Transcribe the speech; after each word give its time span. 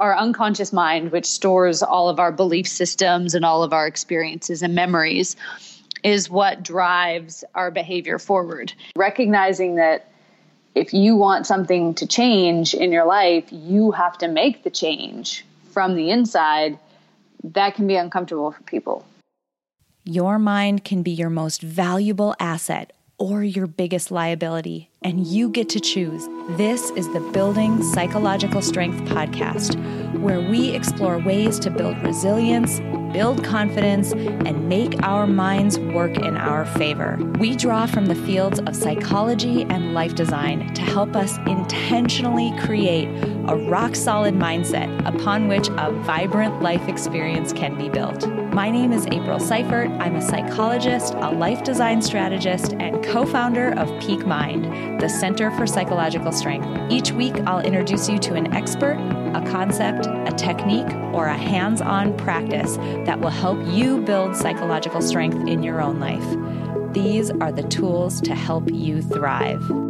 our 0.00 0.16
unconscious 0.16 0.72
mind, 0.72 1.12
which 1.12 1.26
stores 1.26 1.82
all 1.82 2.08
of 2.08 2.18
our 2.18 2.32
belief 2.32 2.66
systems 2.66 3.34
and 3.34 3.44
all 3.44 3.62
of 3.62 3.72
our 3.72 3.86
experiences 3.86 4.62
and 4.62 4.74
memories, 4.74 5.36
is 6.02 6.30
what 6.30 6.62
drives 6.62 7.44
our 7.54 7.70
behavior 7.70 8.18
forward. 8.18 8.72
Recognizing 8.96 9.76
that 9.76 10.10
if 10.74 10.94
you 10.94 11.16
want 11.16 11.46
something 11.46 11.94
to 11.94 12.06
change 12.06 12.74
in 12.74 12.92
your 12.92 13.04
life, 13.04 13.44
you 13.50 13.90
have 13.90 14.16
to 14.18 14.28
make 14.28 14.62
the 14.62 14.70
change 14.70 15.44
from 15.72 15.94
the 15.94 16.10
inside. 16.10 16.78
That 17.44 17.74
can 17.74 17.86
be 17.86 17.96
uncomfortable 17.96 18.52
for 18.52 18.62
people. 18.62 19.04
Your 20.04 20.38
mind 20.38 20.84
can 20.84 21.02
be 21.02 21.10
your 21.10 21.28
most 21.28 21.60
valuable 21.60 22.34
asset 22.40 22.92
or 23.20 23.44
your 23.44 23.66
biggest 23.66 24.10
liability, 24.10 24.90
and 25.02 25.26
you 25.26 25.50
get 25.50 25.68
to 25.68 25.78
choose. 25.78 26.26
This 26.56 26.90
is 26.92 27.06
the 27.12 27.20
Building 27.32 27.82
Psychological 27.82 28.62
Strength 28.62 29.02
podcast, 29.10 29.76
where 30.18 30.40
we 30.40 30.70
explore 30.70 31.18
ways 31.18 31.58
to 31.60 31.70
build 31.70 31.98
resilience 32.02 32.80
build 33.12 33.44
confidence, 33.44 34.12
and 34.12 34.68
make 34.68 35.02
our 35.02 35.26
minds 35.26 35.78
work 35.78 36.16
in 36.16 36.36
our 36.36 36.64
favor. 36.64 37.18
We 37.38 37.56
draw 37.56 37.86
from 37.86 38.06
the 38.06 38.14
fields 38.14 38.60
of 38.60 38.76
psychology 38.76 39.62
and 39.62 39.94
life 39.94 40.14
design 40.14 40.72
to 40.74 40.82
help 40.82 41.16
us 41.16 41.38
intentionally 41.46 42.52
create 42.60 43.08
a 43.48 43.56
rock 43.56 43.94
solid 43.94 44.34
mindset 44.34 44.88
upon 45.06 45.48
which 45.48 45.68
a 45.76 45.90
vibrant 46.02 46.62
life 46.62 46.88
experience 46.88 47.52
can 47.52 47.76
be 47.76 47.88
built. 47.88 48.28
My 48.52 48.70
name 48.70 48.92
is 48.92 49.06
April 49.06 49.38
Seifert. 49.38 49.90
I'm 49.92 50.16
a 50.16 50.20
psychologist, 50.20 51.14
a 51.14 51.30
life 51.30 51.62
design 51.62 52.02
strategist, 52.02 52.74
and 52.74 53.04
co 53.04 53.24
founder 53.24 53.72
of 53.78 53.88
Peak 54.00 54.26
Mind, 54.26 55.00
the 55.00 55.08
Center 55.08 55.50
for 55.52 55.66
Psychological 55.66 56.32
Strength. 56.32 56.92
Each 56.92 57.12
week, 57.12 57.34
I'll 57.46 57.64
introduce 57.64 58.08
you 58.08 58.18
to 58.18 58.34
an 58.34 58.52
expert, 58.52 58.98
a 59.34 59.44
concept, 59.50 60.06
a 60.06 60.34
technique, 60.36 60.92
or 61.14 61.26
a 61.26 61.36
hands 61.36 61.80
on 61.80 62.16
practice 62.16 62.76
that 63.06 63.20
will 63.20 63.30
help 63.30 63.58
you 63.66 64.00
build 64.00 64.36
psychological 64.36 65.00
strength 65.00 65.48
in 65.48 65.62
your 65.62 65.80
own 65.80 66.00
life. 66.00 66.92
These 66.92 67.30
are 67.30 67.52
the 67.52 67.62
tools 67.64 68.20
to 68.22 68.34
help 68.34 68.70
you 68.70 69.00
thrive. 69.00 69.89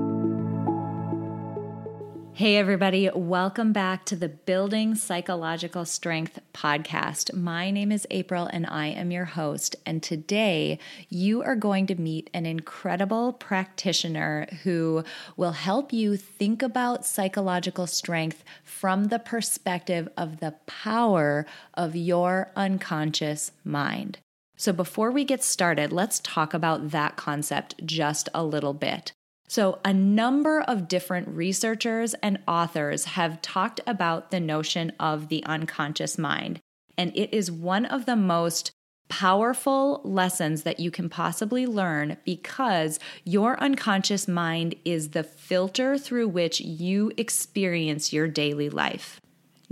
Hey, 2.41 2.57
everybody, 2.57 3.11
welcome 3.15 3.75
back 3.75 4.07
to 4.07 4.17
the 4.17 4.31
Building 4.31 4.95
Psychological 4.95 5.85
Strength 5.85 6.39
podcast. 6.55 7.35
My 7.35 7.71
name 7.71 7.93
is 7.93 8.07
April 8.11 8.47
and 8.47 8.65
I 8.65 8.87
am 8.87 9.11
your 9.11 9.27
host. 9.27 9.77
And 9.85 10.03
today 10.03 10.79
you 11.11 11.43
are 11.43 11.55
going 11.55 11.87
to 11.89 12.01
meet 12.01 12.31
an 12.33 12.47
incredible 12.47 13.35
practitioner 13.35 14.47
who 14.63 15.05
will 15.37 15.53
help 15.53 15.93
you 15.93 16.17
think 16.17 16.63
about 16.63 17.05
psychological 17.05 17.87
strength 17.87 18.43
from 18.65 19.09
the 19.09 19.19
perspective 19.19 20.09
of 20.17 20.41
the 20.41 20.55
power 20.67 21.45
of 21.75 21.95
your 21.95 22.53
unconscious 22.57 23.53
mind. 23.65 24.17
So, 24.57 24.73
before 24.73 25.11
we 25.11 25.25
get 25.25 25.45
started, 25.45 25.93
let's 25.93 26.21
talk 26.21 26.55
about 26.55 26.91
that 26.93 27.17
concept 27.17 27.85
just 27.85 28.31
a 28.33 28.43
little 28.43 28.73
bit. 28.73 29.13
So, 29.51 29.81
a 29.85 29.93
number 29.93 30.61
of 30.61 30.87
different 30.87 31.27
researchers 31.27 32.15
and 32.23 32.39
authors 32.47 33.05
have 33.05 33.43
talked 33.43 33.81
about 33.85 34.31
the 34.31 34.39
notion 34.39 34.93
of 35.01 35.27
the 35.27 35.43
unconscious 35.43 36.17
mind, 36.17 36.61
and 36.97 37.11
it 37.17 37.35
is 37.35 37.51
one 37.51 37.85
of 37.85 38.07
the 38.07 38.15
most 38.15 38.71
powerful 39.09 40.03
lessons 40.05 40.63
that 40.63 40.79
you 40.79 40.93
can 40.93 41.09
possibly 41.09 41.67
learn 41.67 42.17
because 42.25 43.01
your 43.25 43.59
unconscious 43.61 44.29
mind 44.29 44.77
is 44.85 45.11
the 45.11 45.25
filter 45.25 45.99
through 45.99 46.29
which 46.29 46.61
you 46.61 47.11
experience 47.17 48.13
your 48.13 48.29
daily 48.29 48.71
life. 48.71 49.21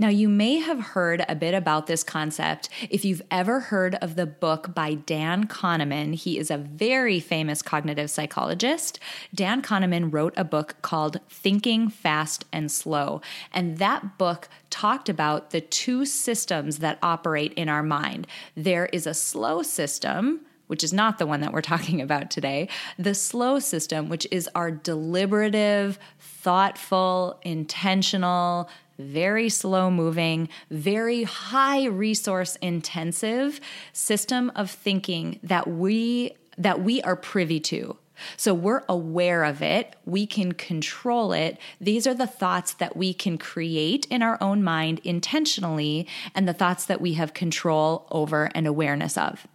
Now, 0.01 0.07
you 0.07 0.29
may 0.29 0.59
have 0.59 0.79
heard 0.79 1.25
a 1.27 1.35
bit 1.35 1.53
about 1.53 1.87
this 1.87 2.05
concept 2.05 2.69
if 2.89 3.03
you've 3.03 3.21
ever 3.29 3.59
heard 3.59 3.95
of 3.95 4.15
the 4.15 4.25
book 4.25 4.73
by 4.73 4.93
Dan 4.93 5.45
Kahneman. 5.45 6.15
He 6.15 6.37
is 6.37 6.49
a 6.49 6.57
very 6.57 7.19
famous 7.19 7.61
cognitive 7.61 8.09
psychologist. 8.09 8.97
Dan 9.35 9.61
Kahneman 9.61 10.13
wrote 10.13 10.33
a 10.37 10.45
book 10.45 10.75
called 10.81 11.19
Thinking 11.29 11.89
Fast 11.89 12.45
and 12.53 12.71
Slow, 12.71 13.19
and 13.53 13.77
that 13.79 14.17
book 14.17 14.47
talked 14.69 15.09
about 15.09 15.49
the 15.49 15.59
two 15.59 16.05
systems 16.05 16.79
that 16.79 16.97
operate 17.03 17.51
in 17.55 17.67
our 17.67 17.83
mind. 17.83 18.25
There 18.55 18.85
is 18.93 19.05
a 19.05 19.13
slow 19.13 19.63
system, 19.63 20.45
which 20.67 20.81
is 20.81 20.93
not 20.93 21.17
the 21.17 21.27
one 21.27 21.41
that 21.41 21.51
we're 21.51 21.61
talking 21.73 21.99
about 21.99 22.31
today, 22.31 22.69
the 22.97 23.13
slow 23.13 23.59
system, 23.59 24.07
which 24.07 24.25
is 24.31 24.49
our 24.55 24.71
deliberative, 24.71 25.99
thoughtful, 26.19 27.37
intentional, 27.43 28.69
very 28.99 29.49
slow 29.49 29.89
moving, 29.89 30.49
very 30.69 31.23
high 31.23 31.85
resource 31.85 32.57
intensive 32.57 33.59
system 33.93 34.51
of 34.55 34.69
thinking 34.69 35.39
that 35.41 35.67
we 35.67 36.33
that 36.57 36.81
we 36.81 37.01
are 37.03 37.15
privy 37.15 37.59
to. 37.61 37.97
So 38.35 38.53
we're 38.53 38.83
aware 38.89 39.45
of 39.45 39.61
it, 39.61 39.95
we 40.05 40.27
can 40.27 40.51
control 40.51 41.31
it. 41.31 41.57
These 41.79 42.05
are 42.05 42.13
the 42.13 42.27
thoughts 42.27 42.73
that 42.73 42.97
we 42.97 43.13
can 43.13 43.37
create 43.37 44.05
in 44.07 44.21
our 44.21 44.37
own 44.41 44.61
mind 44.61 44.99
intentionally 45.05 46.05
and 46.35 46.47
the 46.47 46.53
thoughts 46.53 46.85
that 46.85 46.99
we 46.99 47.13
have 47.13 47.33
control 47.33 48.07
over 48.11 48.49
and 48.53 48.67
awareness 48.67 49.17
of. 49.17 49.47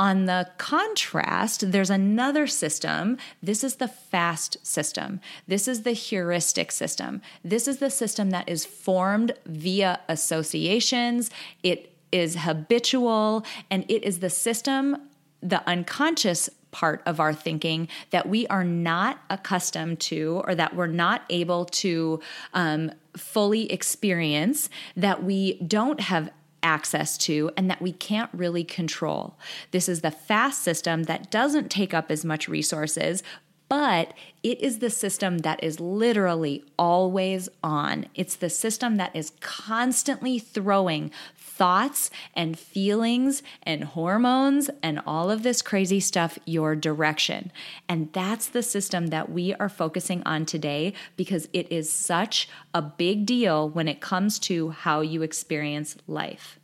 On 0.00 0.24
the 0.24 0.48
contrast, 0.56 1.72
there's 1.72 1.90
another 1.90 2.46
system. 2.46 3.18
This 3.42 3.62
is 3.62 3.74
the 3.74 3.86
fast 3.86 4.56
system. 4.66 5.20
This 5.46 5.68
is 5.68 5.82
the 5.82 5.92
heuristic 5.92 6.72
system. 6.72 7.20
This 7.44 7.68
is 7.68 7.80
the 7.80 7.90
system 7.90 8.30
that 8.30 8.48
is 8.48 8.64
formed 8.64 9.32
via 9.44 10.00
associations. 10.08 11.30
It 11.62 11.92
is 12.12 12.34
habitual, 12.36 13.44
and 13.70 13.84
it 13.90 14.02
is 14.02 14.20
the 14.20 14.30
system, 14.30 14.96
the 15.42 15.62
unconscious 15.68 16.48
part 16.70 17.02
of 17.04 17.20
our 17.20 17.34
thinking 17.34 17.86
that 18.08 18.26
we 18.26 18.46
are 18.46 18.64
not 18.64 19.20
accustomed 19.28 20.00
to 20.00 20.40
or 20.46 20.54
that 20.54 20.74
we're 20.74 20.86
not 20.86 21.24
able 21.28 21.66
to 21.66 22.20
um, 22.54 22.90
fully 23.18 23.70
experience, 23.70 24.70
that 24.96 25.22
we 25.22 25.60
don't 25.60 26.00
have 26.00 26.30
access 26.62 27.16
to 27.18 27.50
and 27.56 27.70
that 27.70 27.82
we 27.82 27.92
can't 27.92 28.30
really 28.32 28.64
control. 28.64 29.36
This 29.70 29.88
is 29.88 30.00
the 30.00 30.10
fast 30.10 30.62
system 30.62 31.04
that 31.04 31.30
doesn't 31.30 31.70
take 31.70 31.94
up 31.94 32.10
as 32.10 32.24
much 32.24 32.48
resources, 32.48 33.22
but 33.68 34.14
it 34.42 34.60
is 34.60 34.80
the 34.80 34.90
system 34.90 35.38
that 35.38 35.62
is 35.62 35.78
literally 35.78 36.64
always 36.76 37.48
on. 37.62 38.06
It's 38.16 38.34
the 38.34 38.50
system 38.50 38.96
that 38.96 39.14
is 39.14 39.32
constantly 39.40 40.40
throwing 40.40 41.12
thoughts 41.60 42.10
and 42.32 42.58
feelings 42.58 43.42
and 43.64 43.84
hormones 43.84 44.70
and 44.82 44.98
all 45.06 45.30
of 45.30 45.42
this 45.42 45.60
crazy 45.60 46.00
stuff 46.00 46.38
your 46.46 46.74
direction. 46.74 47.52
And 47.86 48.10
that's 48.14 48.48
the 48.48 48.62
system 48.62 49.08
that 49.08 49.30
we 49.30 49.52
are 49.56 49.68
focusing 49.68 50.22
on 50.24 50.46
today 50.46 50.94
because 51.18 51.50
it 51.52 51.70
is 51.70 51.92
such 51.92 52.48
a 52.72 52.80
big 52.80 53.26
deal 53.26 53.68
when 53.68 53.88
it 53.88 54.00
comes 54.00 54.38
to 54.38 54.70
how 54.70 55.02
you 55.02 55.20
experience 55.20 55.98
life. 56.08 56.59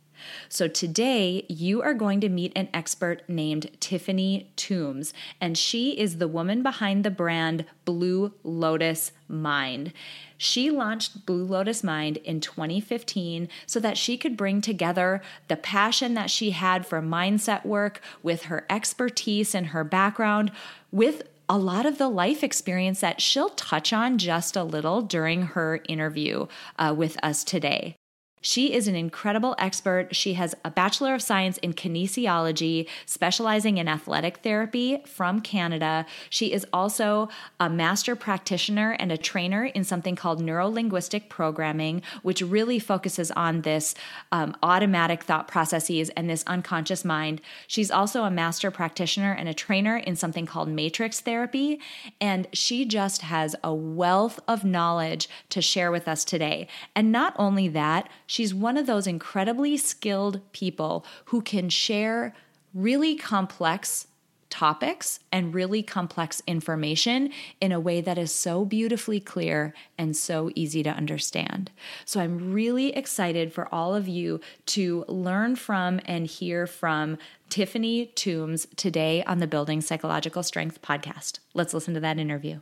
So 0.49 0.67
today 0.67 1.45
you 1.47 1.81
are 1.81 1.93
going 1.93 2.21
to 2.21 2.29
meet 2.29 2.51
an 2.55 2.69
expert 2.73 3.23
named 3.27 3.69
Tiffany 3.79 4.51
Toombs, 4.55 5.13
and 5.39 5.57
she 5.57 5.91
is 5.91 6.17
the 6.17 6.27
woman 6.27 6.63
behind 6.63 7.03
the 7.03 7.11
brand 7.11 7.65
Blue 7.85 8.33
Lotus 8.43 9.11
Mind. 9.27 9.93
She 10.37 10.69
launched 10.69 11.25
Blue 11.25 11.43
Lotus 11.43 11.83
Mind 11.83 12.17
in 12.17 12.39
2015 12.39 13.49
so 13.65 13.79
that 13.79 13.97
she 13.97 14.17
could 14.17 14.37
bring 14.37 14.61
together 14.61 15.21
the 15.47 15.57
passion 15.57 16.13
that 16.13 16.29
she 16.29 16.51
had 16.51 16.85
for 16.85 17.01
mindset 17.01 17.65
work 17.65 18.01
with 18.21 18.43
her 18.43 18.65
expertise 18.69 19.55
and 19.55 19.67
her 19.67 19.83
background 19.83 20.51
with 20.91 21.23
a 21.49 21.57
lot 21.57 21.85
of 21.85 21.97
the 21.97 22.09
life 22.09 22.43
experience 22.43 22.99
that 22.99 23.21
she'll 23.21 23.49
touch 23.49 23.93
on 23.93 24.17
just 24.17 24.55
a 24.55 24.63
little 24.63 25.01
during 25.01 25.43
her 25.43 25.81
interview 25.87 26.47
uh, 26.77 26.93
with 26.95 27.17
us 27.23 27.43
today. 27.43 27.96
She 28.41 28.73
is 28.73 28.87
an 28.87 28.95
incredible 28.95 29.55
expert. 29.57 30.15
She 30.15 30.33
has 30.33 30.53
a 30.63 30.69
Bachelor 30.69 31.15
of 31.15 31.21
Science 31.21 31.57
in 31.57 31.73
Kinesiology, 31.73 32.87
specializing 33.05 33.77
in 33.77 33.87
athletic 33.87 34.37
therapy 34.37 35.01
from 35.05 35.41
Canada. 35.41 36.05
She 36.29 36.53
is 36.53 36.65
also 36.71 37.29
a 37.59 37.69
master 37.69 38.15
practitioner 38.15 38.95
and 38.99 39.11
a 39.11 39.17
trainer 39.17 39.65
in 39.65 39.83
something 39.83 40.15
called 40.15 40.39
neuro 40.39 40.69
linguistic 40.69 41.29
programming, 41.29 42.03
which 42.21 42.41
really 42.41 42.77
focuses 42.77 43.31
on 43.31 43.61
this 43.61 43.95
um, 44.31 44.55
automatic 44.61 45.23
thought 45.23 45.47
processes 45.47 46.09
and 46.11 46.29
this 46.29 46.43
unconscious 46.45 47.03
mind. 47.03 47.41
She's 47.65 47.89
also 47.89 48.23
a 48.23 48.31
master 48.31 48.69
practitioner 48.69 49.33
and 49.33 49.49
a 49.49 49.53
trainer 49.53 49.97
in 49.97 50.15
something 50.15 50.45
called 50.45 50.69
matrix 50.69 51.19
therapy. 51.21 51.79
And 52.21 52.47
she 52.53 52.85
just 52.85 53.23
has 53.23 53.55
a 53.63 53.73
wealth 53.73 54.39
of 54.47 54.63
knowledge 54.63 55.27
to 55.49 55.61
share 55.61 55.91
with 55.91 56.07
us 56.07 56.23
today. 56.23 56.67
And 56.95 57.11
not 57.11 57.33
only 57.37 57.67
that, 57.69 58.09
She's 58.27 58.53
one 58.53 58.77
of 58.77 58.85
those 58.85 59.07
incredibly 59.07 59.77
skilled 59.77 60.41
people 60.51 61.05
who 61.25 61.41
can 61.41 61.69
share 61.69 62.35
really 62.73 63.15
complex 63.15 64.07
topics 64.49 65.19
and 65.31 65.53
really 65.53 65.83
complex 65.83 66.41
information 66.47 67.29
in 67.59 67.71
a 67.71 67.79
way 67.79 68.01
that 68.01 68.17
is 68.17 68.31
so 68.31 68.63
beautifully 68.65 69.19
clear 69.19 69.73
and 69.97 70.15
so 70.15 70.51
easy 70.55 70.83
to 70.83 70.89
understand. 70.89 71.71
So 72.05 72.19
I'm 72.19 72.53
really 72.53 72.95
excited 72.95 73.53
for 73.53 73.73
all 73.73 73.93
of 73.93 74.07
you 74.07 74.39
to 74.67 75.03
learn 75.07 75.55
from 75.55 75.99
and 76.05 76.27
hear 76.27 76.65
from 76.65 77.17
Tiffany 77.49 78.07
Toombs 78.07 78.67
today 78.75 79.23
on 79.23 79.39
the 79.39 79.47
Building 79.47 79.81
Psychological 79.81 80.43
Strength 80.43 80.81
podcast. 80.81 81.39
Let's 81.53 81.73
listen 81.73 81.93
to 81.93 81.99
that 82.01 82.19
interview. 82.19 82.61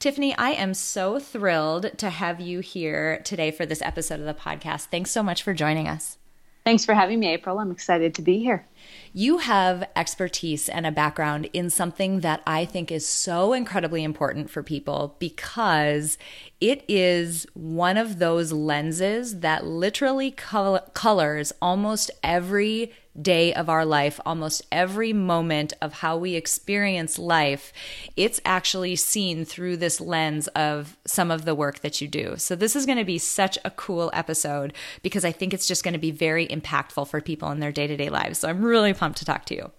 Tiffany, 0.00 0.34
I 0.38 0.52
am 0.52 0.72
so 0.72 1.18
thrilled 1.18 1.98
to 1.98 2.08
have 2.08 2.40
you 2.40 2.60
here 2.60 3.20
today 3.22 3.50
for 3.50 3.66
this 3.66 3.82
episode 3.82 4.18
of 4.18 4.24
the 4.24 4.32
podcast. 4.32 4.86
Thanks 4.86 5.10
so 5.10 5.22
much 5.22 5.42
for 5.42 5.52
joining 5.52 5.86
us. 5.86 6.16
Thanks 6.64 6.86
for 6.86 6.94
having 6.94 7.20
me, 7.20 7.28
April. 7.28 7.58
I'm 7.58 7.70
excited 7.70 8.14
to 8.14 8.22
be 8.22 8.38
here. 8.38 8.66
You 9.12 9.38
have 9.38 9.86
expertise 9.94 10.70
and 10.70 10.86
a 10.86 10.90
background 10.90 11.50
in 11.52 11.68
something 11.68 12.20
that 12.20 12.42
I 12.46 12.64
think 12.64 12.90
is 12.90 13.06
so 13.06 13.52
incredibly 13.52 14.02
important 14.02 14.48
for 14.48 14.62
people 14.62 15.16
because 15.18 16.16
it 16.62 16.82
is 16.88 17.46
one 17.52 17.98
of 17.98 18.20
those 18.20 18.52
lenses 18.52 19.40
that 19.40 19.66
literally 19.66 20.30
col- 20.30 20.80
colors 20.94 21.52
almost 21.60 22.10
every 22.22 22.90
day 23.20 23.52
of 23.52 23.68
our 23.68 23.84
life, 23.84 24.20
almost 24.24 24.62
every 24.70 25.12
moment 25.12 25.72
of 25.80 25.94
how 25.94 26.16
we 26.16 26.34
experience 26.34 27.18
life, 27.18 27.72
it's 28.16 28.40
actually 28.44 28.96
seen 28.96 29.44
through 29.44 29.76
this 29.76 30.00
lens 30.00 30.48
of 30.48 30.96
some 31.04 31.30
of 31.30 31.44
the 31.44 31.54
work 31.54 31.80
that 31.80 32.00
you 32.00 32.08
do. 32.08 32.34
So, 32.36 32.54
this 32.54 32.76
is 32.76 32.86
going 32.86 32.98
to 32.98 33.04
be 33.04 33.18
such 33.18 33.58
a 33.64 33.70
cool 33.70 34.10
episode 34.12 34.72
because 35.02 35.24
I 35.24 35.32
think 35.32 35.52
it's 35.52 35.66
just 35.66 35.84
going 35.84 35.94
to 35.94 35.98
be 35.98 36.10
very 36.10 36.46
impactful 36.46 37.08
for 37.08 37.20
people 37.20 37.50
in 37.50 37.60
their 37.60 37.72
day 37.72 37.86
to 37.86 37.96
day 37.96 38.10
lives. 38.10 38.38
So, 38.38 38.48
I'm 38.48 38.64
really 38.64 38.94
pumped 38.94 39.18
to 39.18 39.24
talk 39.24 39.44
to 39.46 39.54
you. 39.54 39.70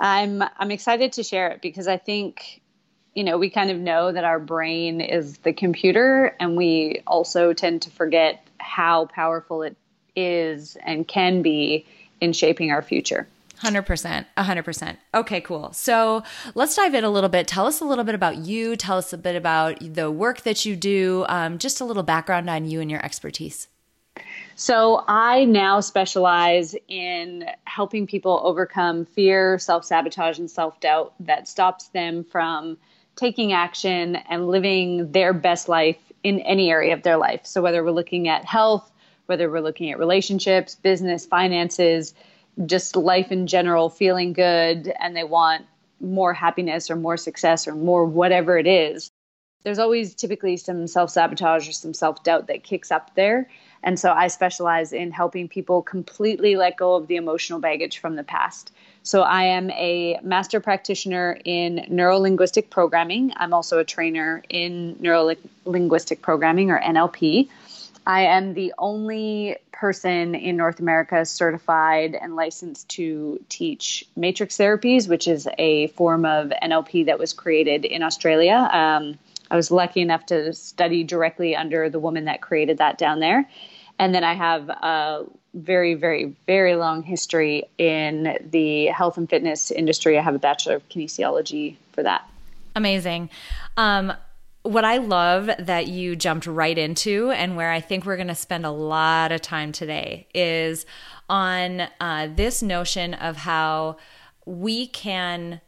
I'm 0.00 0.42
I'm 0.58 0.70
excited 0.70 1.12
to 1.14 1.22
share 1.22 1.50
it 1.50 1.62
because 1.62 1.86
I 1.86 1.98
think 1.98 2.62
you 3.14 3.22
know, 3.22 3.38
we 3.38 3.48
kind 3.48 3.70
of 3.70 3.78
know 3.78 4.10
that 4.10 4.24
our 4.24 4.40
brain 4.40 5.00
is 5.00 5.38
the 5.38 5.52
computer 5.52 6.36
and 6.40 6.56
we 6.56 7.00
also 7.06 7.52
tend 7.52 7.82
to 7.82 7.90
forget 7.90 8.46
how 8.58 9.06
powerful 9.06 9.62
it 9.62 9.76
is 10.16 10.76
and 10.84 11.06
can 11.06 11.42
be 11.42 11.86
in 12.20 12.32
shaping 12.32 12.70
our 12.70 12.82
future. 12.82 13.26
100%. 13.62 14.26
100%. 14.36 14.96
Okay, 15.14 15.40
cool. 15.40 15.72
So 15.72 16.22
let's 16.54 16.76
dive 16.76 16.94
in 16.94 17.04
a 17.04 17.10
little 17.10 17.30
bit. 17.30 17.46
Tell 17.46 17.66
us 17.66 17.80
a 17.80 17.84
little 17.84 18.04
bit 18.04 18.14
about 18.14 18.38
you. 18.38 18.76
Tell 18.76 18.98
us 18.98 19.12
a 19.12 19.18
bit 19.18 19.36
about 19.36 19.78
the 19.80 20.10
work 20.10 20.42
that 20.42 20.64
you 20.64 20.76
do, 20.76 21.24
um, 21.28 21.58
just 21.58 21.80
a 21.80 21.84
little 21.84 22.02
background 22.02 22.50
on 22.50 22.66
you 22.66 22.80
and 22.80 22.90
your 22.90 23.04
expertise. 23.04 23.68
So, 24.54 25.02
I 25.08 25.44
now 25.44 25.80
specialize 25.80 26.76
in 26.86 27.46
helping 27.64 28.06
people 28.06 28.40
overcome 28.44 29.04
fear, 29.04 29.58
self 29.58 29.84
sabotage, 29.84 30.38
and 30.38 30.48
self 30.48 30.78
doubt 30.78 31.14
that 31.20 31.48
stops 31.48 31.88
them 31.88 32.22
from 32.22 32.78
taking 33.16 33.52
action 33.52 34.16
and 34.16 34.46
living 34.46 35.10
their 35.10 35.32
best 35.32 35.68
life 35.68 35.98
in 36.22 36.38
any 36.40 36.70
area 36.70 36.94
of 36.94 37.02
their 37.02 37.16
life. 37.16 37.40
So, 37.44 37.60
whether 37.60 37.82
we're 37.82 37.90
looking 37.90 38.28
at 38.28 38.44
health, 38.44 38.92
whether 39.26 39.50
we're 39.50 39.60
looking 39.60 39.90
at 39.90 39.98
relationships, 39.98 40.74
business, 40.74 41.26
finances, 41.26 42.14
just 42.66 42.96
life 42.96 43.32
in 43.32 43.46
general, 43.46 43.90
feeling 43.90 44.32
good, 44.32 44.92
and 45.00 45.16
they 45.16 45.24
want 45.24 45.64
more 46.00 46.32
happiness 46.32 46.90
or 46.90 46.96
more 46.96 47.16
success 47.16 47.66
or 47.66 47.74
more 47.74 48.04
whatever 48.04 48.58
it 48.58 48.66
is, 48.66 49.10
there's 49.64 49.78
always 49.78 50.14
typically 50.14 50.56
some 50.56 50.86
self 50.86 51.10
sabotage 51.10 51.68
or 51.68 51.72
some 51.72 51.94
self 51.94 52.22
doubt 52.22 52.46
that 52.46 52.62
kicks 52.62 52.92
up 52.92 53.14
there. 53.14 53.48
And 53.82 53.98
so 53.98 54.12
I 54.12 54.28
specialize 54.28 54.92
in 54.92 55.10
helping 55.10 55.48
people 55.48 55.82
completely 55.82 56.56
let 56.56 56.76
go 56.76 56.94
of 56.94 57.06
the 57.06 57.16
emotional 57.16 57.58
baggage 57.58 57.98
from 57.98 58.16
the 58.16 58.24
past. 58.24 58.72
So 59.02 59.22
I 59.22 59.44
am 59.44 59.70
a 59.72 60.18
master 60.22 60.60
practitioner 60.60 61.38
in 61.44 61.86
neuro 61.90 62.18
linguistic 62.18 62.70
programming. 62.70 63.32
I'm 63.36 63.52
also 63.52 63.78
a 63.78 63.84
trainer 63.84 64.42
in 64.48 64.96
neuro 65.00 65.34
linguistic 65.66 66.22
programming 66.22 66.70
or 66.70 66.80
NLP. 66.80 67.48
I 68.06 68.22
am 68.22 68.54
the 68.54 68.72
only 68.78 69.56
person 69.72 70.34
in 70.34 70.56
North 70.56 70.78
America 70.78 71.24
certified 71.24 72.14
and 72.20 72.36
licensed 72.36 72.88
to 72.90 73.42
teach 73.48 74.04
matrix 74.16 74.56
therapies, 74.56 75.08
which 75.08 75.26
is 75.26 75.48
a 75.58 75.86
form 75.88 76.24
of 76.24 76.52
NLP 76.62 77.06
that 77.06 77.18
was 77.18 77.32
created 77.32 77.84
in 77.84 78.02
Australia. 78.02 78.68
Um, 78.72 79.18
I 79.50 79.56
was 79.56 79.70
lucky 79.70 80.00
enough 80.00 80.26
to 80.26 80.52
study 80.52 81.04
directly 81.04 81.56
under 81.56 81.88
the 81.88 81.98
woman 81.98 82.26
that 82.26 82.40
created 82.40 82.78
that 82.78 82.98
down 82.98 83.20
there. 83.20 83.48
And 83.98 84.14
then 84.14 84.24
I 84.24 84.34
have 84.34 84.68
a 84.68 85.24
very, 85.54 85.94
very, 85.94 86.34
very 86.46 86.74
long 86.74 87.02
history 87.02 87.64
in 87.78 88.38
the 88.50 88.86
health 88.86 89.16
and 89.16 89.30
fitness 89.30 89.70
industry. 89.70 90.18
I 90.18 90.22
have 90.22 90.34
a 90.34 90.38
Bachelor 90.38 90.76
of 90.76 90.88
Kinesiology 90.88 91.76
for 91.92 92.02
that. 92.02 92.28
Amazing. 92.74 93.30
Um, 93.76 94.12
what 94.64 94.84
I 94.84 94.96
love 94.96 95.50
that 95.58 95.88
you 95.88 96.16
jumped 96.16 96.46
right 96.46 96.76
into, 96.76 97.30
and 97.30 97.54
where 97.54 97.70
I 97.70 97.80
think 97.80 98.04
we're 98.04 98.16
going 98.16 98.28
to 98.28 98.34
spend 98.34 98.64
a 98.64 98.70
lot 98.70 99.30
of 99.30 99.42
time 99.42 99.72
today, 99.72 100.26
is 100.34 100.86
on 101.28 101.82
uh, 102.00 102.28
this 102.34 102.62
notion 102.62 103.12
of 103.12 103.36
how 103.36 103.98
we 104.46 104.86
can 104.86 105.60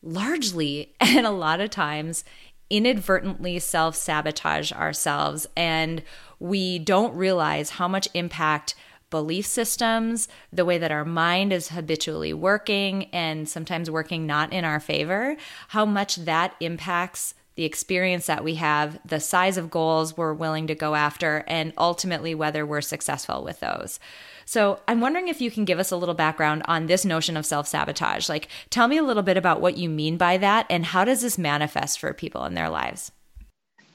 largely 0.00 0.94
and 1.00 1.26
a 1.26 1.30
lot 1.30 1.60
of 1.60 1.70
times 1.70 2.24
inadvertently 2.70 3.58
self 3.58 3.96
sabotage 3.96 4.72
ourselves, 4.72 5.48
and 5.56 6.04
we 6.38 6.78
don't 6.78 7.16
realize 7.16 7.70
how 7.70 7.88
much 7.88 8.08
impact 8.14 8.76
belief 9.10 9.46
systems, 9.46 10.28
the 10.52 10.64
way 10.64 10.78
that 10.78 10.92
our 10.92 11.04
mind 11.04 11.52
is 11.52 11.70
habitually 11.70 12.32
working 12.32 13.04
and 13.06 13.48
sometimes 13.48 13.90
working 13.90 14.24
not 14.24 14.52
in 14.52 14.64
our 14.64 14.80
favor, 14.80 15.36
how 15.68 15.84
much 15.84 16.16
that 16.16 16.54
impacts 16.60 17.34
the 17.56 17.64
experience 17.64 18.26
that 18.26 18.44
we 18.44 18.54
have, 18.54 18.98
the 19.04 19.18
size 19.18 19.56
of 19.56 19.70
goals 19.70 20.16
we're 20.16 20.34
willing 20.34 20.66
to 20.68 20.74
go 20.74 20.94
after, 20.94 21.42
and 21.46 21.72
ultimately 21.76 22.34
whether 22.34 22.64
we're 22.64 22.82
successful 22.82 23.42
with 23.42 23.60
those. 23.60 23.98
So, 24.44 24.78
I'm 24.86 25.00
wondering 25.00 25.26
if 25.28 25.40
you 25.40 25.50
can 25.50 25.64
give 25.64 25.80
us 25.80 25.90
a 25.90 25.96
little 25.96 26.14
background 26.14 26.62
on 26.66 26.86
this 26.86 27.04
notion 27.04 27.36
of 27.36 27.44
self 27.44 27.66
sabotage. 27.66 28.28
Like, 28.28 28.48
tell 28.70 28.86
me 28.86 28.98
a 28.98 29.02
little 29.02 29.24
bit 29.24 29.36
about 29.36 29.60
what 29.60 29.76
you 29.76 29.88
mean 29.88 30.16
by 30.16 30.36
that 30.36 30.66
and 30.70 30.84
how 30.84 31.04
does 31.04 31.22
this 31.22 31.36
manifest 31.36 31.98
for 31.98 32.12
people 32.12 32.44
in 32.44 32.54
their 32.54 32.70
lives? 32.70 33.10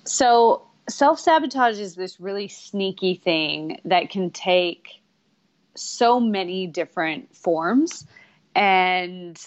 So, 0.03 0.67
self 0.89 1.19
sabotage 1.19 1.79
is 1.79 1.95
this 1.95 2.19
really 2.19 2.47
sneaky 2.47 3.15
thing 3.15 3.79
that 3.85 4.09
can 4.09 4.31
take 4.31 5.01
so 5.75 6.19
many 6.19 6.67
different 6.67 7.35
forms. 7.35 8.05
And 8.55 9.39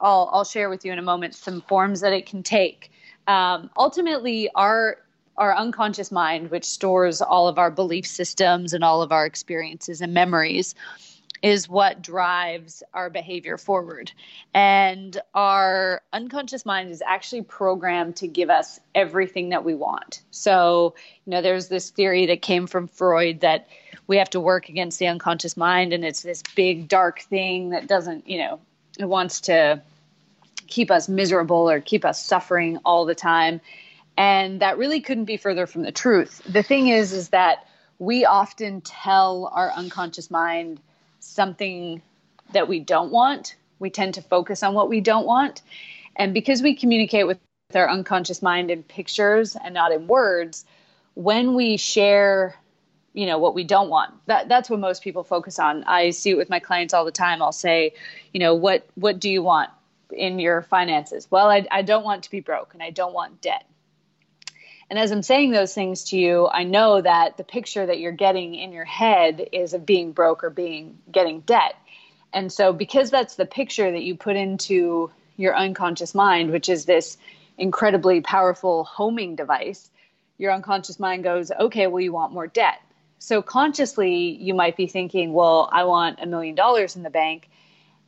I'll, 0.00 0.28
I'll 0.32 0.44
share 0.44 0.68
with 0.68 0.84
you 0.84 0.92
in 0.92 0.98
a 0.98 1.02
moment 1.02 1.34
some 1.34 1.60
forms 1.62 2.00
that 2.00 2.12
it 2.12 2.26
can 2.26 2.42
take 2.42 2.92
um, 3.26 3.70
ultimately 3.76 4.50
our 4.54 4.98
our 5.38 5.54
unconscious 5.54 6.10
mind, 6.10 6.50
which 6.50 6.64
stores 6.64 7.20
all 7.20 7.46
of 7.46 7.58
our 7.58 7.70
belief 7.70 8.06
systems 8.06 8.72
and 8.72 8.82
all 8.82 9.02
of 9.02 9.12
our 9.12 9.26
experiences 9.26 10.00
and 10.00 10.14
memories, 10.14 10.74
is 11.42 11.68
what 11.68 12.00
drives 12.00 12.82
our 12.94 13.10
behavior 13.10 13.58
forward. 13.58 14.10
And 14.54 15.20
our 15.34 16.00
unconscious 16.12 16.64
mind 16.64 16.90
is 16.90 17.02
actually 17.06 17.42
programmed 17.42 18.16
to 18.16 18.26
give 18.26 18.48
us 18.48 18.80
everything 18.94 19.50
that 19.50 19.64
we 19.64 19.74
want. 19.74 20.22
So, 20.30 20.94
you 21.26 21.32
know, 21.32 21.42
there's 21.42 21.68
this 21.68 21.90
theory 21.90 22.26
that 22.26 22.40
came 22.40 22.66
from 22.66 22.88
Freud 22.88 23.40
that 23.40 23.68
we 24.06 24.16
have 24.16 24.30
to 24.30 24.40
work 24.40 24.68
against 24.68 24.98
the 24.98 25.08
unconscious 25.08 25.56
mind, 25.56 25.92
and 25.92 26.04
it's 26.04 26.22
this 26.22 26.42
big, 26.54 26.88
dark 26.88 27.20
thing 27.20 27.70
that 27.70 27.88
doesn't, 27.88 28.28
you 28.28 28.38
know, 28.38 28.60
it 28.98 29.06
wants 29.06 29.42
to 29.42 29.82
keep 30.66 30.90
us 30.90 31.08
miserable 31.08 31.70
or 31.70 31.80
keep 31.80 32.04
us 32.04 32.24
suffering 32.24 32.78
all 32.84 33.04
the 33.04 33.14
time. 33.14 33.60
And 34.16 34.60
that 34.60 34.78
really 34.78 35.00
couldn't 35.00 35.24
be 35.26 35.36
further 35.36 35.66
from 35.66 35.82
the 35.82 35.92
truth. 35.92 36.42
The 36.48 36.62
thing 36.62 36.88
is, 36.88 37.12
is 37.12 37.30
that 37.30 37.66
we 37.98 38.24
often 38.24 38.80
tell 38.80 39.50
our 39.54 39.70
unconscious 39.72 40.30
mind 40.30 40.80
something 41.20 42.00
that 42.52 42.68
we 42.68 42.80
don't 42.80 43.10
want. 43.10 43.56
We 43.78 43.90
tend 43.90 44.14
to 44.14 44.22
focus 44.22 44.62
on 44.62 44.74
what 44.74 44.88
we 44.88 45.00
don't 45.00 45.26
want. 45.26 45.62
And 46.16 46.32
because 46.32 46.62
we 46.62 46.74
communicate 46.74 47.26
with 47.26 47.38
our 47.74 47.90
unconscious 47.90 48.42
mind 48.42 48.70
in 48.70 48.82
pictures 48.82 49.56
and 49.56 49.74
not 49.74 49.92
in 49.92 50.06
words, 50.06 50.64
when 51.14 51.54
we 51.54 51.76
share 51.76 52.54
you 53.16 53.24
know 53.24 53.38
what 53.38 53.54
we 53.54 53.64
don't 53.64 53.88
want 53.88 54.12
that 54.26 54.46
that's 54.48 54.68
what 54.68 54.78
most 54.78 55.02
people 55.02 55.24
focus 55.24 55.58
on 55.58 55.82
i 55.84 56.10
see 56.10 56.30
it 56.30 56.36
with 56.36 56.50
my 56.50 56.60
clients 56.60 56.92
all 56.92 57.04
the 57.04 57.10
time 57.10 57.42
i'll 57.42 57.50
say 57.50 57.92
you 58.34 58.38
know 58.38 58.54
what 58.54 58.86
what 58.94 59.18
do 59.18 59.30
you 59.30 59.42
want 59.42 59.70
in 60.12 60.38
your 60.38 60.62
finances. 60.62 61.28
Well, 61.30 61.48
I, 61.48 61.66
I 61.70 61.82
don't 61.82 62.04
want 62.04 62.24
to 62.24 62.30
be 62.30 62.40
broke 62.40 62.74
and 62.74 62.82
I 62.82 62.90
don't 62.90 63.12
want 63.14 63.40
debt. 63.40 63.64
And 64.88 64.98
as 64.98 65.10
I'm 65.10 65.22
saying 65.22 65.50
those 65.50 65.74
things 65.74 66.04
to 66.04 66.18
you, 66.18 66.48
I 66.48 66.62
know 66.62 67.00
that 67.00 67.36
the 67.36 67.44
picture 67.44 67.84
that 67.86 67.98
you're 67.98 68.12
getting 68.12 68.54
in 68.54 68.72
your 68.72 68.84
head 68.84 69.48
is 69.52 69.74
of 69.74 69.84
being 69.84 70.12
broke 70.12 70.44
or 70.44 70.50
being 70.50 70.98
getting 71.10 71.40
debt. 71.40 71.74
And 72.32 72.52
so 72.52 72.72
because 72.72 73.10
that's 73.10 73.34
the 73.34 73.46
picture 73.46 73.90
that 73.90 74.02
you 74.02 74.16
put 74.16 74.36
into 74.36 75.10
your 75.36 75.56
unconscious 75.56 76.14
mind, 76.14 76.50
which 76.50 76.68
is 76.68 76.84
this 76.84 77.18
incredibly 77.58 78.20
powerful 78.20 78.84
homing 78.84 79.34
device, 79.34 79.90
your 80.38 80.52
unconscious 80.52 81.00
mind 81.00 81.24
goes, 81.24 81.50
"Okay, 81.50 81.86
well 81.86 82.00
you 82.00 82.12
want 82.12 82.32
more 82.32 82.46
debt." 82.46 82.80
So 83.18 83.42
consciously, 83.42 84.14
you 84.14 84.54
might 84.54 84.76
be 84.76 84.86
thinking, 84.86 85.32
"Well, 85.32 85.68
I 85.72 85.84
want 85.84 86.20
a 86.20 86.26
million 86.26 86.54
dollars 86.54 86.94
in 86.94 87.02
the 87.02 87.10
bank." 87.10 87.48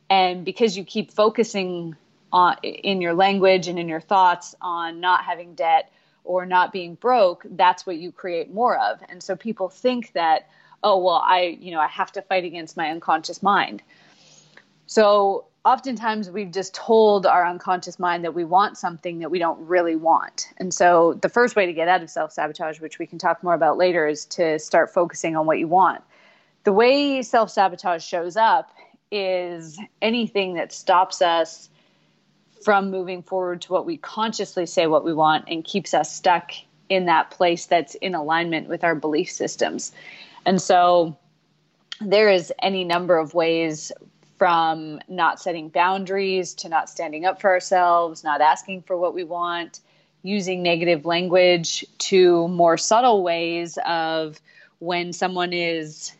And 0.09 0.43
because 0.43 0.75
you 0.77 0.83
keep 0.83 1.11
focusing 1.11 1.95
on, 2.31 2.57
in 2.63 3.01
your 3.01 3.13
language 3.13 3.67
and 3.67 3.77
in 3.77 3.87
your 3.87 4.01
thoughts 4.01 4.55
on 4.61 4.99
not 4.99 5.23
having 5.23 5.55
debt 5.55 5.91
or 6.23 6.45
not 6.45 6.71
being 6.71 6.95
broke, 6.95 7.45
that's 7.51 7.85
what 7.85 7.97
you 7.97 8.11
create 8.11 8.53
more 8.53 8.77
of. 8.77 8.99
And 9.09 9.21
so 9.21 9.35
people 9.35 9.69
think 9.69 10.13
that, 10.13 10.49
oh, 10.83 10.97
well, 10.97 11.21
I, 11.23 11.57
you 11.59 11.71
know, 11.71 11.79
I 11.79 11.87
have 11.87 12.11
to 12.13 12.21
fight 12.21 12.43
against 12.43 12.77
my 12.77 12.89
unconscious 12.89 13.41
mind. 13.41 13.81
So 14.85 15.45
oftentimes 15.65 16.29
we've 16.29 16.51
just 16.51 16.73
told 16.73 17.25
our 17.25 17.45
unconscious 17.45 17.99
mind 17.99 18.23
that 18.23 18.33
we 18.33 18.43
want 18.43 18.77
something 18.77 19.19
that 19.19 19.29
we 19.29 19.39
don't 19.39 19.59
really 19.67 19.95
want. 19.95 20.47
And 20.57 20.73
so 20.73 21.13
the 21.21 21.29
first 21.29 21.55
way 21.55 21.65
to 21.65 21.73
get 21.73 21.87
out 21.87 22.01
of 22.01 22.09
self 22.09 22.31
sabotage, 22.31 22.79
which 22.79 22.99
we 22.99 23.05
can 23.05 23.19
talk 23.19 23.43
more 23.43 23.53
about 23.53 23.77
later, 23.77 24.07
is 24.07 24.25
to 24.25 24.57
start 24.59 24.93
focusing 24.93 25.35
on 25.35 25.45
what 25.45 25.59
you 25.59 25.67
want. 25.67 26.01
The 26.63 26.73
way 26.73 27.21
self 27.21 27.49
sabotage 27.51 28.03
shows 28.03 28.37
up 28.37 28.71
is 29.11 29.79
anything 30.01 30.53
that 30.55 30.71
stops 30.71 31.21
us 31.21 31.69
from 32.61 32.91
moving 32.91 33.23
forward 33.23 33.61
to 33.61 33.73
what 33.73 33.85
we 33.85 33.97
consciously 33.97 34.65
say 34.65 34.87
what 34.87 35.05
we 35.05 35.13
want 35.13 35.45
and 35.47 35.63
keeps 35.63 35.93
us 35.93 36.13
stuck 36.13 36.51
in 36.89 37.05
that 37.05 37.31
place 37.31 37.65
that's 37.67 37.95
in 37.95 38.15
alignment 38.15 38.67
with 38.67 38.83
our 38.83 38.95
belief 38.95 39.31
systems. 39.31 39.91
And 40.45 40.61
so 40.61 41.17
there 42.01 42.29
is 42.29 42.51
any 42.61 42.83
number 42.83 43.17
of 43.17 43.33
ways 43.33 43.91
from 44.37 44.99
not 45.07 45.39
setting 45.39 45.69
boundaries 45.69 46.53
to 46.55 46.69
not 46.69 46.89
standing 46.89 47.25
up 47.25 47.41
for 47.41 47.49
ourselves, 47.49 48.23
not 48.23 48.41
asking 48.41 48.81
for 48.83 48.97
what 48.97 49.13
we 49.13 49.23
want, 49.23 49.81
using 50.23 50.63
negative 50.63 51.05
language 51.05 51.85
to 51.97 52.47
more 52.47 52.77
subtle 52.77 53.21
ways 53.21 53.77
of 53.85 54.39
when 54.79 55.11
someone 55.11 55.51
is, 55.53 56.13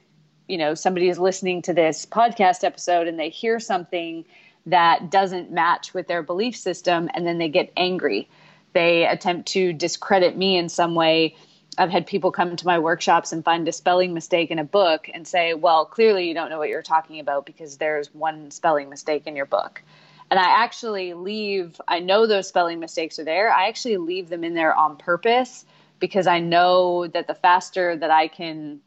you 0.49 0.57
know, 0.57 0.73
somebody 0.73 1.09
is 1.09 1.19
listening 1.19 1.61
to 1.61 1.73
this 1.73 2.05
podcast 2.05 2.63
episode 2.63 3.07
and 3.07 3.19
they 3.19 3.29
hear 3.29 3.59
something 3.59 4.25
that 4.65 5.09
doesn't 5.09 5.51
match 5.51 5.93
with 5.93 6.07
their 6.07 6.23
belief 6.23 6.55
system 6.55 7.09
and 7.13 7.25
then 7.25 7.37
they 7.37 7.49
get 7.49 7.71
angry. 7.77 8.27
They 8.73 9.05
attempt 9.05 9.49
to 9.49 9.73
discredit 9.73 10.35
me 10.35 10.57
in 10.57 10.67
some 10.67 10.95
way 10.95 11.35
I've 11.77 11.89
had 11.89 12.07
people 12.07 12.31
come 12.31 12.57
to 12.57 12.65
my 12.65 12.77
workshops 12.79 13.31
and 13.31 13.43
find 13.43 13.65
a 13.67 13.71
spelling 13.71 14.13
mistake 14.13 14.51
in 14.51 14.59
a 14.59 14.65
book 14.65 15.09
and 15.13 15.25
say, 15.25 15.53
well, 15.53 15.85
clearly 15.85 16.27
you 16.27 16.33
don't 16.33 16.49
know 16.49 16.57
what 16.57 16.67
you're 16.67 16.81
talking 16.81 17.21
about 17.21 17.45
because 17.45 17.77
there's 17.77 18.13
one 18.13 18.51
spelling 18.51 18.89
mistake 18.89 19.27
in 19.27 19.35
your 19.35 19.45
book. 19.45 19.81
And 20.29 20.39
I 20.39 20.63
actually 20.63 21.13
leave, 21.13 21.79
I 21.87 21.99
know 21.99 22.27
those 22.27 22.49
spelling 22.49 22.79
mistakes 22.79 23.17
are 23.17 23.23
there. 23.23 23.51
I 23.51 23.69
actually 23.69 23.95
leave 23.95 24.27
them 24.27 24.43
in 24.43 24.55
there 24.55 24.75
on 24.75 24.97
purpose 24.97 25.65
because 25.99 26.27
I 26.27 26.39
know 26.39 27.07
that 27.07 27.27
the 27.27 27.33
faster 27.35 27.95
that 27.95 28.11
I 28.11 28.27
can 28.27 28.81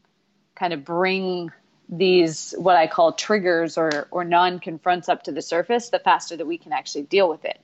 kind 0.62 0.72
of 0.72 0.84
bring 0.84 1.50
these 1.88 2.54
what 2.56 2.76
I 2.76 2.86
call 2.86 3.14
triggers 3.14 3.76
or 3.76 4.06
or 4.12 4.22
non 4.22 4.60
confronts 4.60 5.08
up 5.08 5.24
to 5.24 5.32
the 5.32 5.42
surface, 5.42 5.88
the 5.88 5.98
faster 5.98 6.36
that 6.36 6.46
we 6.46 6.56
can 6.56 6.72
actually 6.72 7.02
deal 7.02 7.28
with 7.28 7.44
it. 7.44 7.60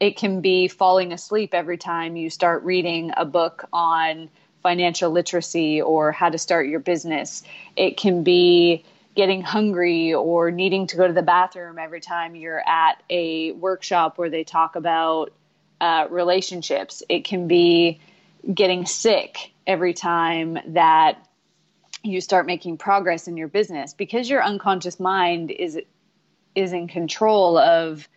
It 0.00 0.18
can 0.18 0.42
be 0.42 0.68
falling 0.68 1.14
asleep 1.14 1.54
every 1.54 1.78
time 1.78 2.16
you 2.16 2.28
start 2.28 2.62
reading 2.62 3.12
a 3.16 3.24
book 3.24 3.66
on 3.72 4.28
financial 4.62 5.10
literacy 5.10 5.80
or 5.80 6.12
how 6.12 6.28
to 6.28 6.36
start 6.36 6.68
your 6.68 6.80
business. 6.80 7.42
It 7.74 7.96
can 7.96 8.22
be 8.22 8.84
getting 9.14 9.40
hungry 9.40 10.12
or 10.12 10.50
needing 10.50 10.86
to 10.88 10.98
go 10.98 11.06
to 11.06 11.14
the 11.14 11.22
bathroom 11.22 11.78
every 11.78 12.02
time 12.02 12.36
you're 12.36 12.62
at 12.68 13.02
a 13.08 13.52
workshop 13.52 14.18
where 14.18 14.28
they 14.28 14.44
talk 14.44 14.76
about 14.76 15.32
uh, 15.80 16.06
relationships. 16.10 17.02
It 17.08 17.24
can 17.24 17.48
be 17.48 17.98
getting 18.54 18.84
sick 18.84 19.52
every 19.66 19.94
time 19.94 20.58
that 20.66 21.26
you 22.02 22.20
start 22.20 22.46
making 22.46 22.78
progress 22.78 23.28
in 23.28 23.36
your 23.36 23.48
business 23.48 23.94
because 23.94 24.28
your 24.28 24.42
unconscious 24.42 24.98
mind 24.98 25.50
is 25.50 25.78
is 26.54 26.72
in 26.72 26.88
control 26.88 27.58
of 27.58 28.08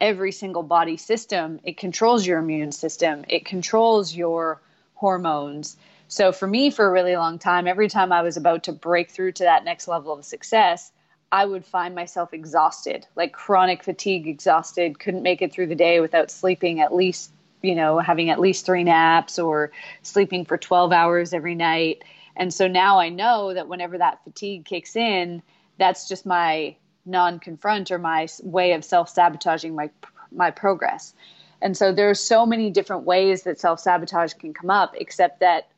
every 0.00 0.32
single 0.32 0.62
body 0.62 0.96
system 0.96 1.60
it 1.64 1.76
controls 1.76 2.26
your 2.26 2.38
immune 2.38 2.72
system 2.72 3.24
it 3.28 3.44
controls 3.44 4.14
your 4.14 4.60
hormones 4.94 5.76
so 6.10 6.32
for 6.32 6.48
me, 6.48 6.70
for 6.70 6.84
a 6.84 6.90
really 6.90 7.14
long 7.14 7.38
time, 7.38 7.68
every 7.68 7.88
time 7.88 8.10
I 8.10 8.22
was 8.22 8.36
about 8.36 8.64
to 8.64 8.72
break 8.72 9.12
through 9.12 9.30
to 9.32 9.44
that 9.44 9.64
next 9.64 9.86
level 9.86 10.12
of 10.12 10.24
success, 10.24 10.90
I 11.30 11.46
would 11.46 11.64
find 11.64 11.94
myself 11.94 12.34
exhausted, 12.34 13.06
like 13.14 13.32
chronic 13.32 13.84
fatigue, 13.84 14.26
exhausted, 14.26 14.98
couldn't 14.98 15.22
make 15.22 15.40
it 15.40 15.52
through 15.52 15.68
the 15.68 15.76
day 15.76 16.00
without 16.00 16.32
sleeping 16.32 16.80
at 16.80 16.92
least, 16.92 17.30
you 17.62 17.76
know, 17.76 18.00
having 18.00 18.28
at 18.28 18.40
least 18.40 18.66
three 18.66 18.82
naps 18.82 19.38
or 19.38 19.70
sleeping 20.02 20.44
for 20.44 20.58
12 20.58 20.90
hours 20.90 21.32
every 21.32 21.54
night. 21.54 22.02
And 22.36 22.52
so 22.52 22.68
now 22.68 22.98
I 22.98 23.08
know 23.08 23.54
that 23.54 23.68
whenever 23.68 23.98
that 23.98 24.22
fatigue 24.24 24.64
kicks 24.64 24.96
in, 24.96 25.42
that's 25.78 26.08
just 26.08 26.26
my 26.26 26.76
non 27.06 27.38
confront 27.38 27.90
or 27.90 27.98
my 27.98 28.28
way 28.42 28.72
of 28.72 28.84
self 28.84 29.08
sabotaging 29.08 29.74
my, 29.74 29.90
my 30.32 30.50
progress. 30.50 31.14
And 31.62 31.76
so 31.76 31.92
there's 31.92 32.20
so 32.20 32.46
many 32.46 32.70
different 32.70 33.04
ways 33.04 33.42
that 33.42 33.58
self 33.58 33.80
sabotage 33.80 34.34
can 34.34 34.54
come 34.54 34.70
up, 34.70 34.94
except 34.96 35.40
that 35.40 35.68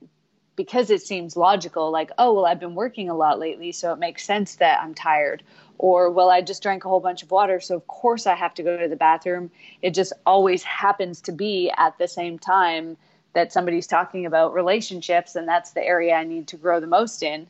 because 0.54 0.90
it 0.90 1.02
seems 1.02 1.36
logical, 1.36 1.90
like, 1.90 2.10
oh, 2.18 2.34
well, 2.34 2.46
I've 2.46 2.60
been 2.60 2.74
working 2.74 3.08
a 3.08 3.16
lot 3.16 3.38
lately, 3.38 3.72
so 3.72 3.92
it 3.92 3.98
makes 3.98 4.24
sense 4.24 4.56
that 4.56 4.80
I'm 4.82 4.94
tired. 4.94 5.42
Or, 5.78 6.10
well, 6.10 6.30
I 6.30 6.42
just 6.42 6.62
drank 6.62 6.84
a 6.84 6.88
whole 6.88 7.00
bunch 7.00 7.22
of 7.22 7.30
water, 7.30 7.58
so 7.58 7.74
of 7.74 7.86
course 7.86 8.26
I 8.26 8.34
have 8.34 8.54
to 8.54 8.62
go 8.62 8.76
to 8.76 8.88
the 8.88 8.96
bathroom. 8.96 9.50
It 9.80 9.94
just 9.94 10.12
always 10.26 10.62
happens 10.62 11.22
to 11.22 11.32
be 11.32 11.72
at 11.76 11.96
the 11.98 12.06
same 12.06 12.38
time 12.38 12.96
that 13.34 13.52
somebody's 13.52 13.86
talking 13.86 14.26
about 14.26 14.54
relationships, 14.54 15.36
and 15.36 15.48
that's 15.48 15.70
the 15.72 15.82
area 15.82 16.14
I 16.14 16.24
need 16.24 16.48
to 16.48 16.56
grow 16.56 16.80
the 16.80 16.86
most 16.86 17.22
in. 17.22 17.46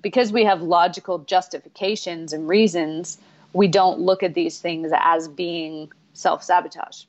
Because 0.00 0.32
we 0.32 0.44
have 0.44 0.62
logical 0.62 1.18
justifications 1.18 2.32
and 2.32 2.48
reasons, 2.48 3.18
we 3.52 3.68
don't 3.68 4.00
look 4.00 4.22
at 4.22 4.34
these 4.34 4.58
things 4.58 4.90
as 4.92 5.28
being 5.28 5.92
self 6.12 6.42
sabotage. 6.42 7.04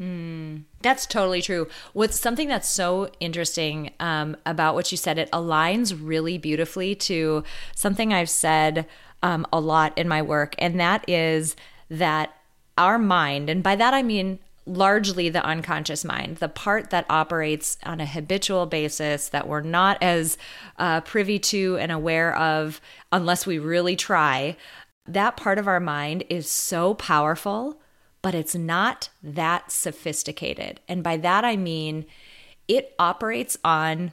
Mm, 0.00 0.64
that's 0.80 1.06
totally 1.06 1.42
true. 1.42 1.68
What's 1.92 2.18
something 2.18 2.48
that's 2.48 2.68
so 2.68 3.10
interesting 3.20 3.92
um, 4.00 4.36
about 4.46 4.74
what 4.74 4.90
you 4.90 4.98
said, 4.98 5.18
it 5.18 5.30
aligns 5.30 5.96
really 6.00 6.38
beautifully 6.38 6.94
to 6.96 7.44
something 7.76 8.12
I've 8.12 8.30
said 8.30 8.86
um, 9.22 9.46
a 9.52 9.60
lot 9.60 9.96
in 9.96 10.08
my 10.08 10.22
work, 10.22 10.54
and 10.58 10.80
that 10.80 11.08
is 11.08 11.56
that 11.88 12.34
our 12.76 12.98
mind, 12.98 13.48
and 13.50 13.62
by 13.62 13.76
that 13.76 13.94
I 13.94 14.02
mean 14.02 14.38
largely 14.64 15.28
the 15.28 15.44
unconscious 15.44 16.04
mind, 16.04 16.36
the 16.36 16.48
part 16.48 16.90
that 16.90 17.06
operates 17.10 17.78
on 17.84 18.00
a 18.00 18.06
habitual 18.06 18.66
basis 18.66 19.28
that 19.30 19.48
we're 19.48 19.60
not 19.60 20.00
as 20.02 20.38
uh, 20.78 21.00
privy 21.00 21.38
to 21.38 21.76
and 21.78 21.90
aware 21.90 22.36
of 22.36 22.80
unless 23.10 23.46
we 23.46 23.58
really 23.58 23.96
try, 23.96 24.56
that 25.06 25.36
part 25.36 25.58
of 25.58 25.66
our 25.66 25.80
mind 25.80 26.24
is 26.28 26.48
so 26.48 26.94
powerful 26.94 27.80
but 28.22 28.34
it's 28.36 28.54
not 28.54 29.08
that 29.22 29.70
sophisticated. 29.70 30.80
And 30.88 31.02
by 31.02 31.16
that 31.18 31.44
I 31.44 31.56
mean 31.56 32.06
it 32.68 32.94
operates 32.98 33.58
on 33.64 34.12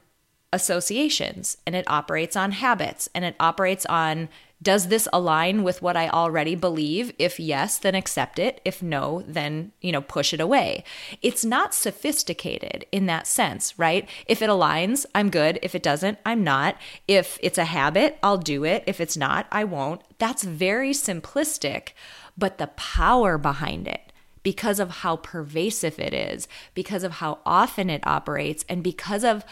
associations 0.52 1.58
and 1.66 1.76
it 1.76 1.86
operates 1.88 2.36
on 2.36 2.52
habits 2.52 3.08
and 3.14 3.24
it 3.24 3.36
operates 3.40 3.86
on 3.86 4.28
does 4.62 4.88
this 4.88 5.08
align 5.14 5.64
with 5.64 5.82
what 5.82 5.96
I 5.96 6.10
already 6.10 6.56
believe? 6.56 7.14
If 7.18 7.40
yes, 7.40 7.78
then 7.78 7.96
accept 7.96 8.40
it. 8.40 8.60
If 8.66 8.84
no, 8.84 9.24
then, 9.26 9.72
you 9.80 9.92
know, 9.92 10.02
push 10.02 10.34
it 10.34 10.42
away. 10.42 10.84
It's 11.22 11.46
not 11.46 11.74
sophisticated 11.74 12.86
in 12.92 13.06
that 13.06 13.26
sense, 13.26 13.80
right? 13.80 14.08
If 14.26 14.42
it 14.42 14.50
aligns, 14.50 15.06
I'm 15.16 15.30
good. 15.30 15.60
If 15.62 15.76
it 15.76 15.84
doesn't, 15.84 16.18
I'm 16.26 16.44
not. 16.44 16.76
If 17.08 17.40
it's 17.42 17.58
a 17.58 17.66
habit, 17.66 18.18
I'll 18.22 18.38
do 18.38 18.66
it. 18.66 18.84
If 18.86 19.00
it's 19.00 19.16
not, 19.16 19.48
I 19.52 19.64
won't. 19.64 20.02
That's 20.18 20.44
very 20.44 20.92
simplistic 20.92 21.94
but 22.40 22.58
the 22.58 22.68
power 22.68 23.38
behind 23.38 23.88
it 23.88 24.14
because 24.42 24.80
of 24.80 24.90
how 24.90 25.18
pervasive 25.18 26.00
it 26.00 26.14
is, 26.14 26.48
because 26.74 27.04
of 27.04 27.14
how 27.14 27.40
often 27.46 27.90
it 27.90 28.08
operates, 28.08 28.64
and 28.70 28.82
because 28.82 29.26
of 29.26 29.44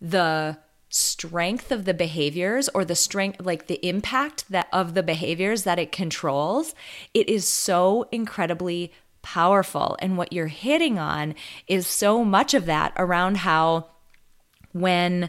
the 0.00 0.58
strength 0.94 1.72
of 1.72 1.86
the 1.86 1.94
behaviors 1.94 2.68
or 2.68 2.84
the 2.84 2.94
strength 2.94 3.40
like 3.40 3.66
the 3.66 3.84
impact 3.84 4.44
that 4.48 4.68
of 4.72 4.94
the 4.94 5.02
behaviors 5.02 5.64
that 5.64 5.76
it 5.76 5.90
controls 5.90 6.72
it 7.12 7.28
is 7.28 7.48
so 7.48 8.06
incredibly 8.12 8.92
powerful 9.20 9.96
and 9.98 10.16
what 10.16 10.32
you're 10.32 10.46
hitting 10.46 10.96
on 10.96 11.34
is 11.66 11.84
so 11.84 12.24
much 12.24 12.54
of 12.54 12.66
that 12.66 12.92
around 12.96 13.38
how 13.38 13.84
when 14.70 15.28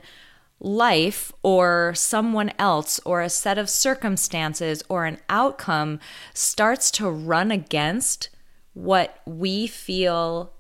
life 0.60 1.32
or 1.42 1.94
someone 1.96 2.52
else 2.60 3.00
or 3.04 3.22
a 3.22 3.30
set 3.30 3.58
of 3.58 3.68
circumstances 3.68 4.84
or 4.88 5.06
an 5.06 5.18
outcome 5.30 6.00
starts 6.34 6.92
to 6.92 7.10
run 7.10 7.50
against 7.50 8.30
what 8.74 9.20
we 9.26 9.66
feel. 9.68 10.54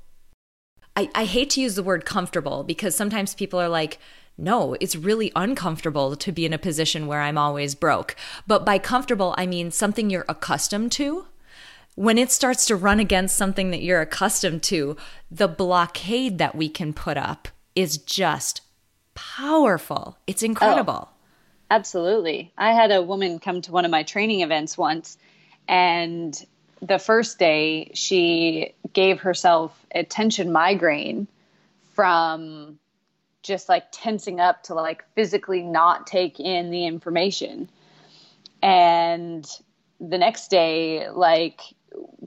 I, 0.95 1.09
I 1.13 1.25
hate 1.25 1.51
to 1.51 1.61
use 1.61 1.75
the 1.75 1.83
word 1.83 2.05
comfortable 2.05 2.63
because 2.63 2.95
sometimes 2.95 3.35
people 3.35 3.59
are 3.59 3.69
like, 3.69 3.99
no, 4.37 4.75
it's 4.79 4.95
really 4.95 5.31
uncomfortable 5.35 6.15
to 6.15 6.31
be 6.31 6.45
in 6.45 6.53
a 6.53 6.57
position 6.57 7.07
where 7.07 7.21
I'm 7.21 7.37
always 7.37 7.75
broke. 7.75 8.15
But 8.45 8.65
by 8.65 8.79
comfortable, 8.79 9.33
I 9.37 9.45
mean 9.45 9.71
something 9.71 10.09
you're 10.09 10.25
accustomed 10.27 10.91
to. 10.93 11.27
When 11.95 12.17
it 12.17 12.31
starts 12.31 12.65
to 12.65 12.75
run 12.75 12.99
against 12.99 13.37
something 13.37 13.71
that 13.71 13.81
you're 13.81 14.01
accustomed 14.01 14.63
to, 14.63 14.97
the 15.31 15.47
blockade 15.47 16.37
that 16.39 16.55
we 16.55 16.67
can 16.67 16.91
put 16.93 17.15
up 17.15 17.47
is 17.73 17.97
just 17.97 18.61
powerful. 19.13 20.17
It's 20.27 20.43
oh, 20.43 20.47
incredible. 20.47 21.09
Oh, 21.09 21.15
absolutely. 21.71 22.51
I 22.57 22.73
had 22.73 22.91
a 22.91 23.01
woman 23.01 23.39
come 23.39 23.61
to 23.61 23.71
one 23.71 23.85
of 23.85 23.91
my 23.91 24.03
training 24.03 24.41
events 24.41 24.77
once 24.77 25.17
and 25.67 26.45
the 26.81 26.99
first 26.99 27.39
day 27.39 27.91
she 27.93 28.73
gave 28.93 29.21
herself 29.21 29.85
a 29.93 30.03
tension 30.03 30.51
migraine 30.51 31.27
from 31.93 32.77
just 33.45 33.69
like 33.69 33.85
tensing 33.91 34.39
up 34.39 34.63
to 34.63 34.73
like 34.73 35.03
physically 35.13 35.61
not 35.61 36.07
take 36.07 36.39
in 36.39 36.71
the 36.71 36.85
information. 36.85 37.69
And 38.61 39.47
the 39.99 40.17
next 40.17 40.49
day 40.49 41.09
like 41.09 41.61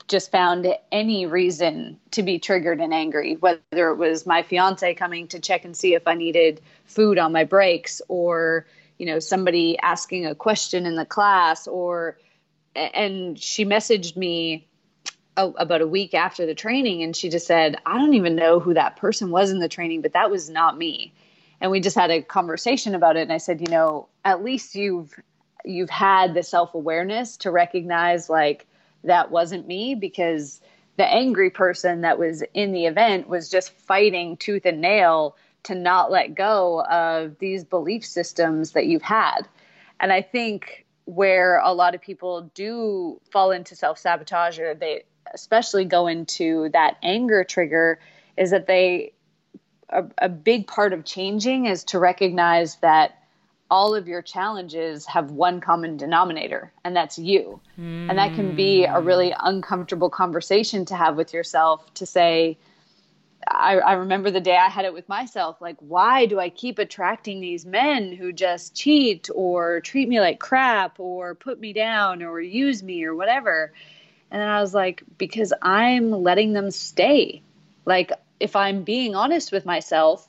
just 0.06 0.30
found 0.30 0.66
any 0.90 1.26
reason 1.26 1.98
to 2.12 2.22
be 2.22 2.38
triggered 2.38 2.80
and 2.80 2.94
angry 2.94 3.34
whether 3.34 3.90
it 3.90 3.96
was 3.96 4.24
my 4.24 4.42
fiance 4.42 4.94
coming 4.94 5.28
to 5.28 5.38
check 5.38 5.66
and 5.66 5.76
see 5.76 5.92
if 5.94 6.06
i 6.06 6.14
needed 6.14 6.62
food 6.86 7.18
on 7.18 7.32
my 7.32 7.44
breaks 7.44 8.00
or 8.08 8.66
you 8.96 9.04
know 9.04 9.18
somebody 9.18 9.78
asking 9.80 10.24
a 10.24 10.34
question 10.34 10.86
in 10.86 10.94
the 10.94 11.04
class 11.04 11.66
or 11.66 12.16
and 12.74 13.38
she 13.38 13.66
messaged 13.66 14.16
me 14.16 14.66
a, 15.38 15.46
about 15.50 15.80
a 15.80 15.86
week 15.86 16.12
after 16.14 16.44
the 16.44 16.54
training 16.54 17.02
and 17.02 17.16
she 17.16 17.30
just 17.30 17.46
said 17.46 17.76
i 17.86 17.96
don't 17.96 18.14
even 18.14 18.34
know 18.34 18.58
who 18.58 18.74
that 18.74 18.96
person 18.96 19.30
was 19.30 19.50
in 19.50 19.60
the 19.60 19.68
training 19.68 20.02
but 20.02 20.12
that 20.12 20.30
was 20.30 20.50
not 20.50 20.76
me. 20.76 21.14
And 21.60 21.72
we 21.72 21.80
just 21.80 21.96
had 21.96 22.10
a 22.10 22.22
conversation 22.22 22.94
about 22.94 23.16
it 23.16 23.22
and 23.22 23.32
i 23.32 23.38
said 23.38 23.60
you 23.60 23.68
know 23.68 24.08
at 24.24 24.42
least 24.44 24.74
you've 24.74 25.14
you've 25.64 25.90
had 25.90 26.34
the 26.34 26.42
self-awareness 26.42 27.38
to 27.38 27.50
recognize 27.50 28.28
like 28.28 28.66
that 29.04 29.30
wasn't 29.30 29.66
me 29.66 29.94
because 29.94 30.60
the 30.96 31.06
angry 31.06 31.50
person 31.50 32.00
that 32.00 32.18
was 32.18 32.42
in 32.54 32.72
the 32.72 32.86
event 32.86 33.28
was 33.28 33.48
just 33.48 33.70
fighting 33.70 34.36
tooth 34.36 34.66
and 34.66 34.80
nail 34.80 35.36
to 35.62 35.74
not 35.74 36.10
let 36.10 36.34
go 36.34 36.84
of 36.84 37.38
these 37.38 37.64
belief 37.64 38.04
systems 38.04 38.72
that 38.72 38.86
you've 38.86 39.02
had. 39.02 39.42
And 40.00 40.12
i 40.12 40.22
think 40.22 40.84
where 41.04 41.58
a 41.60 41.72
lot 41.72 41.94
of 41.94 42.02
people 42.02 42.50
do 42.54 43.18
fall 43.30 43.50
into 43.50 43.74
self-sabotage 43.74 44.58
or 44.58 44.74
they 44.74 45.04
especially 45.34 45.84
go 45.84 46.06
into 46.06 46.68
that 46.70 46.96
anger 47.02 47.44
trigger 47.44 47.98
is 48.36 48.50
that 48.50 48.66
they 48.66 49.12
a, 49.90 50.04
a 50.18 50.28
big 50.28 50.66
part 50.66 50.92
of 50.92 51.04
changing 51.04 51.66
is 51.66 51.84
to 51.84 51.98
recognize 51.98 52.76
that 52.76 53.18
all 53.70 53.94
of 53.94 54.08
your 54.08 54.22
challenges 54.22 55.06
have 55.06 55.30
one 55.30 55.60
common 55.60 55.96
denominator, 55.96 56.72
and 56.84 56.96
that's 56.96 57.18
you. 57.18 57.60
Mm. 57.78 58.08
And 58.08 58.18
that 58.18 58.34
can 58.34 58.56
be 58.56 58.84
a 58.84 59.00
really 59.00 59.34
uncomfortable 59.38 60.08
conversation 60.08 60.84
to 60.86 60.96
have 60.96 61.16
with 61.16 61.34
yourself 61.34 61.92
to 61.94 62.06
say, 62.06 62.56
I, 63.46 63.78
I, 63.78 63.92
remember 63.94 64.30
the 64.30 64.40
day 64.40 64.56
I 64.56 64.68
had 64.68 64.84
it 64.84 64.92
with 64.92 65.08
myself 65.08 65.60
like, 65.60 65.76
why 65.80 66.26
do 66.26 66.38
I 66.40 66.48
keep 66.48 66.78
attracting 66.78 67.40
these 67.40 67.64
men 67.64 68.12
who 68.12 68.32
just 68.32 68.74
cheat 68.74 69.28
or 69.34 69.80
treat 69.80 70.08
me 70.08 70.20
like 70.20 70.38
crap 70.38 70.98
or 70.98 71.34
put 71.34 71.60
me 71.60 71.72
down 71.72 72.22
or 72.22 72.40
use 72.40 72.82
me 72.82 73.04
or 73.04 73.14
whatever? 73.14 73.72
And 74.30 74.42
then 74.42 74.48
I 74.48 74.60
was 74.60 74.74
like, 74.74 75.02
because 75.16 75.52
I'm 75.62 76.10
letting 76.10 76.52
them 76.52 76.70
stay. 76.70 77.42
Like, 77.84 78.12
if 78.40 78.54
I'm 78.56 78.82
being 78.82 79.14
honest 79.14 79.52
with 79.52 79.64
myself, 79.64 80.28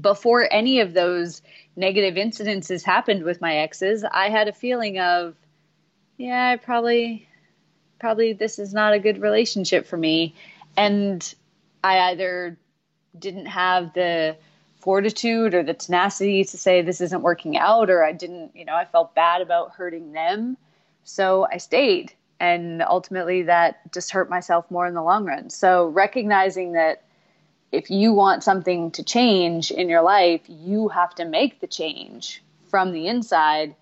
before 0.00 0.48
any 0.50 0.80
of 0.80 0.94
those 0.94 1.42
negative 1.76 2.14
incidences 2.14 2.82
happened 2.82 3.22
with 3.24 3.40
my 3.40 3.56
exes, 3.56 4.04
I 4.04 4.30
had 4.30 4.48
a 4.48 4.52
feeling 4.52 4.98
of, 4.98 5.34
yeah, 6.16 6.50
I 6.50 6.56
probably, 6.56 7.28
probably 7.98 8.32
this 8.32 8.58
is 8.58 8.72
not 8.72 8.94
a 8.94 8.98
good 8.98 9.20
relationship 9.20 9.86
for 9.86 9.96
me. 9.96 10.34
And 10.76 11.34
I 11.82 12.10
either 12.10 12.58
didn't 13.18 13.46
have 13.46 13.92
the 13.92 14.36
fortitude 14.80 15.54
or 15.54 15.62
the 15.62 15.74
tenacity 15.74 16.44
to 16.44 16.58
say 16.58 16.82
this 16.82 17.00
isn't 17.00 17.22
working 17.22 17.56
out, 17.56 17.90
or 17.90 18.04
I 18.04 18.12
didn't, 18.12 18.56
you 18.56 18.64
know, 18.64 18.74
I 18.74 18.84
felt 18.84 19.14
bad 19.14 19.40
about 19.40 19.72
hurting 19.72 20.12
them. 20.12 20.56
So 21.04 21.46
I 21.50 21.58
stayed. 21.58 22.12
And 22.44 22.82
ultimately, 22.82 23.42
that 23.42 23.90
just 23.90 24.10
hurt 24.10 24.28
myself 24.28 24.70
more 24.70 24.86
in 24.86 24.92
the 24.92 25.02
long 25.02 25.24
run. 25.24 25.48
So 25.48 25.86
recognizing 25.88 26.72
that 26.72 27.02
if 27.72 27.90
you 27.90 28.12
want 28.12 28.44
something 28.44 28.90
to 28.92 29.02
change 29.02 29.70
in 29.70 29.88
your 29.88 30.02
life, 30.02 30.42
you 30.46 30.88
have 30.88 31.14
to 31.14 31.24
make 31.24 31.60
the 31.60 31.66
change 31.66 32.42
from 32.68 32.92
the 32.92 33.06
inside. 33.06 33.74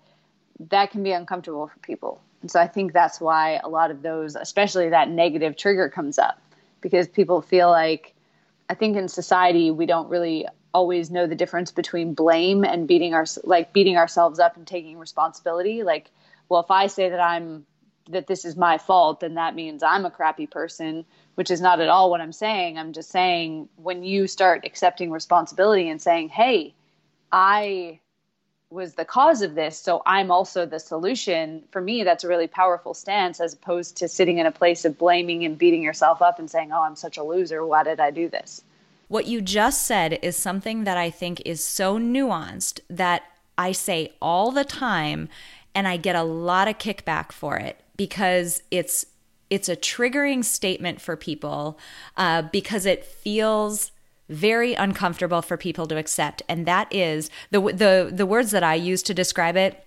That 0.69 0.91
can 0.91 1.03
be 1.03 1.11
uncomfortable 1.11 1.67
for 1.67 1.77
people. 1.79 2.21
And 2.41 2.49
so 2.49 2.59
I 2.59 2.67
think 2.67 2.93
that's 2.93 3.19
why 3.19 3.59
a 3.61 3.67
lot 3.67 3.91
of 3.91 4.01
those, 4.01 4.35
especially 4.35 4.89
that 4.89 5.09
negative 5.09 5.57
trigger, 5.57 5.89
comes 5.89 6.17
up 6.17 6.41
because 6.79 7.09
people 7.09 7.41
feel 7.41 7.69
like, 7.69 8.13
I 8.69 8.75
think 8.75 8.95
in 8.95 9.09
society, 9.09 9.71
we 9.71 9.85
don't 9.85 10.09
really 10.09 10.47
always 10.73 11.11
know 11.11 11.27
the 11.27 11.35
difference 11.35 11.71
between 11.71 12.13
blame 12.13 12.63
and 12.63 12.87
beating 12.87 13.13
our 13.13 13.25
like 13.43 13.73
beating 13.73 13.97
ourselves 13.97 14.39
up 14.39 14.57
and 14.57 14.65
taking 14.65 14.97
responsibility 14.97 15.83
like 15.83 16.09
well 16.49 16.61
if 16.61 16.71
i 16.71 16.87
say 16.87 17.09
that 17.09 17.19
i'm 17.19 17.63
that 18.09 18.27
this 18.27 18.45
is 18.45 18.55
my 18.55 18.77
fault 18.77 19.19
then 19.19 19.35
that 19.35 19.55
means 19.55 19.81
i'm 19.83 20.05
a 20.05 20.11
crappy 20.11 20.47
person 20.47 21.05
which 21.35 21.49
is 21.49 21.61
not 21.61 21.79
at 21.79 21.89
all 21.89 22.09
what 22.09 22.21
I'm 22.21 22.33
saying. 22.33 22.77
I'm 22.77 22.93
just 22.93 23.09
saying 23.09 23.69
when 23.77 24.03
you 24.03 24.27
start 24.27 24.65
accepting 24.65 25.11
responsibility 25.11 25.89
and 25.89 26.01
saying, 26.01 26.29
hey, 26.29 26.73
I 27.31 27.99
was 28.69 28.93
the 28.93 29.05
cause 29.05 29.41
of 29.41 29.55
this, 29.55 29.77
so 29.77 30.01
I'm 30.05 30.31
also 30.31 30.65
the 30.65 30.79
solution. 30.79 31.63
For 31.71 31.81
me, 31.81 32.03
that's 32.03 32.23
a 32.23 32.27
really 32.27 32.47
powerful 32.47 32.93
stance 32.93 33.39
as 33.39 33.53
opposed 33.53 33.97
to 33.97 34.07
sitting 34.07 34.39
in 34.39 34.45
a 34.45 34.51
place 34.51 34.85
of 34.85 34.97
blaming 34.97 35.45
and 35.45 35.57
beating 35.57 35.83
yourself 35.83 36.21
up 36.21 36.39
and 36.39 36.49
saying, 36.49 36.71
oh, 36.71 36.81
I'm 36.83 36.95
such 36.95 37.17
a 37.17 37.23
loser. 37.23 37.65
Why 37.65 37.83
did 37.83 37.99
I 37.99 38.11
do 38.11 38.29
this? 38.29 38.63
What 39.07 39.27
you 39.27 39.41
just 39.41 39.83
said 39.83 40.19
is 40.23 40.35
something 40.35 40.85
that 40.85 40.97
I 40.97 41.09
think 41.09 41.41
is 41.45 41.63
so 41.63 41.99
nuanced 41.99 42.79
that 42.89 43.23
I 43.57 43.71
say 43.71 44.13
all 44.21 44.51
the 44.51 44.65
time, 44.65 45.29
and 45.75 45.87
I 45.87 45.97
get 45.97 46.15
a 46.15 46.23
lot 46.23 46.67
of 46.67 46.79
kickback 46.79 47.31
for 47.31 47.57
it 47.57 47.82
because 47.95 48.61
it's 48.71 49.05
it's 49.49 49.69
a 49.69 49.75
triggering 49.75 50.43
statement 50.43 50.99
for 50.99 51.15
people 51.15 51.77
uh, 52.17 52.41
because 52.41 52.85
it 52.85 53.05
feels 53.05 53.91
very 54.29 54.73
uncomfortable 54.73 55.41
for 55.41 55.57
people 55.57 55.85
to 55.85 55.97
accept. 55.97 56.41
And 56.49 56.65
that 56.65 56.93
is 56.93 57.29
the 57.51 57.61
the 57.61 58.09
the 58.11 58.25
words 58.25 58.51
that 58.51 58.63
I 58.63 58.75
use 58.75 59.03
to 59.03 59.13
describe 59.13 59.55
it 59.55 59.82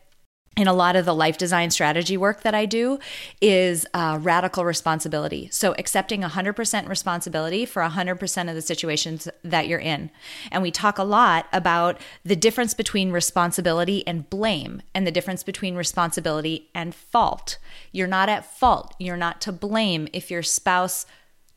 in 0.57 0.67
a 0.67 0.73
lot 0.73 0.97
of 0.97 1.05
the 1.05 1.15
life 1.15 1.37
design 1.37 1.71
strategy 1.71 2.17
work 2.17 2.43
that 2.43 2.55
I 2.55 2.65
do 2.65 2.99
is 3.43 3.87
uh, 3.93 4.19
radical 4.21 4.65
responsibility. 4.65 5.49
So, 5.53 5.75
accepting 5.79 6.23
100% 6.23 6.89
responsibility 6.89 7.67
for 7.67 7.83
100% 7.83 8.49
of 8.49 8.55
the 8.55 8.63
situations 8.63 9.29
that 9.45 9.69
you're 9.69 9.79
in. 9.79 10.11
And 10.51 10.63
we 10.63 10.71
talk 10.71 10.99
a 10.99 11.05
lot 11.05 11.47
about 11.53 12.01
the 12.25 12.37
difference 12.37 12.73
between 12.73 13.13
responsibility 13.13 14.07
and 14.07 14.29
blame, 14.31 14.83
and 14.95 15.07
the 15.07 15.13
difference 15.13 15.43
between 15.43 15.77
responsibility 15.77 16.71
and 16.75 16.95
fault. 16.95 17.59
You're 17.93 18.07
not 18.07 18.31
at 18.31 18.51
fault. 18.59 18.95
You're 18.99 19.17
not 19.17 19.41
to 19.43 19.53
blame 19.53 20.09
if 20.15 20.31
your 20.31 20.43
spouse 20.43 21.05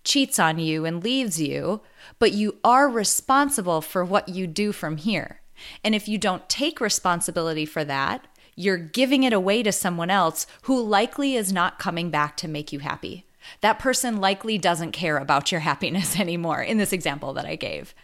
cheats 0.04 0.40
on 0.40 0.60
you 0.60 0.86
and 0.86 1.04
leaves 1.04 1.42
you, 1.42 1.82
but 2.20 2.34
you 2.34 2.58
are 2.64 2.90
responsible 2.90 3.82
for 3.82 4.04
what 4.04 4.28
you 4.28 4.48
do 4.48 4.72
from 4.72 4.98
here. 4.98 5.42
And 5.84 5.94
if 5.94 6.08
you 6.08 6.18
don't 6.18 6.50
take 6.50 6.82
responsibility 6.82 7.66
for 7.66 7.84
that, 7.86 8.26
you're 8.60 8.78
giving 8.78 9.24
it 9.24 9.32
away 9.32 9.64
to 9.64 9.72
someone 9.72 10.10
else 10.10 10.46
who 10.64 10.84
likely 10.84 11.36
is 11.36 11.54
not 11.54 11.80
coming 11.80 12.10
back 12.10 12.36
to 12.36 12.46
make 12.46 12.74
you 12.74 12.80
happy. 12.80 13.26
That 13.62 13.80
person 13.80 14.18
likely 14.18 14.58
doesn't 14.58 14.92
care 14.92 15.18
about 15.18 15.50
your 15.50 15.62
happiness 15.62 16.20
anymore 16.20 16.62
in 16.62 16.78
this 16.78 16.92
example 16.92 17.32
that 17.34 17.46
I 17.46 17.56
gave. 17.56 17.96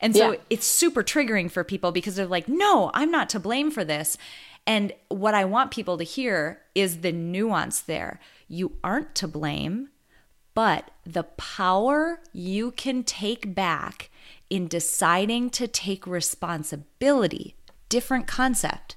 And 0.00 0.14
so 0.14 0.32
yeah. 0.32 0.38
it's 0.50 0.66
super 0.66 1.02
triggering 1.02 1.50
for 1.50 1.64
people 1.64 1.92
because 1.92 2.16
they're 2.16 2.26
like, 2.26 2.46
no, 2.46 2.90
I'm 2.92 3.10
not 3.10 3.30
to 3.30 3.40
blame 3.40 3.70
for 3.70 3.84
this. 3.84 4.18
And 4.66 4.92
what 5.08 5.32
I 5.32 5.46
want 5.46 5.70
people 5.70 5.96
to 5.96 6.04
hear 6.04 6.60
is 6.74 6.98
the 6.98 7.12
nuance 7.12 7.80
there. 7.80 8.20
You 8.48 8.76
aren't 8.84 9.14
to 9.14 9.26
blame, 9.26 9.88
but 10.52 10.90
the 11.06 11.22
power 11.24 12.20
you 12.34 12.72
can 12.72 13.02
take 13.02 13.54
back 13.54 14.10
in 14.50 14.68
deciding 14.68 15.48
to 15.50 15.66
take 15.66 16.06
responsibility, 16.06 17.56
different 17.88 18.26
concept. 18.26 18.96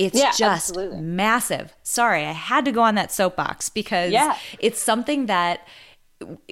It's 0.00 0.18
yeah, 0.18 0.30
just 0.30 0.70
absolutely. 0.70 0.98
massive. 1.02 1.74
Sorry, 1.82 2.24
I 2.24 2.32
had 2.32 2.64
to 2.64 2.72
go 2.72 2.80
on 2.80 2.94
that 2.94 3.12
soapbox 3.12 3.68
because 3.68 4.10
yeah. 4.12 4.38
it's 4.58 4.80
something 4.80 5.26
that 5.26 5.68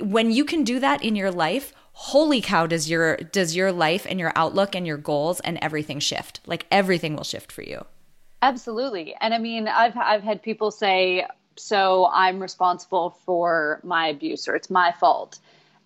when 0.03 0.31
you 0.31 0.45
can 0.45 0.65
do 0.65 0.79
that 0.81 1.03
in 1.03 1.17
your 1.17 1.31
life, 1.31 1.73
holy 1.93 2.43
cow 2.43 2.67
does 2.67 2.91
your 2.91 3.17
does 3.17 3.57
your 3.57 3.73
life 3.73 4.07
and 4.07 4.21
your 4.21 4.33
outlook 4.37 4.75
and 4.75 4.87
your 4.87 4.99
goals 4.99 5.41
and 5.41 5.57
everything 5.63 5.99
shift. 5.99 6.41
Like 6.45 6.67
everything 6.71 7.17
will 7.17 7.25
shift 7.25 7.51
for 7.51 7.63
you. 7.63 7.87
Absolutely. 8.43 9.15
And 9.19 9.33
I 9.33 9.39
mean, 9.39 9.67
I've 9.67 9.97
I've 9.97 10.23
had 10.23 10.43
people 10.43 10.71
say 10.71 11.27
so 11.57 12.11
I'm 12.13 12.41
responsible 12.41 13.17
for 13.25 13.81
my 13.83 14.09
abuse 14.09 14.47
or 14.47 14.57
it's 14.57 14.69
my 14.69 14.93
fault 15.01 15.39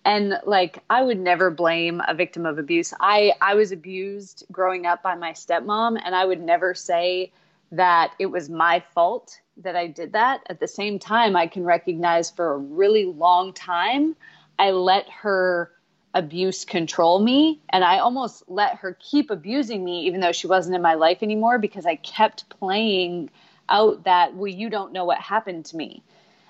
and 0.05 0.37
like 0.45 0.79
i 0.89 1.01
would 1.01 1.17
never 1.17 1.49
blame 1.49 2.01
a 2.09 2.13
victim 2.13 2.45
of 2.45 2.59
abuse 2.59 2.93
i 2.99 3.31
i 3.41 3.55
was 3.55 3.71
abused 3.71 4.43
growing 4.51 4.85
up 4.85 5.01
by 5.01 5.15
my 5.15 5.31
stepmom 5.31 5.97
and 6.03 6.13
i 6.13 6.25
would 6.25 6.41
never 6.41 6.73
say 6.73 7.31
that 7.73 8.13
it 8.19 8.27
was 8.27 8.49
my 8.49 8.83
fault 8.93 9.39
that 9.57 9.75
I 9.75 9.87
did 9.87 10.13
that. 10.13 10.41
At 10.47 10.59
the 10.59 10.67
same 10.67 10.99
time, 10.99 11.35
I 11.35 11.47
can 11.47 11.63
recognize 11.63 12.29
for 12.29 12.53
a 12.53 12.57
really 12.57 13.05
long 13.05 13.51
time, 13.53 14.15
I 14.59 14.71
let 14.71 15.09
her 15.09 15.71
abuse 16.13 16.65
control 16.65 17.19
me. 17.19 17.59
And 17.69 17.83
I 17.83 17.97
almost 17.97 18.43
let 18.47 18.75
her 18.75 18.95
keep 18.99 19.31
abusing 19.31 19.83
me, 19.83 20.05
even 20.05 20.21
though 20.21 20.31
she 20.31 20.45
wasn't 20.45 20.75
in 20.75 20.81
my 20.81 20.93
life 20.93 21.23
anymore, 21.23 21.57
because 21.57 21.87
I 21.87 21.95
kept 21.95 22.47
playing 22.49 23.31
out 23.69 24.03
that, 24.03 24.35
well, 24.35 24.47
you 24.47 24.69
don't 24.69 24.93
know 24.93 25.05
what 25.05 25.19
happened 25.19 25.65
to 25.65 25.77
me. 25.77 26.03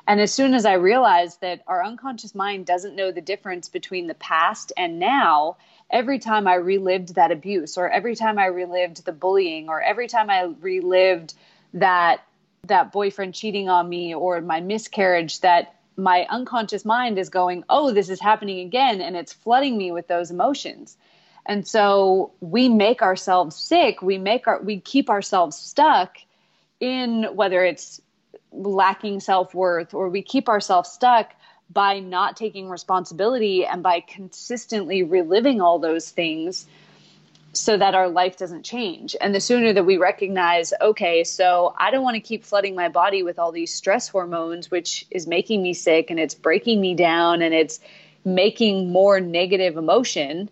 And 0.05 0.19
as 0.19 0.33
soon 0.33 0.53
as 0.53 0.65
I 0.65 0.73
realized 0.73 1.39
that 1.39 1.63
our 1.67 1.81
unconscious 1.81 2.35
mind 2.35 2.65
doesn't 2.65 2.97
know 2.97 3.11
the 3.13 3.21
difference 3.21 3.69
between 3.69 4.07
the 4.07 4.15
past 4.15 4.73
and 4.75 4.99
now, 4.99 5.55
every 5.89 6.19
time 6.19 6.47
I 6.47 6.55
relived 6.55 7.15
that 7.15 7.31
abuse 7.31 7.77
or 7.77 7.89
every 7.89 8.15
time 8.15 8.37
I 8.39 8.47
relived 8.47 9.05
the 9.05 9.11
bullying 9.11 9.69
or 9.69 9.81
every 9.81 10.07
time 10.07 10.29
I 10.29 10.53
relived 10.59 11.33
that 11.73 12.23
that 12.67 12.91
boyfriend 12.91 13.33
cheating 13.33 13.67
on 13.67 13.89
me 13.89 14.15
or 14.15 14.39
my 14.39 14.61
miscarriage 14.61 15.41
that 15.41 15.75
my 15.97 16.25
unconscious 16.29 16.85
mind 16.85 17.19
is 17.19 17.29
going, 17.29 17.63
"Oh, 17.69 17.91
this 17.91 18.09
is 18.09 18.19
happening 18.19 18.59
again," 18.59 19.01
and 19.01 19.15
it's 19.15 19.33
flooding 19.33 19.77
me 19.77 19.91
with 19.91 20.07
those 20.07 20.31
emotions. 20.31 20.97
And 21.45 21.67
so 21.67 22.31
we 22.39 22.69
make 22.69 23.01
ourselves 23.01 23.55
sick, 23.55 24.01
we 24.01 24.17
make 24.17 24.47
our 24.47 24.61
we 24.61 24.79
keep 24.79 25.09
ourselves 25.09 25.57
stuck 25.57 26.17
in 26.79 27.25
whether 27.35 27.63
it's 27.63 28.01
lacking 28.51 29.19
self-worth 29.19 29.93
or 29.93 30.09
we 30.09 30.21
keep 30.21 30.47
ourselves 30.47 30.89
stuck 30.89 31.33
by 31.71 31.99
not 31.99 32.37
taking 32.37 32.69
responsibility 32.69 33.65
and 33.65 33.81
by 33.81 33.99
consistently 33.99 35.03
reliving 35.03 35.61
all 35.61 35.79
those 35.79 36.09
things 36.09 36.67
so 37.53 37.77
that 37.77 37.93
our 37.93 38.09
life 38.09 38.37
doesn't 38.37 38.63
change. 38.63 39.15
And 39.21 39.33
the 39.33 39.39
sooner 39.39 39.73
that 39.73 39.85
we 39.85 39.97
recognize, 39.97 40.73
okay, 40.81 41.23
so 41.23 41.73
I 41.77 41.91
don't 41.91 42.03
want 42.03 42.15
to 42.15 42.21
keep 42.21 42.43
flooding 42.43 42.75
my 42.75 42.89
body 42.89 43.21
with 43.21 43.37
all 43.37 43.51
these 43.51 43.73
stress 43.73 44.07
hormones, 44.07 44.71
which 44.71 45.05
is 45.11 45.27
making 45.27 45.61
me 45.61 45.73
sick 45.73 46.09
and 46.09 46.19
it's 46.19 46.33
breaking 46.33 46.81
me 46.81 46.95
down 46.95 47.41
and 47.41 47.53
it's 47.53 47.79
making 48.25 48.91
more 48.91 49.19
negative 49.19 49.77
emotion 49.77 50.49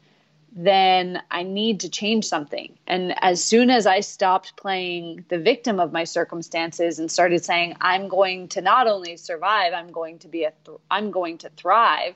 then 0.53 1.21
I 1.31 1.43
need 1.43 1.81
to 1.81 1.89
change 1.89 2.25
something. 2.25 2.77
And 2.85 3.15
as 3.23 3.43
soon 3.43 3.69
as 3.69 3.87
I 3.87 4.01
stopped 4.01 4.57
playing 4.57 5.23
the 5.29 5.39
victim 5.39 5.79
of 5.79 5.93
my 5.93 6.03
circumstances 6.03 6.99
and 6.99 7.09
started 7.09 7.45
saying 7.45 7.77
I'm 7.79 8.09
going 8.09 8.49
to 8.49 8.61
not 8.61 8.87
only 8.87 9.15
survive, 9.15 9.73
I'm 9.73 9.91
going 9.91 10.19
to 10.19 10.27
be 10.27 10.43
a 10.43 10.51
th- 10.65 10.79
I'm 10.89 11.11
going 11.11 11.37
to 11.39 11.49
thrive 11.49 12.15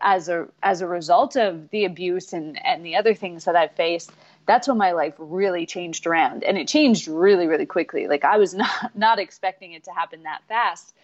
as 0.00 0.28
a 0.28 0.48
as 0.62 0.80
a 0.80 0.86
result 0.86 1.36
of 1.36 1.70
the 1.70 1.84
abuse 1.84 2.32
and 2.32 2.64
and 2.64 2.84
the 2.84 2.96
other 2.96 3.14
things 3.14 3.44
that 3.44 3.56
I've 3.56 3.72
faced, 3.72 4.10
that's 4.44 4.68
when 4.68 4.78
my 4.78 4.92
life 4.92 5.14
really 5.18 5.66
changed 5.66 6.06
around. 6.06 6.42
And 6.42 6.58
it 6.58 6.66
changed 6.66 7.06
really 7.06 7.46
really 7.46 7.66
quickly. 7.66 8.08
Like 8.08 8.24
I 8.24 8.38
was 8.38 8.54
not 8.62 8.96
not 8.96 9.18
expecting 9.20 9.72
it 9.72 9.84
to 9.84 9.92
happen 9.92 10.24
that 10.24 10.42
fast. 10.48 10.94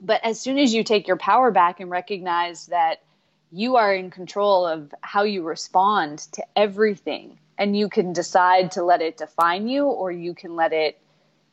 But 0.00 0.22
as 0.24 0.40
soon 0.40 0.58
as 0.58 0.74
you 0.74 0.84
take 0.84 1.06
your 1.06 1.16
power 1.16 1.50
back 1.50 1.80
and 1.80 1.90
recognize 1.90 2.66
that 2.66 3.02
you 3.52 3.76
are 3.76 3.94
in 3.94 4.10
control 4.10 4.66
of 4.66 4.94
how 5.00 5.22
you 5.22 5.42
respond 5.42 6.18
to 6.18 6.44
everything 6.56 7.38
and 7.58 7.76
you 7.76 7.88
can 7.88 8.12
decide 8.12 8.72
to 8.72 8.82
let 8.82 9.00
it 9.00 9.16
define 9.16 9.68
you 9.68 9.84
or 9.84 10.10
you 10.10 10.34
can 10.34 10.56
let 10.56 10.72
it 10.72 10.98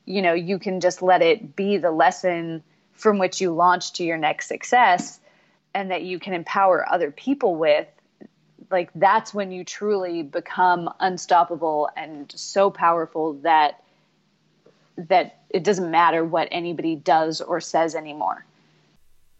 you 0.05 0.21
know 0.21 0.33
you 0.33 0.59
can 0.59 0.79
just 0.79 1.01
let 1.01 1.21
it 1.21 1.55
be 1.55 1.77
the 1.77 1.91
lesson 1.91 2.63
from 2.93 3.19
which 3.19 3.41
you 3.41 3.51
launch 3.51 3.93
to 3.93 4.03
your 4.03 4.17
next 4.17 4.47
success 4.47 5.19
and 5.73 5.91
that 5.91 6.03
you 6.03 6.19
can 6.19 6.33
empower 6.33 6.87
other 6.91 7.11
people 7.11 7.55
with 7.55 7.87
like 8.69 8.89
that's 8.95 9.33
when 9.33 9.51
you 9.51 9.63
truly 9.63 10.23
become 10.23 10.89
unstoppable 10.99 11.89
and 11.95 12.31
so 12.35 12.69
powerful 12.69 13.33
that 13.33 13.83
that 14.97 15.41
it 15.49 15.63
doesn't 15.63 15.91
matter 15.91 16.23
what 16.23 16.47
anybody 16.51 16.95
does 16.95 17.39
or 17.39 17.61
says 17.61 17.95
anymore 17.95 18.45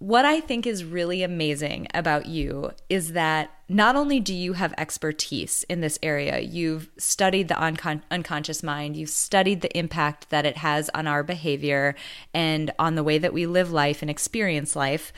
what 0.04 0.26
I 0.26 0.42
think 0.42 0.68
is 0.68 0.84
really 0.84 1.24
amazing 1.24 1.88
about 1.94 2.26
you 2.26 2.72
is 2.90 3.14
that 3.14 3.50
not 3.70 3.96
only 3.96 4.20
do 4.20 4.34
you 4.34 4.52
have 4.52 4.74
expertise 4.78 5.64
in 5.70 5.80
this 5.80 5.98
area, 6.04 6.42
you've 6.42 6.90
studied 6.98 7.48
the 7.48 7.54
uncon- 7.54 8.02
unconscious 8.12 8.62
mind, 8.62 8.98
you've 8.98 9.10
studied 9.10 9.62
the 9.62 9.78
impact 9.78 10.30
that 10.30 10.46
it 10.46 10.58
has 10.58 10.90
on 10.94 11.08
our 11.08 11.24
behavior 11.24 11.96
and 12.34 12.70
on 12.78 12.96
the 12.96 13.04
way 13.04 13.18
that 13.18 13.32
we 13.32 13.46
live 13.46 13.72
life 13.72 14.02
and 14.02 14.12
experience 14.12 14.76
life, 14.76 15.14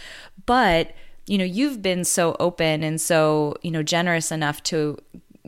but 0.45 0.93
you 1.25 1.39
know, 1.39 1.43
you've 1.43 1.81
been 1.81 2.03
so 2.03 2.35
open 2.39 2.83
and 2.83 3.01
so, 3.01 3.55
you 3.63 3.71
know, 3.71 3.81
generous 3.81 4.31
enough 4.31 4.61
to 4.61 4.99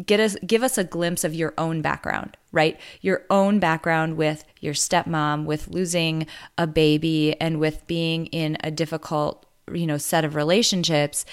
get 0.06 0.20
us 0.20 0.36
give 0.46 0.64
us 0.64 0.78
a 0.78 0.84
glimpse 0.84 1.24
of 1.24 1.34
your 1.34 1.54
own 1.58 1.82
background 1.82 2.38
right? 2.58 2.80
Your 3.02 3.24
own 3.30 3.60
background 3.60 4.18
with 4.18 4.44
your 4.62 4.74
stepmom 4.74 5.46
with 5.46 5.68
losing 5.68 6.26
a 6.58 6.66
baby 6.66 7.40
and 7.40 7.60
with 7.60 7.86
being 7.86 8.26
in 8.28 8.58
a 8.64 8.72
difficult 8.72 9.46
you 9.72 9.86
know 9.86 9.98
set 9.98 10.26
of 10.26 10.36
relationships. 10.36 11.26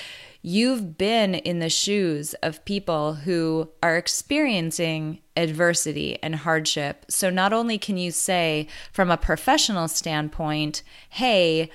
You've 0.42 0.98
been 0.98 1.34
in 1.34 1.60
the 1.60 1.70
shoes 1.70 2.34
of 2.42 2.64
people 2.66 3.14
who 3.14 3.70
are 3.82 3.96
experiencing 3.96 5.20
adversity 5.34 6.18
and 6.22 6.36
hardship. 6.36 7.06
So 7.08 7.30
not 7.30 7.54
only 7.54 7.78
can 7.78 7.96
you 7.96 8.10
say 8.10 8.68
from 8.92 9.10
a 9.10 9.16
professional 9.16 9.88
standpoint 9.88 10.82
hey 11.08 11.70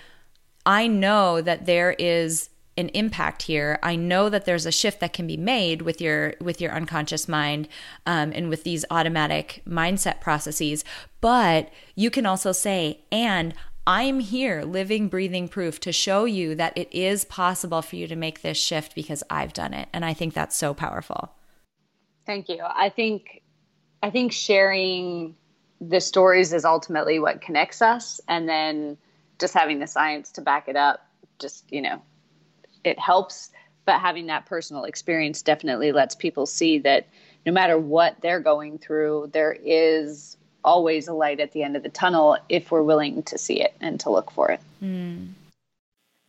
i 0.66 0.86
know 0.86 1.42
that 1.42 1.66
there 1.66 1.96
is 1.98 2.50
an 2.80 2.90
impact 2.90 3.44
here. 3.44 3.78
I 3.84 3.96
know 3.96 4.30
that 4.30 4.46
there's 4.46 4.66
a 4.66 4.72
shift 4.72 5.00
that 5.02 5.14
can 5.14 5.28
be 5.28 5.38
made 5.38 5.84
with 5.84 6.02
your 6.02 6.34
with 6.42 6.62
your 6.62 6.72
unconscious 6.72 7.28
mind 7.28 7.68
um, 8.06 8.32
and 8.34 8.50
with 8.50 8.64
these 8.64 8.86
automatic 8.90 9.62
mindset 9.68 10.22
processes 10.22 10.84
but 11.22 11.70
you 11.96 12.10
can 12.10 12.26
also 12.26 12.52
say 12.52 13.02
and 13.12 13.54
i'm 13.88 14.20
here 14.20 14.64
living 14.64 15.08
breathing 15.08 15.48
proof 15.48 15.80
to 15.80 15.92
show 15.92 16.26
you 16.26 16.56
that 16.56 16.78
it 16.78 16.92
is 16.92 17.26
possible 17.26 17.82
for 17.82 17.96
you 17.96 18.08
to 18.08 18.16
make 18.16 18.42
this 18.42 18.58
shift 18.58 18.96
because 18.96 19.24
i've 19.30 19.54
done 19.54 19.74
it. 19.74 19.88
And 19.94 20.06
i 20.06 20.14
think 20.14 20.34
that's 20.34 20.56
so 20.56 20.74
powerful. 20.74 21.32
Thank 22.26 22.50
you. 22.50 22.60
I 22.62 22.90
think 22.90 23.42
i 24.02 24.10
think 24.10 24.32
sharing 24.32 25.36
the 25.82 26.02
stories 26.02 26.52
is 26.54 26.66
ultimately 26.66 27.20
what 27.20 27.42
connects 27.42 27.82
us 27.82 28.20
and 28.28 28.48
then 28.48 28.98
just 29.40 29.54
having 29.54 29.80
the 29.80 29.88
science 29.88 30.32
to 30.34 30.42
back 30.42 30.68
it 30.68 30.76
up 30.76 31.06
just 31.40 31.64
you 31.72 31.82
know 31.82 32.02
it 32.84 33.00
helps 33.00 33.52
but 33.86 34.00
having 34.00 34.28
that 34.28 34.46
personal 34.46 34.84
experience 34.84 35.42
definitely 35.42 35.92
lets 35.92 36.14
people 36.14 36.46
see 36.46 36.78
that 36.80 37.08
no 37.46 37.52
matter 37.52 37.78
what 37.78 38.16
they're 38.22 38.40
going 38.40 38.78
through 38.78 39.30
there 39.34 39.58
is 39.64 40.38
always 40.64 41.08
a 41.08 41.14
light 41.14 41.40
at 41.40 41.52
the 41.54 41.64
end 41.64 41.76
of 41.76 41.84
the 41.84 41.90
tunnel 41.90 42.38
if 42.50 42.72
we're 42.72 42.84
willing 42.84 43.24
to 43.24 43.38
see 43.38 43.62
it 43.62 43.74
and 43.82 44.00
to 44.00 44.10
look 44.10 44.32
for 44.32 44.52
it 44.52 44.60
mm. 44.84 45.28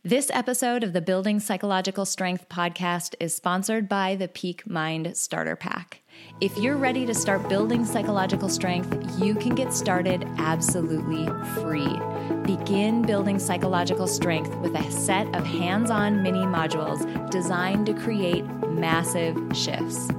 This 0.03 0.31
episode 0.33 0.83
of 0.83 0.93
the 0.93 1.01
Building 1.01 1.39
Psychological 1.39 2.05
Strength 2.05 2.49
podcast 2.49 3.13
is 3.19 3.35
sponsored 3.35 3.87
by 3.87 4.15
the 4.15 4.27
Peak 4.27 4.67
Mind 4.67 5.15
Starter 5.15 5.55
Pack. 5.55 6.01
If 6.39 6.57
you're 6.57 6.75
ready 6.75 7.05
to 7.05 7.13
start 7.13 7.47
building 7.47 7.85
psychological 7.85 8.49
strength, 8.49 9.21
you 9.21 9.35
can 9.35 9.53
get 9.53 9.71
started 9.71 10.27
absolutely 10.39 11.27
free. 11.53 11.99
Begin 12.43 13.03
building 13.03 13.37
psychological 13.37 14.07
strength 14.07 14.55
with 14.55 14.75
a 14.75 14.91
set 14.91 15.27
of 15.35 15.45
hands 15.45 15.91
on 15.91 16.23
mini 16.23 16.39
modules 16.39 17.29
designed 17.29 17.85
to 17.85 17.93
create 17.93 18.45
massive 18.67 19.37
shifts. 19.53 20.09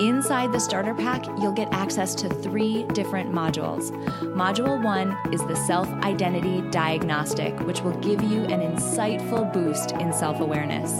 Inside 0.00 0.52
the 0.52 0.60
starter 0.60 0.94
pack, 0.94 1.26
you'll 1.26 1.52
get 1.52 1.72
access 1.72 2.14
to 2.16 2.28
three 2.28 2.84
different 2.94 3.32
modules. 3.32 3.90
Module 4.34 4.82
one 4.82 5.16
is 5.32 5.44
the 5.46 5.56
self 5.56 5.88
identity 6.04 6.62
diagnostic, 6.70 7.58
which 7.60 7.82
will 7.82 7.98
give 7.98 8.22
you 8.22 8.44
an 8.44 8.60
insightful 8.60 9.52
boost 9.52 9.92
in 9.92 10.12
self 10.12 10.40
awareness. 10.40 10.92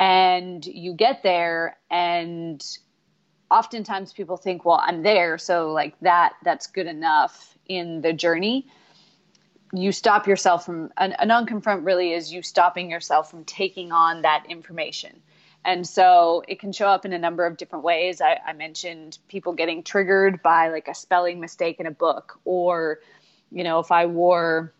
and 0.00 0.66
you 0.66 0.94
get 0.94 1.22
there 1.22 1.76
and 1.90 2.66
oftentimes 3.50 4.12
people 4.12 4.36
think 4.36 4.64
well 4.64 4.80
i'm 4.84 5.02
there 5.02 5.38
so 5.38 5.72
like 5.72 5.98
that 6.00 6.32
that's 6.42 6.66
good 6.66 6.86
enough 6.86 7.50
in 7.70 8.00
the 8.02 8.12
journey. 8.12 8.66
You 9.72 9.92
stop 9.92 10.26
yourself 10.26 10.66
from 10.66 10.92
an, 10.96 11.14
a 11.18 11.24
non-confront 11.24 11.84
really 11.84 12.12
is 12.12 12.32
you 12.32 12.42
stopping 12.42 12.90
yourself 12.90 13.30
from 13.30 13.44
taking 13.44 13.92
on 13.92 14.22
that 14.22 14.44
information. 14.48 15.22
And 15.64 15.86
so 15.86 16.42
it 16.48 16.58
can 16.58 16.72
show 16.72 16.88
up 16.88 17.04
in 17.04 17.12
a 17.12 17.18
number 17.18 17.46
of 17.46 17.56
different 17.56 17.84
ways. 17.84 18.20
I, 18.20 18.40
I 18.44 18.54
mentioned 18.54 19.18
people 19.28 19.52
getting 19.52 19.82
triggered 19.84 20.42
by 20.42 20.70
like 20.70 20.88
a 20.88 20.94
spelling 20.94 21.38
mistake 21.38 21.78
in 21.78 21.86
a 21.86 21.92
book 21.92 22.40
or 22.44 22.98
you 23.52 23.64
know 23.64 23.80
if 23.80 23.90
i 23.90 24.06
wore 24.06 24.72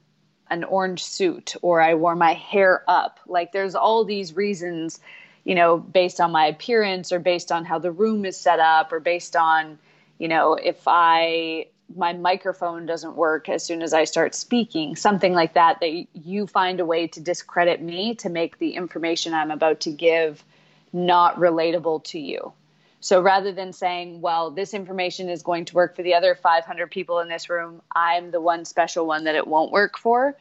an 0.50 0.64
orange 0.64 1.02
suit 1.02 1.54
or 1.62 1.80
I 1.80 1.94
wore 1.94 2.16
my 2.16 2.34
hair 2.34 2.84
up. 2.88 3.20
Like 3.26 3.52
there's 3.52 3.74
all 3.74 4.04
these 4.04 4.34
reasons, 4.34 5.00
you 5.44 5.54
know, 5.54 5.78
based 5.78 6.20
on 6.20 6.32
my 6.32 6.46
appearance 6.46 7.12
or 7.12 7.18
based 7.18 7.52
on 7.52 7.64
how 7.64 7.78
the 7.78 7.92
room 7.92 8.24
is 8.24 8.36
set 8.36 8.58
up 8.58 8.92
or 8.92 9.00
based 9.00 9.36
on, 9.36 9.78
you 10.18 10.28
know, 10.28 10.54
if 10.54 10.82
I 10.86 11.66
my 11.96 12.12
microphone 12.12 12.86
doesn't 12.86 13.16
work 13.16 13.48
as 13.48 13.64
soon 13.64 13.82
as 13.82 13.92
I 13.92 14.04
start 14.04 14.34
speaking, 14.34 14.94
something 14.96 15.32
like 15.32 15.54
that 15.54 15.80
that 15.80 16.06
you 16.12 16.46
find 16.46 16.78
a 16.78 16.86
way 16.86 17.08
to 17.08 17.20
discredit 17.20 17.82
me 17.82 18.14
to 18.16 18.28
make 18.28 18.58
the 18.58 18.74
information 18.74 19.34
I'm 19.34 19.50
about 19.50 19.80
to 19.80 19.90
give 19.90 20.44
not 20.92 21.36
relatable 21.36 22.04
to 22.04 22.18
you. 22.18 22.52
So 23.00 23.20
rather 23.22 23.52
than 23.52 23.72
saying, 23.72 24.20
well, 24.20 24.50
this 24.50 24.74
information 24.74 25.28
is 25.30 25.42
going 25.42 25.64
to 25.66 25.74
work 25.74 25.96
for 25.96 26.02
the 26.02 26.14
other 26.14 26.34
500 26.34 26.90
people 26.90 27.20
in 27.20 27.28
this 27.28 27.48
room, 27.48 27.80
I'm 27.94 28.30
the 28.30 28.40
one 28.40 28.64
special 28.66 29.06
one 29.06 29.24
that 29.24 29.34
it 29.34 29.46
won't 29.46 29.72
work 29.72 29.98
for, 29.98 30.36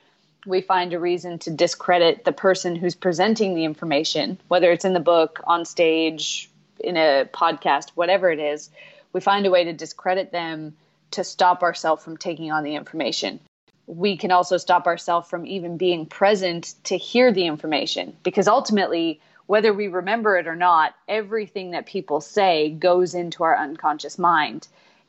we 0.45 0.61
find 0.61 0.93
a 0.93 0.99
reason 0.99 1.39
to 1.39 1.51
discredit 1.51 2.23
the 2.23 2.31
person 2.31 2.75
who's 2.75 2.95
presenting 2.95 3.55
the 3.55 3.65
information, 3.65 4.39
whether 4.47 4.71
it's 4.71 4.85
in 4.85 4.93
the 4.93 4.99
book, 4.99 5.41
on 5.45 5.65
stage, 5.65 6.49
in 6.79 6.97
a 6.97 7.27
podcast, 7.31 7.89
whatever 7.95 8.31
it 8.31 8.39
is. 8.39 8.69
We 9.11 9.21
find 9.21 9.45
a 9.45 9.51
way 9.51 9.65
to 9.65 9.73
discredit 9.73 10.31
them 10.31 10.75
to 11.11 11.23
stop 11.23 11.63
ourselves 11.63 12.03
from 12.03 12.17
taking 12.17 12.51
on 12.51 12.63
the 12.63 12.75
information. 12.75 13.39
We 13.87 14.17
can 14.17 14.31
also 14.31 14.57
stop 14.57 14.85
ourselves 14.85 15.29
from 15.29 15.45
even 15.45 15.77
being 15.77 16.05
present 16.05 16.75
to 16.85 16.97
hear 16.97 17.31
the 17.31 17.47
information 17.47 18.15
because 18.23 18.47
ultimately, 18.47 19.19
whether 19.49 19.73
we 19.73 19.87
remember 19.87 20.37
it 20.37 20.45
or 20.45 20.55
not, 20.55 20.93
everything 21.07 21.71
that 21.71 21.87
people 21.87 22.21
say 22.21 22.69
goes 22.69 23.15
into 23.15 23.43
our 23.43 23.57
unconscious 23.57 24.19
mind. 24.19 24.67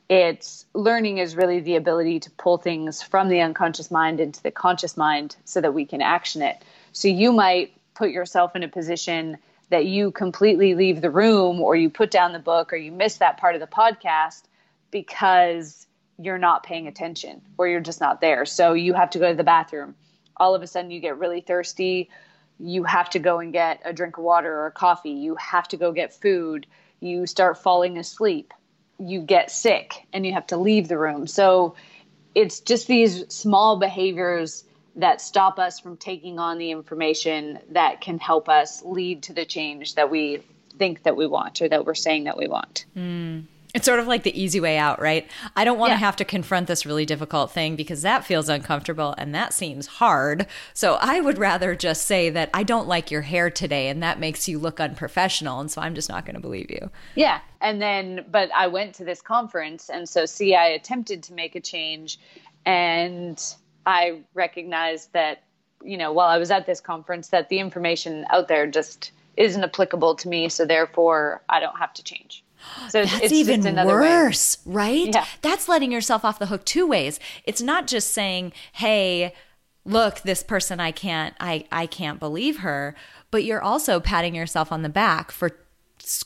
It's 0.09 0.65
learning 0.73 1.19
is 1.19 1.35
really 1.35 1.59
the 1.59 1.75
ability 1.75 2.21
to 2.21 2.31
pull 2.31 2.57
things 2.57 3.03
from 3.03 3.29
the 3.29 3.39
unconscious 3.41 3.91
mind 3.91 4.19
into 4.19 4.41
the 4.41 4.49
conscious 4.49 4.97
mind 4.97 5.35
so 5.45 5.61
that 5.61 5.75
we 5.75 5.85
can 5.85 6.01
action 6.01 6.41
it. 6.41 6.63
So 6.91 7.07
you 7.07 7.31
might 7.31 7.73
put 7.93 8.09
yourself 8.09 8.55
in 8.55 8.63
a 8.63 8.67
position 8.67 9.37
that 9.69 9.85
you 9.85 10.09
completely 10.09 10.73
leave 10.73 11.01
the 11.01 11.11
room 11.11 11.61
or 11.61 11.75
you 11.75 11.91
put 11.91 12.09
down 12.09 12.33
the 12.33 12.39
book 12.39 12.73
or 12.73 12.77
you 12.77 12.91
miss 12.91 13.17
that 13.17 13.37
part 13.37 13.53
of 13.53 13.61
the 13.61 13.67
podcast 13.67 14.41
because 14.89 15.85
you're 16.17 16.39
not 16.39 16.63
paying 16.63 16.87
attention 16.87 17.43
or 17.59 17.67
you're 17.67 17.79
just 17.79 18.01
not 18.01 18.21
there. 18.21 18.47
So 18.47 18.73
you 18.73 18.95
have 18.95 19.11
to 19.11 19.19
go 19.19 19.29
to 19.29 19.37
the 19.37 19.43
bathroom. 19.43 19.93
All 20.35 20.55
of 20.55 20.63
a 20.63 20.67
sudden 20.67 20.89
you 20.89 20.99
get 20.99 21.19
really 21.19 21.41
thirsty 21.41 22.09
you 22.61 22.83
have 22.83 23.09
to 23.11 23.19
go 23.19 23.39
and 23.39 23.51
get 23.51 23.81
a 23.85 23.93
drink 23.93 24.17
of 24.17 24.23
water 24.23 24.65
or 24.65 24.71
coffee. 24.71 25.11
You 25.11 25.35
have 25.35 25.67
to 25.69 25.77
go 25.77 25.91
get 25.91 26.13
food. 26.13 26.67
You 26.99 27.25
start 27.25 27.57
falling 27.57 27.97
asleep. 27.97 28.53
You 28.99 29.21
get 29.21 29.49
sick 29.49 30.05
and 30.13 30.25
you 30.25 30.33
have 30.33 30.47
to 30.47 30.57
leave 30.57 30.87
the 30.87 30.97
room. 30.97 31.25
So 31.25 31.75
it's 32.35 32.59
just 32.59 32.87
these 32.87 33.25
small 33.33 33.77
behaviors 33.77 34.63
that 34.95 35.21
stop 35.21 35.57
us 35.57 35.79
from 35.79 35.97
taking 35.97 36.37
on 36.37 36.57
the 36.57 36.71
information 36.71 37.59
that 37.71 38.01
can 38.01 38.19
help 38.19 38.49
us 38.49 38.83
lead 38.83 39.23
to 39.23 39.33
the 39.33 39.45
change 39.45 39.95
that 39.95 40.11
we 40.11 40.43
think 40.77 41.03
that 41.03 41.15
we 41.15 41.27
want 41.27 41.61
or 41.61 41.69
that 41.69 41.85
we're 41.85 41.95
saying 41.95 42.25
that 42.25 42.37
we 42.37 42.47
want. 42.47 42.85
Mm. 42.95 43.45
It's 43.73 43.85
sort 43.85 43.99
of 43.99 44.07
like 44.07 44.23
the 44.23 44.39
easy 44.39 44.59
way 44.59 44.77
out, 44.77 45.01
right? 45.01 45.29
I 45.55 45.63
don't 45.63 45.79
want 45.79 45.91
yeah. 45.91 45.95
to 45.95 45.99
have 46.05 46.15
to 46.17 46.25
confront 46.25 46.67
this 46.67 46.85
really 46.85 47.05
difficult 47.05 47.51
thing 47.51 47.75
because 47.75 48.01
that 48.01 48.25
feels 48.25 48.49
uncomfortable 48.49 49.15
and 49.17 49.33
that 49.33 49.53
seems 49.53 49.87
hard. 49.87 50.45
So 50.73 50.97
I 50.99 51.21
would 51.21 51.37
rather 51.37 51.75
just 51.75 52.05
say 52.05 52.29
that 52.29 52.49
I 52.53 52.63
don't 52.63 52.87
like 52.87 53.11
your 53.11 53.21
hair 53.21 53.49
today 53.49 53.87
and 53.87 54.03
that 54.03 54.19
makes 54.19 54.47
you 54.47 54.59
look 54.59 54.79
unprofessional. 54.79 55.59
And 55.61 55.71
so 55.71 55.81
I'm 55.81 55.95
just 55.95 56.09
not 56.09 56.25
going 56.25 56.35
to 56.35 56.41
believe 56.41 56.69
you. 56.69 56.89
Yeah. 57.15 57.39
And 57.61 57.81
then, 57.81 58.25
but 58.29 58.49
I 58.53 58.67
went 58.67 58.95
to 58.95 59.05
this 59.05 59.21
conference. 59.21 59.89
And 59.89 60.07
so, 60.09 60.25
see, 60.25 60.53
I 60.55 60.65
attempted 60.67 61.23
to 61.23 61.33
make 61.33 61.55
a 61.55 61.61
change 61.61 62.19
and 62.65 63.41
I 63.85 64.21
recognized 64.33 65.13
that, 65.13 65.43
you 65.83 65.97
know, 65.97 66.11
while 66.11 66.27
I 66.27 66.37
was 66.37 66.51
at 66.51 66.65
this 66.65 66.81
conference, 66.81 67.29
that 67.29 67.49
the 67.49 67.59
information 67.59 68.25
out 68.29 68.47
there 68.47 68.67
just 68.67 69.11
isn't 69.37 69.63
applicable 69.63 70.15
to 70.15 70.27
me. 70.27 70.49
So 70.49 70.65
therefore, 70.65 71.41
I 71.49 71.59
don't 71.59 71.77
have 71.77 71.93
to 71.93 72.03
change. 72.03 72.43
So 72.89 73.05
that's 73.05 73.31
even 73.31 73.75
worse, 73.85 74.57
way. 74.65 74.73
right? 74.73 75.13
Yeah. 75.13 75.25
That's 75.41 75.67
letting 75.67 75.91
yourself 75.91 76.25
off 76.25 76.39
the 76.39 76.47
hook 76.47 76.65
two 76.65 76.87
ways. 76.87 77.19
It's 77.45 77.61
not 77.61 77.87
just 77.87 78.11
saying, 78.11 78.53
"Hey, 78.73 79.33
look, 79.85 80.21
this 80.21 80.43
person 80.43 80.79
I 80.79 80.91
can't 80.91 81.35
I 81.39 81.65
I 81.71 81.85
can't 81.85 82.19
believe 82.19 82.59
her," 82.59 82.95
but 83.29 83.43
you're 83.43 83.61
also 83.61 83.99
patting 83.99 84.35
yourself 84.35 84.71
on 84.71 84.81
the 84.81 84.89
back 84.89 85.31
for 85.31 85.51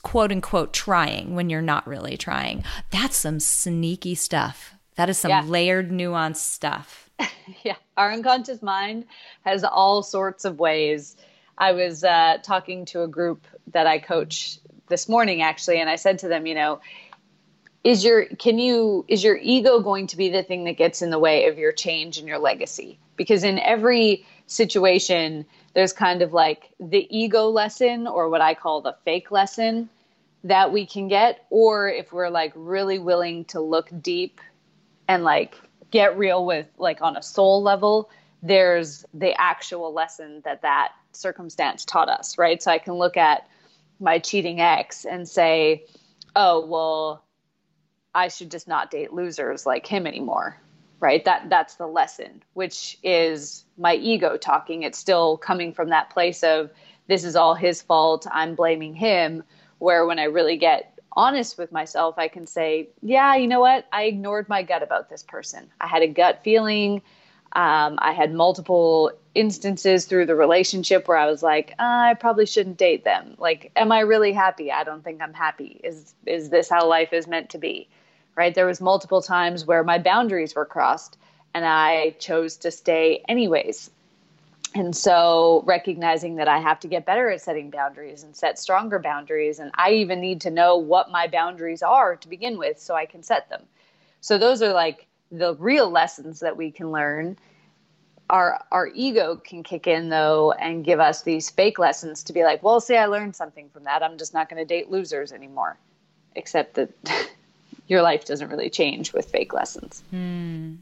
quote 0.02 0.32
unquote 0.32 0.74
trying 0.74 1.36
when 1.36 1.50
you're 1.50 1.62
not 1.62 1.88
really 1.88 2.18
trying. 2.18 2.64
That's 2.92 3.18
some 3.18 3.40
sneaky 3.40 4.16
stuff. 4.16 4.74
That 4.96 5.10
is 5.10 5.18
some 5.18 5.30
yeah. 5.30 5.44
layered, 5.44 5.92
nuanced 5.92 6.38
stuff. 6.38 7.10
yeah, 7.64 7.76
our 7.98 8.12
unconscious 8.12 8.62
mind 8.62 9.06
has 9.44 9.64
all 9.64 10.04
sorts 10.04 10.46
of 10.46 10.60
ways. 10.60 11.16
I 11.58 11.72
was 11.72 12.04
uh, 12.04 12.38
talking 12.44 12.86
to 12.86 13.04
a 13.04 13.08
group 13.08 13.46
that 13.68 13.88
I 13.88 14.00
coach 14.00 14.60
this 14.88 15.10
morning 15.10 15.42
actually, 15.42 15.80
and 15.80 15.90
I 15.90 15.96
said 15.96 16.20
to 16.20 16.28
them, 16.28 16.46
you 16.46 16.56
know, 16.56 16.82
is 17.84 18.04
your 18.04 18.26
can 18.26 18.58
you 18.58 19.06
is 19.08 19.24
your 19.24 19.38
ego 19.38 19.80
going 19.80 20.08
to 20.08 20.18
be 20.18 20.30
the 20.30 20.44
thing 20.44 20.64
that 20.66 20.78
gets 20.78 21.02
in 21.02 21.12
the 21.12 21.20
way 21.20 21.48
of 21.48 21.58
your 21.58 21.72
change 21.72 22.18
and 22.18 22.28
your 22.28 22.40
legacy? 22.40 23.00
Because 23.16 23.44
in 23.44 23.60
every 23.60 24.26
situation, 24.48 25.46
there's 25.74 25.94
kind 25.94 26.22
of 26.22 26.34
like 26.34 26.72
the 26.80 27.08
ego 27.16 27.48
lesson 27.48 28.08
or 28.08 28.30
what 28.30 28.42
I 28.42 28.56
call 28.56 28.82
the 28.82 28.96
fake 29.06 29.32
lesson 29.32 29.90
that 30.44 30.72
we 30.72 30.86
can 30.86 31.08
get, 31.08 31.46
or 31.50 31.88
if 31.88 32.12
we're 32.12 32.30
like 32.30 32.54
really 32.56 33.00
willing 33.00 33.46
to 33.46 33.60
look 33.60 33.90
deep 34.02 34.40
and 35.08 35.24
like 35.24 35.56
get 35.92 36.18
real 36.18 36.46
with 36.46 36.68
like 36.78 37.02
on 37.02 37.18
a 37.18 37.22
soul 37.22 37.62
level, 37.62 38.10
there's 38.42 39.06
the 39.14 39.40
actual 39.40 39.94
lesson 39.94 40.42
that 40.44 40.62
that 40.64 40.92
circumstance 41.14 41.86
taught 41.86 42.10
us, 42.10 42.38
right? 42.38 42.62
So 42.62 42.72
I 42.72 42.78
can 42.78 42.94
look 42.94 43.18
at 43.18 43.48
my 44.00 44.20
cheating 44.20 44.60
ex 44.60 45.06
and 45.06 45.28
say, 45.28 45.86
"Oh, 46.36 46.66
well, 46.66 47.24
I 48.14 48.28
should 48.28 48.52
just 48.52 48.68
not 48.68 48.92
date 48.92 49.14
losers 49.14 49.66
like 49.66 49.86
him 49.86 50.08
anymore." 50.08 50.60
Right? 51.00 51.24
That 51.26 51.50
that's 51.50 51.76
the 51.76 51.88
lesson, 51.88 52.42
which 52.54 52.98
is 53.04 53.66
my 53.78 53.96
ego 53.96 54.38
talking. 54.38 54.84
It's 54.84 54.98
still 54.98 55.38
coming 55.38 55.74
from 55.74 55.90
that 55.90 56.10
place 56.10 56.44
of 56.44 56.72
this 57.08 57.24
is 57.24 57.36
all 57.36 57.54
his 57.54 57.82
fault. 57.82 58.26
I'm 58.32 58.56
blaming 58.56 58.96
him. 58.96 59.44
Where 59.80 60.06
when 60.06 60.20
I 60.20 60.24
really 60.24 60.58
get 60.58 60.98
honest 61.18 61.58
with 61.58 61.72
myself, 61.72 62.18
I 62.18 62.28
can 62.28 62.46
say, 62.48 62.90
"Yeah, 63.02 63.36
you 63.36 63.48
know 63.48 63.60
what? 63.60 63.86
I 63.92 64.04
ignored 64.04 64.50
my 64.50 64.64
gut 64.64 64.84
about 64.84 65.10
this 65.10 65.24
person. 65.24 65.70
I 65.82 65.88
had 65.88 66.02
a 66.02 66.08
gut 66.08 66.42
feeling. 66.44 67.02
Um, 67.56 67.98
I 68.02 68.12
had 68.12 68.34
multiple 68.34 69.14
instances 69.34 70.06
through 70.06 70.26
the 70.26 70.36
relationship 70.36 71.08
where 71.08 71.18
I 71.18 71.26
was 71.26 71.42
like, 71.42 71.74
I 71.80 72.16
probably 72.20 72.46
shouldn't 72.46 72.78
date 72.78 73.06
them. 73.06 73.36
Like, 73.38 73.72
am 73.78 73.94
I 73.94 74.02
really 74.02 74.34
happy? 74.34 74.74
I 74.74 74.84
don't 74.84 75.04
think 75.04 75.22
I'm 75.22 75.34
happy. 75.34 75.80
Is 75.84 76.14
is 76.26 76.50
this 76.50 76.70
how 76.70 76.88
life 76.88 77.14
is 77.14 77.28
meant 77.28 77.52
to 77.52 77.58
be? 77.58 77.88
Right? 78.36 78.54
There 78.54 78.66
was 78.66 78.82
multiple 78.82 79.22
times 79.22 79.66
where 79.66 79.84
my 79.84 80.00
boundaries 80.00 80.54
were 80.54 80.66
crossed 80.66 81.18
and 81.54 81.66
I 81.66 82.12
chose 82.20 82.58
to 82.58 82.72
stay 82.72 83.24
anyways. 83.30 83.90
And 84.74 84.94
so 84.94 85.64
recognizing 85.66 86.36
that 86.36 86.50
I 86.50 86.60
have 86.60 86.82
to 86.82 86.90
get 86.90 87.06
better 87.06 87.30
at 87.30 87.40
setting 87.40 87.70
boundaries 87.70 88.24
and 88.24 88.36
set 88.36 88.60
stronger 88.60 89.00
boundaries 89.00 89.60
and 89.60 89.72
I 89.76 89.92
even 89.92 90.20
need 90.20 90.42
to 90.42 90.50
know 90.52 90.76
what 90.76 91.10
my 91.10 91.28
boundaries 91.28 91.82
are 91.82 92.18
to 92.18 92.28
begin 92.28 92.58
with 92.58 92.82
so 92.82 92.94
I 92.94 93.06
can 93.06 93.24
set 93.24 93.50
them. 93.50 93.64
So 94.20 94.38
those 94.38 94.62
are 94.62 94.74
like 94.74 95.08
the 95.32 95.56
real 95.56 95.90
lessons 95.90 96.40
that 96.40 96.56
we 96.56 96.72
can 96.72 96.92
learn 96.92 97.38
our 98.30 98.64
our 98.72 98.88
ego 98.88 99.36
can 99.36 99.64
kick 99.64 99.88
in 99.88 100.10
though 100.10 100.52
and 100.54 100.84
give 100.84 101.00
us 101.00 101.22
these 101.22 101.50
fake 101.50 101.78
lessons 101.78 102.24
to 102.24 102.34
be 102.34 102.44
like 102.44 102.64
well 102.64 102.80
see 102.80 102.96
i 102.96 103.06
learned 103.06 103.36
something 103.36 103.70
from 103.70 103.84
that. 103.84 104.02
I'm 104.02 104.18
just 104.18 104.34
not 104.34 104.50
going 104.50 104.62
to 104.62 104.66
date 104.66 104.90
losers 104.90 105.32
anymore. 105.32 105.78
Except 106.36 106.74
that 106.76 106.90
your 107.88 108.02
life 108.02 108.26
doesn't 108.26 108.50
really 108.50 108.70
change 108.70 109.14
with 109.14 109.30
fake 109.30 109.54
lessons. 109.54 110.04
Mm. 110.14 110.78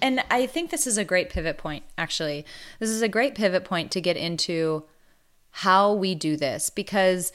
and 0.00 0.24
i 0.30 0.46
think 0.46 0.70
this 0.70 0.86
is 0.86 0.96
a 0.96 1.04
great 1.04 1.28
pivot 1.30 1.58
point 1.58 1.84
actually. 1.98 2.44
This 2.78 2.90
is 2.90 3.02
a 3.02 3.08
great 3.08 3.34
pivot 3.34 3.64
point 3.64 3.90
to 3.92 4.00
get 4.00 4.16
into 4.16 4.84
how 5.50 5.92
we 5.92 6.14
do 6.14 6.36
this 6.36 6.70
because 6.70 7.32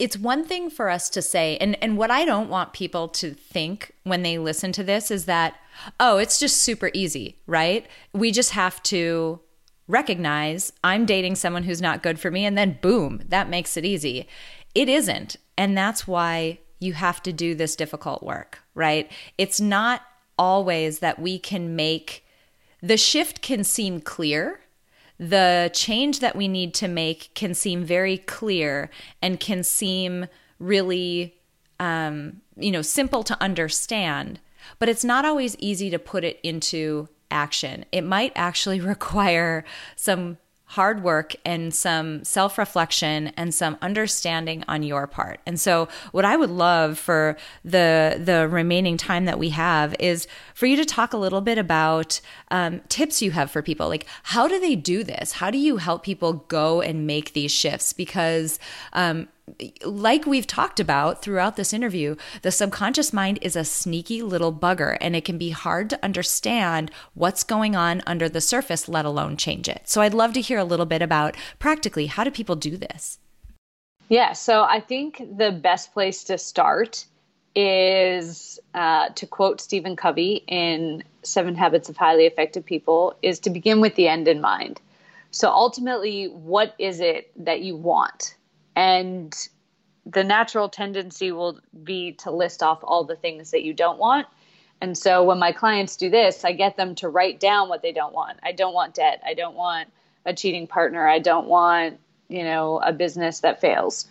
it's 0.00 0.16
one 0.16 0.44
thing 0.44 0.70
for 0.70 0.88
us 0.88 1.10
to 1.10 1.22
say 1.22 1.58
and 1.58 1.76
and 1.82 1.96
what 1.96 2.10
I 2.10 2.24
don't 2.24 2.48
want 2.48 2.72
people 2.72 3.06
to 3.08 3.34
think 3.34 3.92
when 4.02 4.22
they 4.22 4.38
listen 4.38 4.72
to 4.72 4.82
this 4.82 5.10
is 5.10 5.26
that 5.26 5.54
oh, 6.00 6.18
it's 6.18 6.38
just 6.38 6.58
super 6.58 6.90
easy, 6.92 7.38
right? 7.46 7.86
We 8.12 8.32
just 8.32 8.50
have 8.50 8.82
to 8.84 9.40
recognize 9.86 10.72
I'm 10.82 11.06
dating 11.06 11.36
someone 11.36 11.64
who's 11.64 11.82
not 11.82 12.02
good 12.02 12.18
for 12.18 12.30
me 12.30 12.44
and 12.44 12.56
then 12.56 12.78
boom, 12.82 13.22
that 13.28 13.48
makes 13.48 13.76
it 13.76 13.84
easy. 13.84 14.26
It 14.74 14.88
isn't. 14.88 15.36
And 15.56 15.76
that's 15.76 16.08
why 16.08 16.58
you 16.80 16.94
have 16.94 17.22
to 17.24 17.32
do 17.32 17.54
this 17.54 17.76
difficult 17.76 18.22
work, 18.22 18.60
right? 18.74 19.10
It's 19.36 19.60
not 19.60 20.02
always 20.38 21.00
that 21.00 21.18
we 21.18 21.38
can 21.38 21.76
make 21.76 22.24
the 22.82 22.96
shift 22.96 23.42
can 23.42 23.62
seem 23.62 24.00
clear 24.00 24.60
the 25.20 25.70
change 25.72 26.18
that 26.18 26.34
we 26.34 26.48
need 26.48 26.74
to 26.74 26.88
make 26.88 27.30
can 27.34 27.54
seem 27.54 27.84
very 27.84 28.18
clear 28.18 28.90
and 29.22 29.38
can 29.38 29.62
seem 29.62 30.26
really 30.58 31.36
um, 31.78 32.40
you 32.56 32.72
know 32.72 32.82
simple 32.82 33.22
to 33.22 33.40
understand 33.40 34.40
but 34.78 34.88
it's 34.88 35.04
not 35.04 35.24
always 35.24 35.56
easy 35.58 35.90
to 35.90 35.98
put 35.98 36.24
it 36.24 36.38
into 36.42 37.08
action. 37.30 37.84
It 37.92 38.02
might 38.02 38.32
actually 38.34 38.80
require 38.94 39.64
some 39.96 40.38
hard 40.70 41.02
work 41.02 41.34
and 41.44 41.74
some 41.74 42.22
self 42.22 42.56
reflection 42.56 43.28
and 43.36 43.52
some 43.52 43.76
understanding 43.82 44.62
on 44.68 44.84
your 44.84 45.08
part. 45.08 45.40
And 45.44 45.58
so, 45.58 45.88
what 46.12 46.24
I 46.24 46.36
would 46.36 46.50
love 46.50 46.96
for 46.96 47.36
the 47.64 48.20
the 48.22 48.48
remaining 48.48 48.96
time 48.96 49.24
that 49.24 49.38
we 49.38 49.50
have 49.50 49.96
is 49.98 50.28
for 50.54 50.66
you 50.66 50.76
to 50.76 50.84
talk 50.84 51.12
a 51.12 51.16
little 51.16 51.40
bit 51.40 51.58
about 51.58 52.20
um, 52.52 52.80
tips 52.88 53.20
you 53.20 53.32
have 53.32 53.50
for 53.50 53.62
people. 53.62 53.88
Like, 53.88 54.06
how 54.22 54.46
do 54.46 54.60
they 54.60 54.76
do 54.76 55.02
this? 55.02 55.32
How 55.32 55.50
do 55.50 55.58
you 55.58 55.78
help 55.78 56.04
people 56.04 56.44
go 56.48 56.80
and 56.80 57.04
make 57.04 57.32
these 57.32 57.50
shifts? 57.50 57.92
Because 57.92 58.60
um, 58.92 59.26
like 59.84 60.26
we've 60.26 60.46
talked 60.46 60.80
about 60.80 61.22
throughout 61.22 61.56
this 61.56 61.72
interview, 61.72 62.16
the 62.42 62.50
subconscious 62.50 63.12
mind 63.12 63.38
is 63.42 63.56
a 63.56 63.64
sneaky 63.64 64.22
little 64.22 64.52
bugger 64.52 64.96
and 65.00 65.14
it 65.14 65.24
can 65.24 65.38
be 65.38 65.50
hard 65.50 65.90
to 65.90 66.04
understand 66.04 66.90
what's 67.14 67.44
going 67.44 67.76
on 67.76 68.02
under 68.06 68.28
the 68.28 68.40
surface, 68.40 68.88
let 68.88 69.04
alone 69.04 69.36
change 69.36 69.68
it. 69.68 69.82
So 69.88 70.00
I'd 70.00 70.14
love 70.14 70.32
to 70.34 70.40
hear 70.40 70.58
a 70.58 70.64
little 70.64 70.86
bit 70.86 71.02
about 71.02 71.36
practically 71.58 72.06
how 72.06 72.24
do 72.24 72.30
people 72.30 72.56
do 72.56 72.76
this? 72.76 73.18
Yeah, 74.08 74.32
so 74.32 74.64
I 74.64 74.80
think 74.80 75.22
the 75.36 75.52
best 75.52 75.92
place 75.92 76.24
to 76.24 76.36
start 76.36 77.06
is 77.54 78.58
uh, 78.74 79.08
to 79.10 79.26
quote 79.26 79.60
Stephen 79.60 79.96
Covey 79.96 80.44
in 80.46 81.04
Seven 81.22 81.54
Habits 81.54 81.88
of 81.88 81.96
Highly 81.96 82.26
Effective 82.26 82.64
People 82.64 83.16
is 83.22 83.38
to 83.40 83.50
begin 83.50 83.80
with 83.80 83.94
the 83.94 84.08
end 84.08 84.28
in 84.28 84.40
mind. 84.40 84.80
So 85.30 85.50
ultimately, 85.50 86.26
what 86.26 86.74
is 86.78 87.00
it 87.00 87.30
that 87.44 87.60
you 87.60 87.76
want? 87.76 88.34
And 88.76 89.34
the 90.06 90.24
natural 90.24 90.68
tendency 90.68 91.32
will 91.32 91.60
be 91.84 92.12
to 92.12 92.30
list 92.30 92.62
off 92.62 92.80
all 92.82 93.04
the 93.04 93.16
things 93.16 93.50
that 93.50 93.62
you 93.62 93.74
don't 93.74 93.98
want. 93.98 94.26
And 94.80 94.96
so 94.96 95.22
when 95.24 95.38
my 95.38 95.52
clients 95.52 95.96
do 95.96 96.08
this, 96.08 96.44
I 96.44 96.52
get 96.52 96.76
them 96.76 96.94
to 96.96 97.08
write 97.08 97.38
down 97.38 97.68
what 97.68 97.82
they 97.82 97.92
don't 97.92 98.14
want. 98.14 98.38
I 98.42 98.52
don't 98.52 98.72
want 98.72 98.94
debt. 98.94 99.20
I 99.24 99.34
don't 99.34 99.54
want 99.54 99.88
a 100.24 100.32
cheating 100.32 100.66
partner. 100.66 101.06
I 101.06 101.18
don't 101.18 101.46
want, 101.48 102.00
you 102.28 102.44
know, 102.44 102.78
a 102.78 102.92
business 102.92 103.40
that 103.40 103.60
fails. 103.60 104.08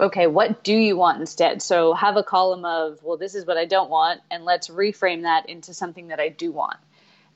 Okay, 0.00 0.26
what 0.26 0.64
do 0.64 0.74
you 0.74 0.96
want 0.96 1.20
instead? 1.20 1.62
So 1.62 1.94
have 1.94 2.16
a 2.16 2.22
column 2.22 2.64
of, 2.64 3.02
well, 3.02 3.16
this 3.16 3.34
is 3.34 3.46
what 3.46 3.56
I 3.56 3.64
don't 3.64 3.90
want, 3.90 4.20
and 4.30 4.44
let's 4.44 4.68
reframe 4.68 5.22
that 5.22 5.48
into 5.48 5.72
something 5.72 6.08
that 6.08 6.18
I 6.18 6.30
do 6.30 6.50
want. 6.50 6.78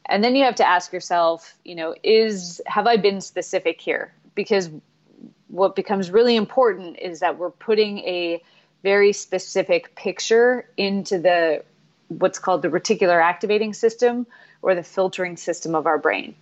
And 0.07 0.24
then 0.24 0.35
you 0.35 0.44
have 0.44 0.57
to 0.57 0.66
ask 0.66 0.92
yourself, 0.92 1.54
you 1.64 1.74
know, 1.74 1.94
is 2.02 2.61
have 2.66 2.87
I 2.87 2.96
been 2.96 3.20
specific 3.20 3.81
here? 3.81 4.12
Because 4.35 4.70
what 5.48 5.74
becomes 5.74 6.11
really 6.11 6.37
important 6.37 6.98
is 6.98 7.20
that 7.20 7.38
we're 7.38 7.50
putting 7.50 7.98
a 8.00 8.42
very 8.82 9.12
specific 9.12 9.94
picture 9.94 10.68
into 10.76 11.18
the 11.18 11.64
what's 12.08 12.38
called 12.38 12.62
the 12.62 12.68
reticular 12.68 13.22
activating 13.22 13.74
system 13.74 14.26
or 14.62 14.74
the 14.74 14.82
filtering 14.82 15.37
system 15.37 15.74
of 15.74 15.87
our 15.87 15.98
brain. 15.98 16.34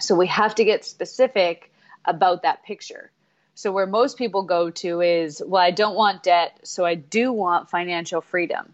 So 0.00 0.14
we 0.14 0.26
have 0.28 0.54
to 0.56 0.64
get 0.64 0.84
specific 0.84 1.70
about 2.04 2.42
that 2.42 2.64
picture. 2.64 3.10
So 3.54 3.72
where 3.72 3.86
most 3.86 4.16
people 4.16 4.42
go 4.42 4.70
to 4.70 5.00
is, 5.00 5.42
well, 5.44 5.60
I 5.62 5.72
don't 5.72 5.96
want 5.96 6.22
debt, 6.22 6.58
so 6.62 6.84
I 6.84 6.94
do 6.94 7.32
want 7.32 7.68
financial 7.68 8.20
freedom 8.20 8.72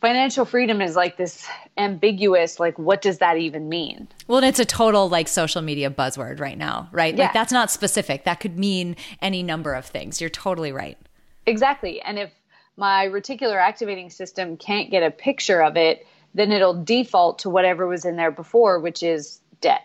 financial 0.00 0.44
freedom 0.44 0.80
is 0.80 0.94
like 0.94 1.16
this 1.16 1.46
ambiguous 1.76 2.60
like 2.60 2.78
what 2.78 3.02
does 3.02 3.18
that 3.18 3.38
even 3.38 3.68
mean? 3.68 4.08
Well 4.28 4.42
it's 4.42 4.58
a 4.58 4.64
total 4.64 5.08
like 5.08 5.28
social 5.28 5.62
media 5.62 5.90
buzzword 5.90 6.40
right 6.40 6.58
now 6.58 6.88
right? 6.92 7.14
Yeah. 7.14 7.24
like 7.24 7.32
that's 7.32 7.52
not 7.52 7.70
specific. 7.70 8.24
That 8.24 8.40
could 8.40 8.58
mean 8.58 8.96
any 9.22 9.42
number 9.42 9.74
of 9.74 9.86
things. 9.86 10.20
You're 10.20 10.30
totally 10.30 10.72
right. 10.72 10.98
Exactly. 11.46 12.00
And 12.00 12.18
if 12.18 12.30
my 12.76 13.06
reticular 13.06 13.56
activating 13.56 14.10
system 14.10 14.56
can't 14.56 14.90
get 14.90 15.02
a 15.02 15.10
picture 15.10 15.62
of 15.62 15.76
it 15.76 16.06
then 16.34 16.52
it'll 16.52 16.84
default 16.84 17.38
to 17.40 17.50
whatever 17.50 17.86
was 17.86 18.04
in 18.04 18.16
there 18.16 18.30
before 18.30 18.78
which 18.80 19.02
is 19.02 19.40
debt. 19.60 19.82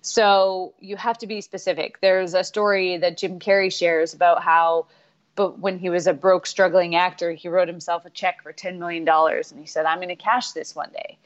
So 0.00 0.74
you 0.80 0.96
have 0.96 1.18
to 1.18 1.26
be 1.26 1.40
specific. 1.40 2.00
There's 2.00 2.34
a 2.34 2.42
story 2.42 2.98
that 2.98 3.16
jim 3.16 3.38
carrey 3.38 3.72
shares 3.72 4.14
about 4.14 4.42
how 4.42 4.86
but 5.38 5.60
when 5.60 5.78
he 5.78 5.88
was 5.88 6.08
a 6.08 6.12
broke, 6.12 6.48
struggling 6.48 6.96
actor, 6.96 7.30
he 7.30 7.48
wrote 7.48 7.68
himself 7.68 8.04
a 8.04 8.10
check 8.10 8.42
for 8.42 8.52
$10 8.52 8.76
million 8.76 9.08
and 9.08 9.60
he 9.60 9.66
said, 9.66 9.86
I'm 9.86 9.98
going 9.98 10.08
to 10.08 10.16
cash 10.16 10.50
this 10.50 10.74
one 10.74 10.90
day. 10.90 11.16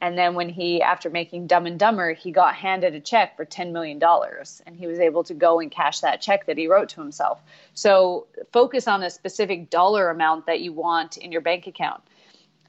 And 0.00 0.18
then 0.18 0.34
when 0.34 0.48
he, 0.48 0.82
after 0.82 1.08
making 1.08 1.46
Dumb 1.46 1.66
and 1.66 1.78
Dumber, 1.78 2.12
he 2.12 2.32
got 2.32 2.56
handed 2.56 2.96
a 2.96 3.00
check 3.00 3.36
for 3.36 3.46
$10 3.46 3.70
million 3.70 4.02
and 4.66 4.76
he 4.76 4.88
was 4.88 4.98
able 4.98 5.22
to 5.22 5.34
go 5.34 5.60
and 5.60 5.70
cash 5.70 6.00
that 6.00 6.20
check 6.20 6.46
that 6.46 6.58
he 6.58 6.66
wrote 6.66 6.88
to 6.88 7.00
himself. 7.00 7.40
So 7.74 8.26
focus 8.52 8.88
on 8.88 9.04
a 9.04 9.10
specific 9.10 9.70
dollar 9.70 10.10
amount 10.10 10.46
that 10.46 10.60
you 10.62 10.72
want 10.72 11.16
in 11.18 11.30
your 11.30 11.40
bank 11.40 11.68
account. 11.68 12.02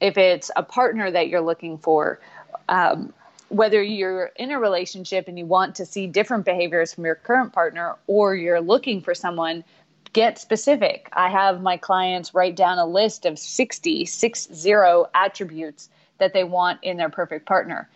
If 0.00 0.16
it's 0.16 0.52
a 0.54 0.62
partner 0.62 1.10
that 1.10 1.26
you're 1.26 1.40
looking 1.40 1.78
for, 1.78 2.20
um, 2.68 3.12
whether 3.48 3.82
you're 3.82 4.30
in 4.36 4.52
a 4.52 4.58
relationship 4.60 5.26
and 5.26 5.36
you 5.36 5.46
want 5.46 5.74
to 5.74 5.84
see 5.84 6.06
different 6.06 6.44
behaviors 6.44 6.94
from 6.94 7.04
your 7.04 7.16
current 7.16 7.52
partner 7.52 7.96
or 8.06 8.36
you're 8.36 8.60
looking 8.60 9.00
for 9.00 9.16
someone 9.16 9.64
get 10.12 10.38
specific. 10.38 11.08
I 11.12 11.30
have 11.30 11.62
my 11.62 11.76
clients 11.76 12.34
write 12.34 12.56
down 12.56 12.78
a 12.78 12.86
list 12.86 13.24
of 13.24 13.38
60, 13.38 14.04
six 14.06 14.48
zero 14.52 15.06
attributes 15.14 15.88
that 16.18 16.32
they 16.32 16.44
want 16.44 16.80
in 16.82 16.96
their 16.96 17.08
perfect 17.08 17.46
partner. 17.46 17.88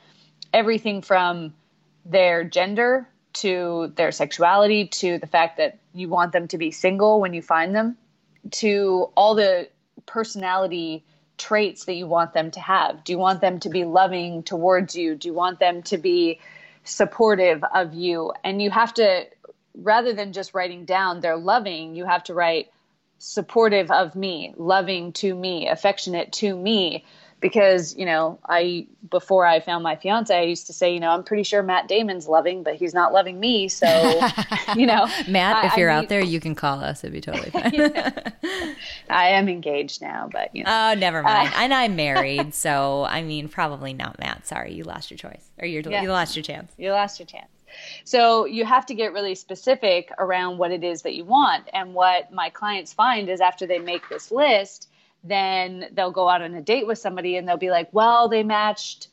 Everything 0.52 1.02
from 1.02 1.54
their 2.04 2.44
gender 2.44 3.08
to 3.34 3.92
their 3.96 4.12
sexuality 4.12 4.86
to 4.86 5.18
the 5.18 5.26
fact 5.26 5.58
that 5.58 5.78
you 5.92 6.08
want 6.08 6.32
them 6.32 6.48
to 6.48 6.58
be 6.58 6.70
single 6.70 7.20
when 7.20 7.34
you 7.34 7.42
find 7.42 7.74
them 7.74 7.96
to 8.50 9.10
all 9.16 9.34
the 9.34 9.68
personality 10.06 11.04
traits 11.36 11.84
that 11.84 11.94
you 11.94 12.06
want 12.06 12.32
them 12.32 12.50
to 12.50 12.60
have. 12.60 13.04
Do 13.04 13.12
you 13.12 13.18
want 13.18 13.40
them 13.40 13.60
to 13.60 13.68
be 13.68 13.84
loving 13.84 14.42
towards 14.42 14.96
you? 14.96 15.14
Do 15.16 15.28
you 15.28 15.34
want 15.34 15.60
them 15.60 15.82
to 15.84 15.98
be 15.98 16.40
supportive 16.84 17.62
of 17.74 17.92
you? 17.92 18.32
And 18.42 18.62
you 18.62 18.70
have 18.70 18.94
to 18.94 19.26
rather 19.76 20.12
than 20.12 20.32
just 20.32 20.54
writing 20.54 20.84
down 20.84 21.20
they're 21.20 21.36
loving, 21.36 21.94
you 21.94 22.04
have 22.04 22.24
to 22.24 22.34
write 22.34 22.70
supportive 23.18 23.90
of 23.90 24.14
me, 24.14 24.54
loving 24.56 25.12
to 25.12 25.34
me, 25.34 25.68
affectionate 25.68 26.32
to 26.32 26.56
me, 26.56 27.04
because 27.40 27.94
you 27.96 28.06
know 28.06 28.38
i 28.46 28.86
before 29.10 29.44
i 29.44 29.60
found 29.60 29.84
my 29.84 29.94
fiance 29.96 30.34
i 30.34 30.42
used 30.42 30.66
to 30.66 30.72
say 30.72 30.94
you 30.94 31.00
know 31.00 31.10
i'm 31.10 31.22
pretty 31.22 31.42
sure 31.42 31.62
matt 31.62 31.86
damon's 31.86 32.26
loving 32.26 32.62
but 32.62 32.74
he's 32.76 32.94
not 32.94 33.12
loving 33.12 33.38
me. 33.38 33.68
So 33.68 33.86
you 34.76 34.86
know 34.86 35.06
matt 35.28 35.56
I, 35.56 35.66
if 35.66 35.76
you're 35.76 35.90
I 35.90 35.96
out 35.96 36.08
there 36.08 36.22
you 36.22 36.40
can 36.40 36.54
call 36.54 36.80
us. 36.80 37.04
It'd 37.04 37.12
be 37.12 37.20
totally 37.20 37.50
fine. 37.50 38.74
I 39.10 39.28
am 39.28 39.48
engaged 39.48 40.00
now 40.00 40.28
but 40.32 40.54
you 40.56 40.64
know. 40.64 40.70
Oh 40.70 40.98
never 40.98 41.22
mind. 41.22 41.48
Uh, 41.48 41.56
and 41.56 41.74
i'm 41.74 41.96
married 41.96 42.54
so 42.54 43.04
i 43.04 43.22
mean 43.22 43.48
probably 43.48 43.92
not 43.92 44.18
matt. 44.18 44.46
Sorry 44.46 44.72
you 44.72 44.84
lost 44.84 45.10
your 45.10 45.18
choice. 45.18 45.50
Or 45.58 45.66
you 45.66 45.82
yeah. 45.86 46.02
you 46.02 46.08
lost 46.08 46.36
your 46.36 46.42
chance. 46.42 46.72
You 46.78 46.90
lost 46.92 47.18
your 47.20 47.26
chance 47.26 47.48
so 48.04 48.44
you 48.44 48.64
have 48.64 48.86
to 48.86 48.94
get 48.94 49.12
really 49.12 49.34
specific 49.34 50.10
around 50.18 50.58
what 50.58 50.70
it 50.70 50.84
is 50.84 51.02
that 51.02 51.14
you 51.14 51.24
want 51.24 51.64
and 51.72 51.94
what 51.94 52.32
my 52.32 52.50
clients 52.50 52.92
find 52.92 53.28
is 53.28 53.40
after 53.40 53.66
they 53.66 53.78
make 53.78 54.08
this 54.08 54.30
list 54.30 54.88
then 55.28 55.88
they'll 55.92 56.10
go 56.10 56.28
out 56.28 56.42
on 56.42 56.54
a 56.54 56.62
date 56.62 56.86
with 56.86 56.98
somebody 56.98 57.36
and 57.36 57.46
they'll 57.46 57.56
be 57.56 57.70
like, 57.70 57.88
well, 57.92 58.28
they 58.28 58.42
matched 58.42 59.08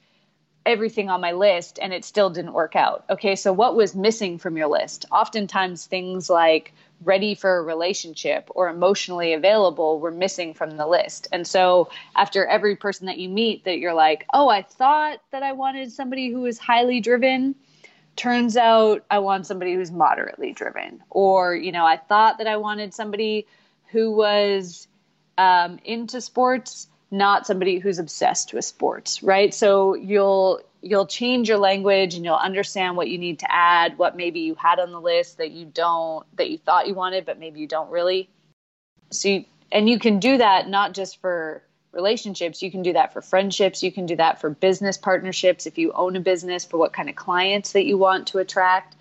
everything 0.65 1.09
on 1.09 1.19
my 1.19 1.33
list 1.33 1.77
and 1.81 1.93
it 1.93 2.05
still 2.05 2.29
didn't 2.29 2.53
work 2.53 2.75
out. 2.75 3.03
Okay, 3.09 3.35
so 3.35 3.51
what 3.51 3.75
was 3.75 3.95
missing 3.95 4.37
from 4.37 4.55
your 4.55 4.67
list? 4.67 5.05
Oftentimes, 5.11 5.85
things 5.85 6.29
like 6.29 6.73
ready 7.03 7.35
for 7.35 7.57
a 7.57 7.61
relationship 7.61 8.49
or 8.55 8.69
emotionally 8.69 9.33
available 9.33 9.99
were 9.99 10.11
missing 10.11 10.53
from 10.53 10.77
the 10.77 10.87
list. 10.87 11.27
And 11.33 11.45
so, 11.45 11.89
after 12.15 12.45
every 12.45 12.77
person 12.77 13.07
that 13.07 13.17
you 13.17 13.27
meet, 13.27 13.65
that 13.65 13.79
you're 13.79 13.93
like, 13.93 14.25
oh, 14.33 14.47
I 14.47 14.61
thought 14.61 15.19
that 15.31 15.43
I 15.43 15.51
wanted 15.51 15.91
somebody 15.91 16.29
who 16.29 16.45
is 16.45 16.57
highly 16.59 17.01
driven. 17.01 17.55
Turns 18.15 18.55
out 18.57 19.03
I 19.09 19.19
want 19.19 19.47
somebody 19.47 19.73
who's 19.73 19.91
moderately 19.91 20.53
driven. 20.53 21.03
Or, 21.09 21.55
you 21.55 21.71
know, 21.71 21.85
I 21.85 21.97
thought 21.97 22.37
that 22.37 22.47
I 22.47 22.57
wanted 22.57 22.93
somebody 22.93 23.47
who 23.91 24.11
was 24.11 24.87
um, 25.37 25.79
into 25.83 26.21
sports, 26.21 26.87
not 27.11 27.47
somebody 27.47 27.79
who's 27.79 27.99
obsessed 27.99 28.53
with 28.53 28.65
sports, 28.65 29.23
right? 29.23 29.53
So 29.53 29.95
you'll 29.95 30.61
you'll 30.81 31.07
change 31.07 31.47
your 31.47 31.57
language 31.57 32.13
and 32.13 32.25
you'll 32.25 32.35
understand 32.35 32.97
what 32.97 33.07
you 33.07 33.17
need 33.17 33.39
to 33.39 33.49
add, 33.49 33.97
what 33.97 34.17
maybe 34.17 34.41
you 34.41 34.55
had 34.55 34.79
on 34.79 34.91
the 34.91 34.99
list 34.99 35.37
that 35.37 35.51
you 35.51 35.65
don't 35.65 36.25
that 36.37 36.49
you 36.49 36.57
thought 36.57 36.87
you 36.87 36.93
wanted, 36.93 37.25
but 37.25 37.39
maybe 37.39 37.59
you 37.59 37.67
don't 37.67 37.89
really. 37.89 38.29
So 39.11 39.29
you, 39.29 39.45
and 39.71 39.89
you 39.89 39.99
can 39.99 40.19
do 40.19 40.37
that 40.37 40.67
not 40.67 40.93
just 40.93 41.21
for 41.21 41.63
relationships, 41.93 42.61
you 42.61 42.71
can 42.71 42.81
do 42.81 42.93
that 42.93 43.13
for 43.13 43.21
friendships, 43.21 43.83
you 43.83 43.91
can 43.91 44.05
do 44.05 44.15
that 44.15 44.41
for 44.41 44.49
business 44.49 44.97
partnerships 44.97 45.65
if 45.65 45.77
you 45.77 45.91
own 45.93 46.15
a 46.15 46.19
business 46.19 46.65
for 46.65 46.77
what 46.77 46.93
kind 46.93 47.09
of 47.09 47.15
clients 47.15 47.71
that 47.73 47.85
you 47.85 47.97
want 47.97 48.27
to 48.27 48.39
attract. 48.39 48.95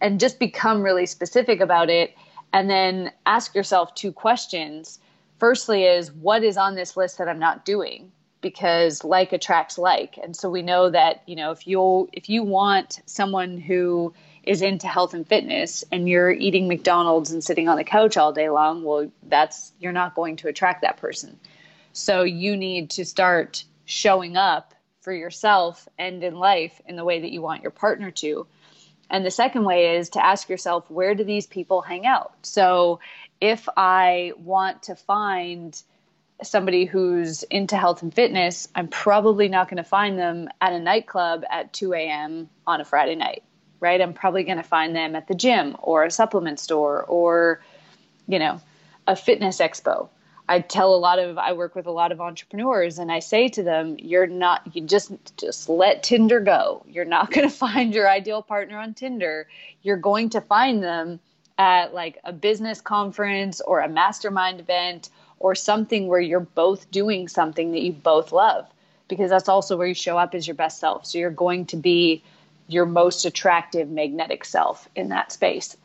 And 0.00 0.18
just 0.18 0.40
become 0.40 0.82
really 0.82 1.06
specific 1.06 1.60
about 1.60 1.88
it 1.88 2.16
and 2.52 2.68
then 2.68 3.12
ask 3.26 3.54
yourself 3.54 3.94
two 3.94 4.12
questions. 4.12 4.98
Firstly 5.38 5.84
is 5.84 6.12
what 6.12 6.42
is 6.44 6.56
on 6.56 6.74
this 6.74 6.96
list 6.96 7.18
that 7.18 7.28
I'm 7.28 7.38
not 7.38 7.64
doing? 7.64 8.10
Because 8.40 9.04
like 9.04 9.32
attracts 9.32 9.78
like. 9.78 10.18
And 10.18 10.36
so 10.36 10.50
we 10.50 10.62
know 10.62 10.90
that 10.90 11.22
you 11.26 11.36
know 11.36 11.50
if 11.52 11.66
you 11.66 12.08
if 12.12 12.28
you 12.28 12.42
want 12.42 13.00
someone 13.06 13.58
who 13.58 14.12
is 14.42 14.60
into 14.60 14.88
health 14.88 15.14
and 15.14 15.26
fitness 15.26 15.84
and 15.92 16.08
you're 16.08 16.32
eating 16.32 16.66
McDonald's 16.66 17.30
and 17.30 17.44
sitting 17.44 17.68
on 17.68 17.76
the 17.76 17.84
couch 17.84 18.16
all 18.16 18.32
day 18.32 18.50
long 18.50 18.82
well 18.82 19.08
that's 19.28 19.72
you're 19.78 19.92
not 19.92 20.16
going 20.16 20.34
to 20.34 20.48
attract 20.48 20.82
that 20.82 20.96
person 20.96 21.38
so 21.92 22.22
you 22.22 22.56
need 22.56 22.90
to 22.90 23.04
start 23.04 23.64
showing 23.84 24.36
up 24.36 24.74
for 25.00 25.12
yourself 25.12 25.88
and 25.98 26.22
in 26.22 26.34
life 26.34 26.80
in 26.86 26.96
the 26.96 27.04
way 27.04 27.20
that 27.20 27.32
you 27.32 27.42
want 27.42 27.62
your 27.62 27.70
partner 27.70 28.10
to 28.10 28.46
and 29.10 29.26
the 29.26 29.30
second 29.30 29.64
way 29.64 29.96
is 29.96 30.10
to 30.10 30.24
ask 30.24 30.48
yourself 30.48 30.90
where 30.90 31.14
do 31.14 31.24
these 31.24 31.46
people 31.46 31.82
hang 31.82 32.06
out 32.06 32.32
so 32.42 33.00
if 33.42 33.68
I 33.76 34.34
want 34.38 34.84
to 34.84 34.94
find 34.94 35.82
somebody 36.44 36.84
who's 36.84 37.42
into 37.42 37.76
health 37.76 38.02
and 38.02 38.14
fitness, 38.14 38.68
I'm 38.72 38.86
probably 38.86 39.48
not 39.48 39.68
going 39.68 39.82
to 39.82 39.88
find 39.88 40.16
them 40.16 40.48
at 40.60 40.72
a 40.72 40.78
nightclub 40.78 41.44
at 41.50 41.72
2 41.72 41.92
a.m. 41.92 42.48
on 42.68 42.80
a 42.80 42.84
Friday 42.84 43.16
night, 43.16 43.42
right? 43.80 44.00
I'm 44.00 44.12
probably 44.12 44.44
going 44.44 44.58
to 44.58 44.62
find 44.62 44.94
them 44.94 45.16
at 45.16 45.26
the 45.26 45.34
gym 45.34 45.76
or 45.80 46.04
a 46.04 46.10
supplement 46.10 46.60
store 46.60 47.02
or, 47.02 47.60
you 48.28 48.38
know, 48.38 48.60
a 49.08 49.16
fitness 49.16 49.58
expo. 49.58 50.08
I 50.52 50.60
tell 50.60 50.94
a 50.94 50.96
lot 50.96 51.18
of 51.18 51.38
I 51.38 51.54
work 51.54 51.74
with 51.74 51.86
a 51.86 51.90
lot 51.90 52.12
of 52.12 52.20
entrepreneurs 52.20 52.98
and 52.98 53.10
I 53.10 53.20
say 53.20 53.48
to 53.48 53.62
them, 53.62 53.96
you're 53.98 54.26
not 54.26 54.76
you 54.76 54.82
just 54.82 55.10
just 55.38 55.70
let 55.70 56.02
Tinder 56.02 56.40
go. 56.40 56.84
You're 56.86 57.06
not 57.06 57.30
going 57.30 57.48
to 57.50 57.54
find 57.54 57.94
your 57.94 58.06
ideal 58.06 58.42
partner 58.42 58.78
on 58.78 58.92
Tinder. 58.92 59.48
You're 59.80 59.96
going 59.96 60.28
to 60.28 60.42
find 60.42 60.82
them 60.82 61.20
at 61.56 61.94
like 61.94 62.18
a 62.24 62.34
business 62.34 62.82
conference 62.82 63.62
or 63.62 63.80
a 63.80 63.88
mastermind 63.88 64.60
event 64.60 65.08
or 65.38 65.54
something 65.54 66.06
where 66.06 66.20
you're 66.20 66.40
both 66.40 66.90
doing 66.90 67.28
something 67.28 67.72
that 67.72 67.80
you 67.80 67.92
both 67.92 68.30
love 68.30 68.66
because 69.08 69.30
that's 69.30 69.48
also 69.48 69.78
where 69.78 69.86
you 69.86 69.94
show 69.94 70.18
up 70.18 70.34
as 70.34 70.46
your 70.46 70.54
best 70.54 70.78
self. 70.80 71.06
So 71.06 71.16
you're 71.16 71.30
going 71.30 71.64
to 71.66 71.76
be 71.76 72.22
your 72.68 72.84
most 72.84 73.24
attractive 73.24 73.88
magnetic 73.88 74.44
self 74.44 74.86
in 74.94 75.08
that 75.08 75.32
space. 75.32 75.78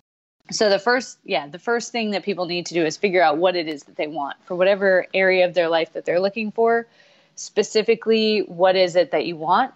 So 0.51 0.69
the 0.69 0.79
first, 0.79 1.19
yeah, 1.25 1.47
the 1.47 1.59
first 1.59 1.91
thing 1.91 2.11
that 2.11 2.23
people 2.23 2.45
need 2.45 2.65
to 2.67 2.73
do 2.73 2.85
is 2.85 2.95
figure 2.95 3.21
out 3.21 3.37
what 3.37 3.55
it 3.55 3.67
is 3.67 3.83
that 3.83 3.97
they 3.97 4.07
want 4.07 4.37
for 4.45 4.55
whatever 4.55 5.07
area 5.13 5.45
of 5.45 5.53
their 5.53 5.67
life 5.67 5.93
that 5.93 6.05
they're 6.05 6.21
looking 6.21 6.51
for. 6.51 6.87
Specifically, 7.35 8.39
what 8.47 8.75
is 8.75 8.95
it 8.95 9.11
that 9.11 9.25
you 9.25 9.35
want? 9.35 9.73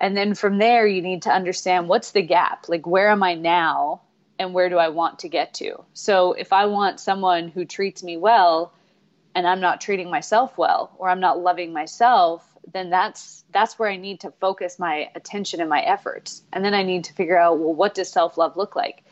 And 0.00 0.16
then 0.16 0.34
from 0.34 0.58
there, 0.58 0.86
you 0.86 1.02
need 1.02 1.22
to 1.22 1.30
understand 1.30 1.88
what's 1.88 2.12
the 2.12 2.22
gap? 2.22 2.68
Like, 2.68 2.86
where 2.86 3.10
am 3.10 3.22
I 3.22 3.34
now? 3.34 4.00
and 4.38 4.54
where 4.54 4.68
do 4.68 4.78
I 4.78 4.88
want 4.88 5.18
to 5.20 5.28
get 5.28 5.54
to? 5.54 5.82
So 5.94 6.32
if 6.32 6.52
I 6.52 6.66
want 6.66 7.00
someone 7.00 7.48
who 7.48 7.64
treats 7.64 8.02
me 8.02 8.16
well 8.16 8.72
and 9.34 9.46
I'm 9.46 9.60
not 9.60 9.80
treating 9.80 10.10
myself 10.10 10.56
well 10.56 10.92
or 10.98 11.08
I'm 11.08 11.20
not 11.20 11.40
loving 11.40 11.72
myself, 11.72 12.44
then 12.72 12.90
that's 12.90 13.44
that's 13.50 13.78
where 13.78 13.88
I 13.88 13.96
need 13.96 14.20
to 14.20 14.30
focus 14.40 14.78
my 14.78 15.10
attention 15.14 15.60
and 15.60 15.70
my 15.70 15.80
efforts. 15.80 16.42
And 16.52 16.64
then 16.64 16.74
I 16.74 16.82
need 16.82 17.04
to 17.04 17.14
figure 17.14 17.38
out 17.38 17.58
well 17.58 17.74
what 17.74 17.94
does 17.94 18.10
self-love 18.10 18.56
look 18.56 18.76
like? 18.76 19.04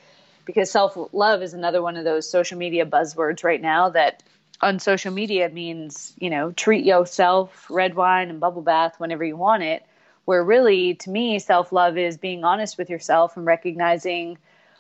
Because 0.46 0.70
self-love 0.70 1.42
is 1.42 1.52
another 1.52 1.82
one 1.82 1.96
of 1.96 2.04
those 2.04 2.30
social 2.30 2.56
media 2.56 2.86
buzzwords 2.86 3.44
right 3.44 3.60
now 3.60 3.90
that 3.90 4.22
on 4.62 4.78
social 4.78 5.12
media 5.12 5.50
means, 5.50 6.14
you 6.18 6.30
know, 6.30 6.52
treat 6.52 6.84
yourself, 6.84 7.66
red 7.68 7.94
wine 7.94 8.30
and 8.30 8.40
bubble 8.40 8.62
bath 8.62 8.94
whenever 8.98 9.24
you 9.24 9.36
want 9.36 9.62
it. 9.64 9.84
Where 10.24 10.42
really 10.42 10.94
to 10.94 11.10
me 11.10 11.38
self-love 11.38 11.98
is 11.98 12.16
being 12.16 12.44
honest 12.44 12.78
with 12.78 12.88
yourself 12.88 13.36
and 13.36 13.44
recognizing 13.44 14.38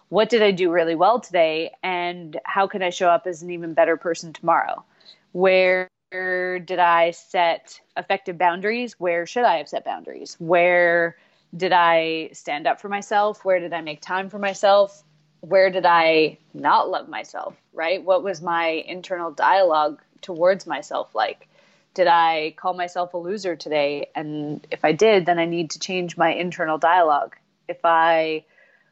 what 0.08 0.28
did 0.28 0.42
I 0.42 0.52
do 0.52 0.70
really 0.70 0.94
well 0.94 1.20
today 1.20 1.72
and 1.82 2.38
how 2.44 2.68
can 2.68 2.82
I 2.82 2.90
show 2.90 3.08
up 3.08 3.26
as 3.26 3.42
an 3.42 3.50
even 3.50 3.74
better 3.74 3.96
person 3.96 4.32
tomorrow? 4.32 4.84
Where 5.32 5.90
did 6.10 6.78
I 6.78 7.10
set 7.10 7.80
effective 7.96 8.38
boundaries? 8.38 8.94
Where 8.98 9.26
should 9.26 9.44
I 9.44 9.58
have 9.58 9.68
set 9.68 9.84
boundaries? 9.84 10.36
Where 10.38 11.16
did 11.56 11.72
I 11.72 12.30
stand 12.32 12.66
up 12.66 12.80
for 12.80 12.88
myself? 12.88 13.44
Where 13.44 13.60
did 13.60 13.72
I 13.72 13.80
make 13.80 14.00
time 14.00 14.30
for 14.30 14.38
myself? 14.38 15.02
Where 15.40 15.70
did 15.70 15.86
I 15.86 16.38
not 16.54 16.88
love 16.88 17.08
myself? 17.08 17.54
Right? 17.72 18.02
What 18.02 18.22
was 18.22 18.42
my 18.42 18.68
internal 18.68 19.30
dialogue 19.30 20.00
towards 20.22 20.66
myself 20.66 21.14
like? 21.14 21.48
Did 21.94 22.08
I 22.08 22.54
call 22.56 22.74
myself 22.74 23.14
a 23.14 23.18
loser 23.18 23.56
today? 23.56 24.10
And 24.14 24.66
if 24.70 24.84
I 24.84 24.92
did, 24.92 25.24
then 25.24 25.38
I 25.38 25.46
need 25.46 25.70
to 25.70 25.78
change 25.78 26.16
my 26.16 26.34
internal 26.34 26.76
dialogue. 26.76 27.36
If 27.68 27.78
I 27.84 28.44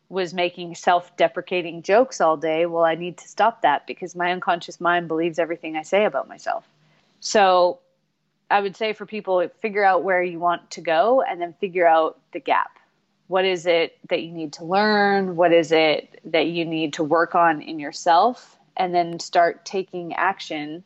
was 0.09 0.33
making 0.33 0.75
self 0.75 1.15
deprecating 1.17 1.83
jokes 1.83 2.21
all 2.21 2.37
day, 2.37 2.67
well, 2.67 2.85
I 2.85 2.95
need 2.95 3.19
to 3.19 3.29
stop 3.29 3.63
that 3.63 3.87
because 3.87 4.15
my 4.15 4.33
unconscious 4.33 4.81
mind 4.81 5.09
believes 5.09 5.39
everything 5.39 5.77
I 5.77 5.83
say 5.83 6.05
about 6.05 6.29
myself. 6.29 6.67
So 7.21 7.81
I 8.51 8.61
would 8.61 8.77
say 8.77 8.93
for 8.93 9.07
people, 9.07 9.47
figure 9.61 9.85
out 9.85 10.05
where 10.05 10.23
you 10.23 10.39
want 10.39 10.71
to 10.73 10.81
go 10.81 11.23
and 11.23 11.41
then 11.41 11.55
figure 11.55 11.87
out 11.87 12.19
the 12.33 12.41
gap. 12.41 12.79
What 13.27 13.45
is 13.45 13.67
it 13.67 13.99
that 14.11 14.23
you 14.23 14.33
need 14.33 14.53
to 14.55 14.65
learn? 14.65 15.37
What 15.37 15.53
is 15.53 15.73
it 15.73 16.21
that 16.25 16.47
you 16.47 16.65
need 16.65 16.93
to 16.95 17.05
work 17.05 17.35
on 17.35 17.63
in 17.63 17.79
yourself? 17.79 18.59
And 18.77 18.95
then 18.95 19.21
start 19.21 19.65
taking 19.65 20.13
action, 20.15 20.85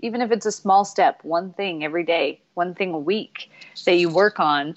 even 0.00 0.20
if 0.20 0.30
it's 0.30 0.46
a 0.46 0.52
small 0.52 0.84
step, 0.84 1.20
one 1.22 1.52
thing 1.52 1.84
every 1.84 2.04
day, 2.04 2.40
one 2.54 2.74
thing 2.74 2.92
a 2.92 2.98
week 2.98 3.50
that 3.84 3.94
you 3.94 4.08
work 4.08 4.40
on 4.40 4.76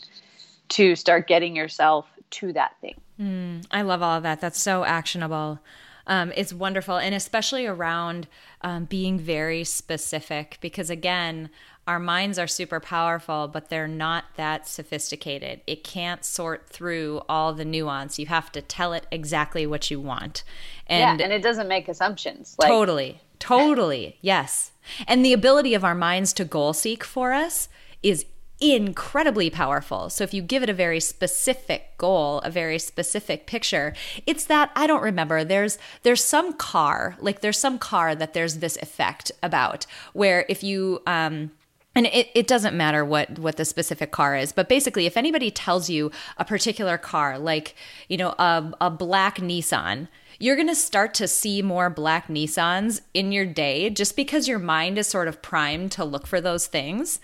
to 0.70 0.96
start 0.96 1.28
getting 1.28 1.56
yourself 1.56 2.06
to 2.30 2.54
that 2.54 2.76
thing. 2.80 3.02
Mm, 3.20 3.66
I 3.72 3.82
love 3.82 4.02
all 4.02 4.18
of 4.18 4.24
that. 4.24 4.40
That's 4.40 4.62
so 4.62 4.86
actionable. 4.86 5.60
Um, 6.08 6.32
it's 6.36 6.54
wonderful. 6.54 6.98
And 6.98 7.14
especially 7.14 7.66
around 7.66 8.28
um, 8.62 8.86
being 8.86 9.20
very 9.20 9.64
specific, 9.64 10.58
because 10.62 10.90
again, 10.90 11.50
our 11.90 12.00
minds 12.00 12.38
are 12.38 12.46
super 12.46 12.80
powerful, 12.80 13.48
but 13.48 13.70
they're 13.70 13.88
not 13.88 14.26
that 14.36 14.68
sophisticated. 14.68 15.60
It 15.66 15.84
can't 15.84 16.24
sort 16.24 16.70
through 16.70 17.24
all 17.28 17.52
the 17.52 17.66
nuance. 17.66 18.20
You 18.20 18.28
have 18.28 18.52
to 18.52 18.62
tell 18.62 18.94
it 18.94 19.08
exactly 19.12 19.66
what 19.66 19.90
you 19.90 20.00
want. 20.00 20.44
And, 20.86 21.20
yeah, 21.20 21.26
and 21.26 21.34
it 21.34 21.42
doesn't 21.42 21.68
make 21.68 21.88
assumptions. 21.90 22.56
Like- 22.60 22.70
totally. 22.70 23.22
Totally. 23.40 24.18
yes. 24.22 24.72
And 25.08 25.26
the 25.26 25.34
ability 25.34 25.74
of 25.74 25.84
our 25.84 25.96
minds 25.96 26.32
to 26.34 26.46
goal 26.46 26.74
seek 26.74 27.04
for 27.04 27.34
us 27.34 27.70
is 28.04 28.26
incredibly 28.62 29.50
powerful. 29.50 30.10
So 30.12 30.24
if 30.24 30.34
you 30.34 30.42
give 30.44 30.62
it 30.62 30.70
a 30.70 30.74
very 30.74 31.00
specific 31.00 31.98
goal, 31.98 32.40
a 32.42 32.52
very 32.52 32.78
specific 32.78 33.48
picture, 33.48 33.96
it's 34.28 34.46
that 34.46 34.72
I 34.76 34.86
don't 34.86 35.02
remember. 35.02 35.44
There's 35.44 35.80
there's 36.04 36.24
some 36.24 36.54
car, 36.54 37.16
like 37.20 37.42
there's 37.42 37.58
some 37.58 37.80
car 37.80 38.14
that 38.14 38.34
there's 38.34 38.58
this 38.58 38.78
effect 38.78 39.32
about 39.42 39.88
where 40.14 40.46
if 40.50 40.64
you 40.64 41.02
um 41.08 41.52
and 41.96 42.06
it, 42.08 42.30
it 42.36 42.48
doesn't 42.48 42.76
matter 42.76 43.04
what 43.04 43.40
what 43.40 43.58
the 43.58 43.66
specific 43.66 44.12
car 44.12 44.36
is 44.36 44.52
but 44.52 44.70
basically 44.70 45.06
if 45.06 45.18
anybody 45.18 45.52
tells 45.52 45.90
you 45.90 46.12
a 46.38 46.46
particular 46.46 46.98
car 46.98 47.38
like 47.38 47.76
you 48.08 48.18
know 48.18 48.36
a, 48.40 48.74
a 48.82 48.90
black 48.90 49.38
nissan 49.38 50.08
you're 50.40 50.56
going 50.56 50.68
to 50.68 50.76
start 50.76 51.14
to 51.16 51.28
see 51.28 51.62
more 51.62 51.90
black 51.90 52.28
nissans 52.28 53.02
in 53.14 53.32
your 53.32 53.46
day 53.46 53.90
just 53.90 54.16
because 54.16 54.48
your 54.48 54.58
mind 54.58 54.98
is 54.98 55.06
sort 55.06 55.28
of 55.28 55.42
primed 55.42 55.92
to 55.92 56.06
look 56.06 56.26
for 56.26 56.40
those 56.40 56.66
things. 56.66 57.20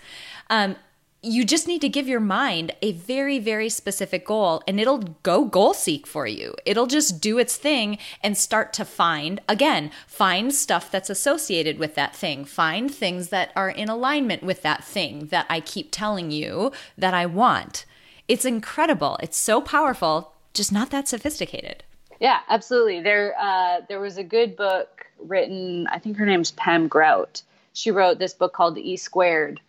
Um, 0.50 0.76
you 1.22 1.44
just 1.44 1.66
need 1.66 1.80
to 1.80 1.88
give 1.88 2.06
your 2.06 2.20
mind 2.20 2.72
a 2.82 2.92
very, 2.92 3.38
very 3.38 3.68
specific 3.68 4.26
goal 4.26 4.62
and 4.68 4.78
it'll 4.78 4.98
go 5.22 5.44
goal 5.44 5.74
seek 5.74 6.06
for 6.06 6.26
you. 6.26 6.54
It'll 6.64 6.86
just 6.86 7.20
do 7.20 7.38
its 7.38 7.56
thing 7.56 7.98
and 8.22 8.36
start 8.36 8.72
to 8.74 8.84
find, 8.84 9.40
again, 9.48 9.90
find 10.06 10.54
stuff 10.54 10.90
that's 10.90 11.10
associated 11.10 11.78
with 11.78 11.94
that 11.96 12.14
thing. 12.14 12.44
Find 12.44 12.92
things 12.92 13.30
that 13.30 13.50
are 13.56 13.70
in 13.70 13.88
alignment 13.88 14.42
with 14.42 14.62
that 14.62 14.84
thing 14.84 15.26
that 15.26 15.46
I 15.48 15.60
keep 15.60 15.88
telling 15.90 16.30
you 16.30 16.70
that 16.96 17.14
I 17.14 17.26
want. 17.26 17.86
It's 18.28 18.44
incredible. 18.44 19.18
It's 19.22 19.36
so 19.36 19.60
powerful, 19.60 20.32
just 20.54 20.72
not 20.72 20.90
that 20.90 21.08
sophisticated. 21.08 21.82
Yeah, 22.20 22.40
absolutely. 22.48 23.00
There, 23.00 23.34
uh, 23.38 23.80
there 23.88 24.00
was 24.00 24.16
a 24.16 24.24
good 24.24 24.56
book 24.56 25.06
written. 25.18 25.86
I 25.88 25.98
think 25.98 26.16
her 26.18 26.26
name's 26.26 26.52
Pam 26.52 26.88
Grout. 26.88 27.42
She 27.72 27.90
wrote 27.90 28.18
this 28.18 28.32
book 28.32 28.52
called 28.52 28.78
E 28.78 28.96
Squared. 28.96 29.60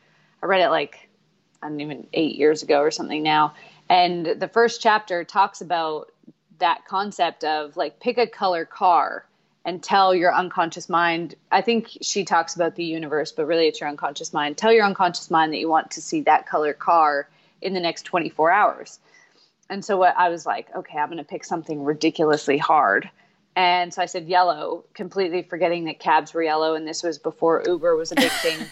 I 0.41 0.45
read 0.45 0.61
it 0.61 0.69
like 0.69 1.06
I 1.61 1.69
don't 1.69 1.81
even 1.81 2.07
eight 2.13 2.35
years 2.35 2.63
ago 2.63 2.79
or 2.79 2.91
something 2.91 3.23
now. 3.23 3.53
And 3.89 4.25
the 4.25 4.47
first 4.47 4.81
chapter 4.81 5.23
talks 5.23 5.61
about 5.61 6.11
that 6.59 6.85
concept 6.85 7.43
of 7.43 7.77
like 7.77 7.99
pick 7.99 8.17
a 8.17 8.27
color 8.27 8.65
car 8.65 9.25
and 9.65 9.83
tell 9.83 10.15
your 10.15 10.33
unconscious 10.33 10.87
mind. 10.87 11.35
I 11.51 11.61
think 11.61 11.97
she 12.01 12.23
talks 12.23 12.55
about 12.55 12.75
the 12.75 12.85
universe, 12.85 13.31
but 13.31 13.45
really 13.45 13.67
it's 13.67 13.81
your 13.81 13.89
unconscious 13.89 14.33
mind. 14.33 14.57
Tell 14.57 14.71
your 14.71 14.85
unconscious 14.85 15.29
mind 15.29 15.51
that 15.53 15.57
you 15.57 15.69
want 15.69 15.91
to 15.91 16.01
see 16.01 16.21
that 16.21 16.47
color 16.47 16.73
car 16.73 17.27
in 17.61 17.73
the 17.73 17.79
next 17.79 18.03
24 18.03 18.51
hours. 18.51 18.99
And 19.69 19.83
so 19.83 19.97
what 19.97 20.15
I 20.17 20.29
was 20.29 20.45
like, 20.45 20.73
okay, 20.75 20.97
I'm 20.97 21.07
going 21.07 21.17
to 21.17 21.23
pick 21.23 21.43
something 21.43 21.83
ridiculously 21.83 22.57
hard. 22.57 23.09
And 23.57 23.91
so 23.91 24.03
I 24.03 24.05
said 24.05 24.27
yellow, 24.27 24.85
completely 24.93 25.41
forgetting 25.41 25.85
that 25.85 25.97
cabs 25.97 26.31
were 26.31 26.43
yellow 26.43 26.75
and 26.75 26.87
this 26.87 27.01
was 27.01 27.17
before 27.17 27.63
Uber 27.65 27.95
was 27.95 28.11
a 28.11 28.15
big 28.15 28.31
thing. 28.33 28.59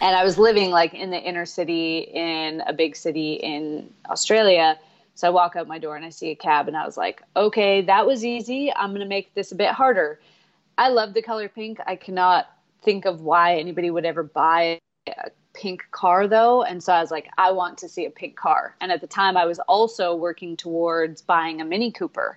and 0.00 0.16
I 0.16 0.24
was 0.24 0.38
living 0.38 0.72
like 0.72 0.92
in 0.92 1.10
the 1.10 1.20
inner 1.20 1.46
city 1.46 1.98
in 1.98 2.64
a 2.66 2.72
big 2.72 2.96
city 2.96 3.34
in 3.34 3.88
Australia. 4.10 4.76
So 5.14 5.28
I 5.28 5.30
walk 5.30 5.54
out 5.54 5.68
my 5.68 5.78
door 5.78 5.94
and 5.94 6.04
I 6.04 6.10
see 6.10 6.32
a 6.32 6.34
cab 6.34 6.66
and 6.66 6.76
I 6.76 6.84
was 6.84 6.96
like, 6.96 7.22
okay, 7.36 7.80
that 7.82 8.04
was 8.04 8.24
easy. 8.24 8.74
I'm 8.74 8.90
going 8.90 9.02
to 9.02 9.06
make 9.06 9.32
this 9.34 9.52
a 9.52 9.54
bit 9.54 9.70
harder. 9.70 10.18
I 10.76 10.88
love 10.88 11.14
the 11.14 11.22
color 11.22 11.48
pink. 11.48 11.78
I 11.86 11.94
cannot 11.94 12.50
think 12.82 13.04
of 13.04 13.20
why 13.20 13.54
anybody 13.54 13.92
would 13.92 14.04
ever 14.04 14.24
buy 14.24 14.80
a 15.06 15.30
pink 15.54 15.84
car 15.92 16.26
though. 16.26 16.64
And 16.64 16.82
so 16.82 16.92
I 16.92 17.00
was 17.00 17.12
like, 17.12 17.28
I 17.38 17.52
want 17.52 17.78
to 17.78 17.88
see 17.88 18.04
a 18.04 18.10
pink 18.10 18.34
car. 18.34 18.74
And 18.80 18.90
at 18.90 19.00
the 19.00 19.06
time 19.06 19.36
I 19.36 19.44
was 19.44 19.60
also 19.60 20.12
working 20.12 20.56
towards 20.56 21.22
buying 21.22 21.60
a 21.60 21.64
Mini 21.64 21.92
Cooper. 21.92 22.36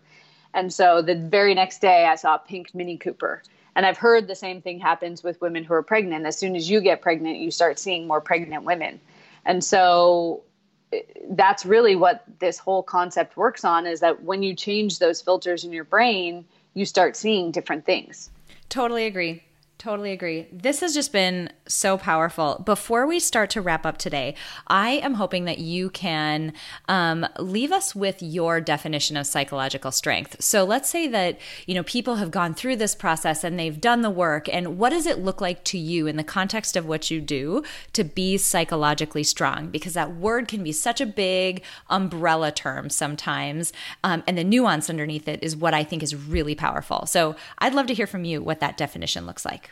And 0.53 0.73
so 0.73 1.01
the 1.01 1.15
very 1.15 1.53
next 1.53 1.79
day 1.79 2.05
I 2.05 2.15
saw 2.15 2.35
a 2.35 2.39
pink 2.39 2.73
Mini 2.73 2.97
Cooper 2.97 3.43
and 3.75 3.85
I've 3.85 3.97
heard 3.97 4.27
the 4.27 4.35
same 4.35 4.61
thing 4.61 4.79
happens 4.79 5.23
with 5.23 5.39
women 5.41 5.63
who 5.63 5.73
are 5.73 5.83
pregnant. 5.83 6.25
As 6.25 6.37
soon 6.37 6.55
as 6.55 6.69
you 6.69 6.81
get 6.81 7.01
pregnant, 7.01 7.37
you 7.37 7.51
start 7.51 7.79
seeing 7.79 8.07
more 8.07 8.19
pregnant 8.19 8.63
women. 8.63 8.99
And 9.45 9.63
so 9.63 10.43
eh, 10.91 11.01
that's 11.29 11.65
really 11.65 11.95
what 11.95 12.23
this 12.39 12.57
whole 12.57 12.83
concept 12.83 13.37
works 13.37 13.63
on 13.63 13.85
is 13.85 13.99
that 14.01 14.23
when 14.23 14.43
you 14.43 14.53
change 14.55 14.99
those 14.99 15.21
filters 15.21 15.63
in 15.63 15.71
your 15.71 15.83
brain, 15.83 16.45
you 16.73 16.85
start 16.85 17.15
seeing 17.15 17.51
different 17.51 17.85
things. 17.85 18.29
Totally 18.69 19.05
agree. 19.05 19.43
Totally 19.79 20.11
agree. 20.11 20.45
This 20.51 20.81
has 20.81 20.93
just 20.93 21.13
been 21.13 21.53
so 21.65 21.97
powerful. 21.97 22.61
Before 22.65 23.07
we 23.07 23.17
start 23.17 23.49
to 23.51 23.61
wrap 23.61 23.85
up 23.85 23.97
today, 23.97 24.35
I 24.67 24.89
am 24.89 25.13
hoping 25.13 25.45
that 25.45 25.59
you 25.59 25.89
can 25.89 26.51
um, 26.89 27.25
leave 27.39 27.71
us 27.71 27.95
with 27.95 28.21
your 28.21 28.59
definition 28.59 29.15
of 29.15 29.25
psychological 29.25 29.91
strength. 29.91 30.43
So 30.43 30.65
let's 30.65 30.89
say 30.89 31.07
that 31.07 31.39
you 31.65 31.75
know 31.75 31.83
people 31.83 32.15
have 32.15 32.29
gone 32.29 32.53
through 32.53 32.75
this 32.75 32.93
process 32.93 33.45
and 33.45 33.57
they've 33.57 33.79
done 33.79 34.01
the 34.01 34.09
work, 34.09 34.49
and 34.53 34.77
what 34.77 34.89
does 34.89 35.05
it 35.05 35.19
look 35.19 35.39
like 35.39 35.63
to 35.65 35.77
you 35.77 36.07
in 36.07 36.17
the 36.17 36.25
context 36.25 36.75
of 36.75 36.85
what 36.85 37.09
you 37.09 37.21
do 37.21 37.63
to 37.93 38.03
be 38.03 38.37
psychologically 38.37 39.23
strong? 39.23 39.69
Because 39.69 39.93
that 39.93 40.13
word 40.13 40.49
can 40.49 40.61
be 40.61 40.73
such 40.73 40.99
a 40.99 41.05
big 41.05 41.63
umbrella 41.89 42.51
term 42.51 42.89
sometimes, 42.89 43.71
um, 44.03 44.23
and 44.27 44.37
the 44.37 44.43
nuance 44.43 44.89
underneath 44.89 45.29
it 45.29 45.41
is 45.41 45.55
what 45.55 45.73
I 45.73 45.85
think 45.85 46.03
is 46.03 46.15
really 46.15 46.53
powerful. 46.53 47.05
So 47.05 47.37
I'd 47.59 47.73
love 47.73 47.87
to 47.87 47.93
hear 47.93 48.07
from 48.07 48.25
you 48.25 48.43
what 48.43 48.59
that 48.59 48.75
definition 48.75 49.25
looks 49.25 49.45
like. 49.45 49.68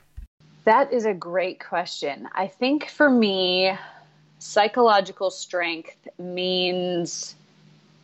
That 0.68 0.92
is 0.92 1.06
a 1.06 1.14
great 1.14 1.64
question. 1.64 2.28
I 2.34 2.48
think 2.48 2.90
for 2.90 3.10
me, 3.10 3.72
psychological 4.40 5.32
strength 5.32 6.10
means 6.20 7.36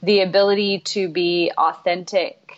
the 0.01 0.21
ability 0.21 0.79
to 0.79 1.09
be 1.09 1.51
authentic 1.57 2.57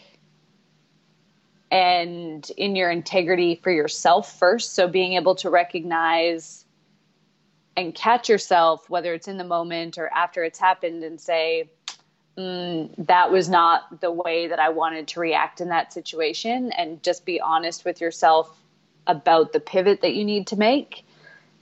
and 1.71 2.47
in 2.55 2.75
your 2.75 2.91
integrity 2.91 3.55
for 3.55 3.71
yourself 3.71 4.37
first. 4.37 4.75
So 4.75 4.87
being 4.87 5.13
able 5.13 5.33
to 5.37 5.49
recognize 5.49 6.65
and 7.75 7.95
catch 7.95 8.29
yourself, 8.29 8.87
whether 8.87 9.11
it's 9.11 9.27
in 9.27 9.37
the 9.39 9.43
moment 9.43 9.97
or 9.97 10.07
after 10.13 10.43
it's 10.43 10.59
happened, 10.59 11.03
and 11.03 11.19
say, 11.19 11.67
mm, 12.37 12.93
that 13.07 13.31
was 13.31 13.49
not 13.49 14.01
the 14.01 14.11
way 14.11 14.45
that 14.49 14.59
I 14.59 14.69
wanted 14.69 15.07
to 15.07 15.19
react 15.19 15.61
in 15.61 15.69
that 15.69 15.93
situation, 15.93 16.71
and 16.73 17.01
just 17.01 17.25
be 17.25 17.41
honest 17.41 17.85
with 17.85 17.99
yourself 17.99 18.55
about 19.07 19.53
the 19.53 19.59
pivot 19.59 20.01
that 20.01 20.13
you 20.13 20.25
need 20.25 20.47
to 20.47 20.55
make 20.55 21.05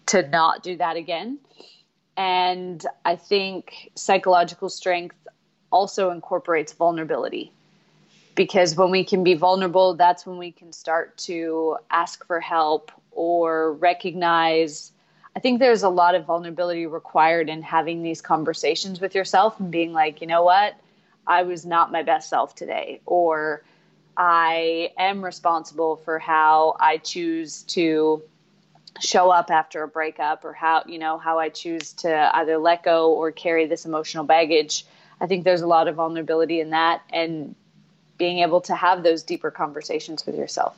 to 0.07 0.27
not 0.27 0.63
do 0.63 0.77
that 0.77 0.95
again. 0.95 1.39
And 2.15 2.85
I 3.05 3.15
think 3.15 3.91
psychological 3.95 4.69
strength 4.69 5.15
also 5.71 6.11
incorporates 6.11 6.73
vulnerability 6.73 7.51
because 8.35 8.75
when 8.75 8.91
we 8.91 9.03
can 9.03 9.23
be 9.23 9.33
vulnerable, 9.33 9.95
that's 9.95 10.25
when 10.25 10.37
we 10.37 10.51
can 10.51 10.71
start 10.71 11.17
to 11.17 11.77
ask 11.89 12.25
for 12.25 12.39
help 12.39 12.91
or 13.11 13.73
recognize. 13.73 14.91
I 15.35 15.39
think 15.39 15.59
there's 15.59 15.83
a 15.83 15.89
lot 15.89 16.15
of 16.15 16.25
vulnerability 16.25 16.85
required 16.85 17.49
in 17.49 17.61
having 17.61 18.03
these 18.03 18.21
conversations 18.21 19.01
with 19.01 19.15
yourself 19.15 19.59
and 19.59 19.71
being 19.71 19.93
like, 19.93 20.21
you 20.21 20.27
know 20.27 20.43
what? 20.43 20.75
I 21.25 21.43
was 21.43 21.65
not 21.65 21.91
my 21.91 22.03
best 22.03 22.29
self 22.29 22.55
today. 22.55 23.01
Or 23.05 23.63
I 24.17 24.91
am 24.97 25.23
responsible 25.23 25.97
for 25.97 26.19
how 26.19 26.75
I 26.79 26.97
choose 26.97 27.63
to 27.63 28.21
show 28.99 29.31
up 29.31 29.49
after 29.49 29.83
a 29.83 29.87
breakup 29.87 30.45
or 30.45 30.53
how 30.53 30.83
you 30.85 30.99
know 30.99 31.17
how 31.17 31.39
I 31.39 31.49
choose 31.49 31.93
to 31.93 32.35
either 32.35 32.57
let 32.57 32.83
go 32.83 33.13
or 33.13 33.31
carry 33.31 33.65
this 33.65 33.85
emotional 33.85 34.23
baggage. 34.23 34.85
I 35.19 35.25
think 35.25 35.43
there's 35.43 35.61
a 35.61 35.67
lot 35.67 35.87
of 35.87 35.95
vulnerability 35.95 36.59
in 36.59 36.71
that 36.71 37.01
and 37.11 37.55
being 38.17 38.39
able 38.39 38.61
to 38.61 38.75
have 38.75 39.03
those 39.03 39.23
deeper 39.23 39.49
conversations 39.49 40.25
with 40.25 40.35
yourself. 40.35 40.77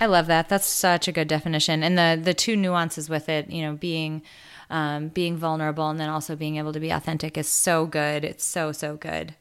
I 0.00 0.06
love 0.06 0.26
that. 0.26 0.48
That's 0.48 0.66
such 0.66 1.08
a 1.08 1.12
good 1.12 1.28
definition. 1.28 1.82
And 1.82 1.98
the 1.98 2.20
the 2.22 2.34
two 2.34 2.56
nuances 2.56 3.08
with 3.08 3.28
it, 3.28 3.50
you 3.50 3.62
know, 3.62 3.74
being 3.74 4.22
um, 4.70 5.08
being 5.08 5.36
vulnerable 5.36 5.88
and 5.88 5.98
then 5.98 6.08
also 6.08 6.36
being 6.36 6.56
able 6.56 6.72
to 6.72 6.80
be 6.80 6.90
authentic 6.90 7.38
is 7.38 7.48
so 7.48 7.86
good. 7.86 8.24
It's 8.24 8.44
so 8.44 8.72
so 8.72 8.96
good. 8.96 9.34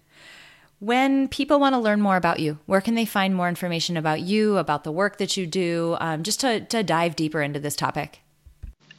When 0.80 1.28
people 1.28 1.60
want 1.60 1.74
to 1.74 1.80
learn 1.80 2.02
more 2.02 2.18
about 2.18 2.40
you, 2.40 2.60
where 2.68 2.82
can 2.82 2.94
they 2.94 3.06
find 3.06 3.34
more 3.34 3.50
information 3.50 3.98
about 3.98 4.22
you, 4.22 4.58
about 4.58 4.84
the 4.84 4.92
work 4.92 5.18
that 5.18 5.36
you 5.36 5.48
do, 5.48 5.98
um, 6.00 6.22
just 6.22 6.40
to, 6.42 6.60
to 6.66 6.84
dive 6.84 7.16
deeper 7.16 7.42
into 7.42 7.60
this 7.60 7.76
topic? 7.76 8.20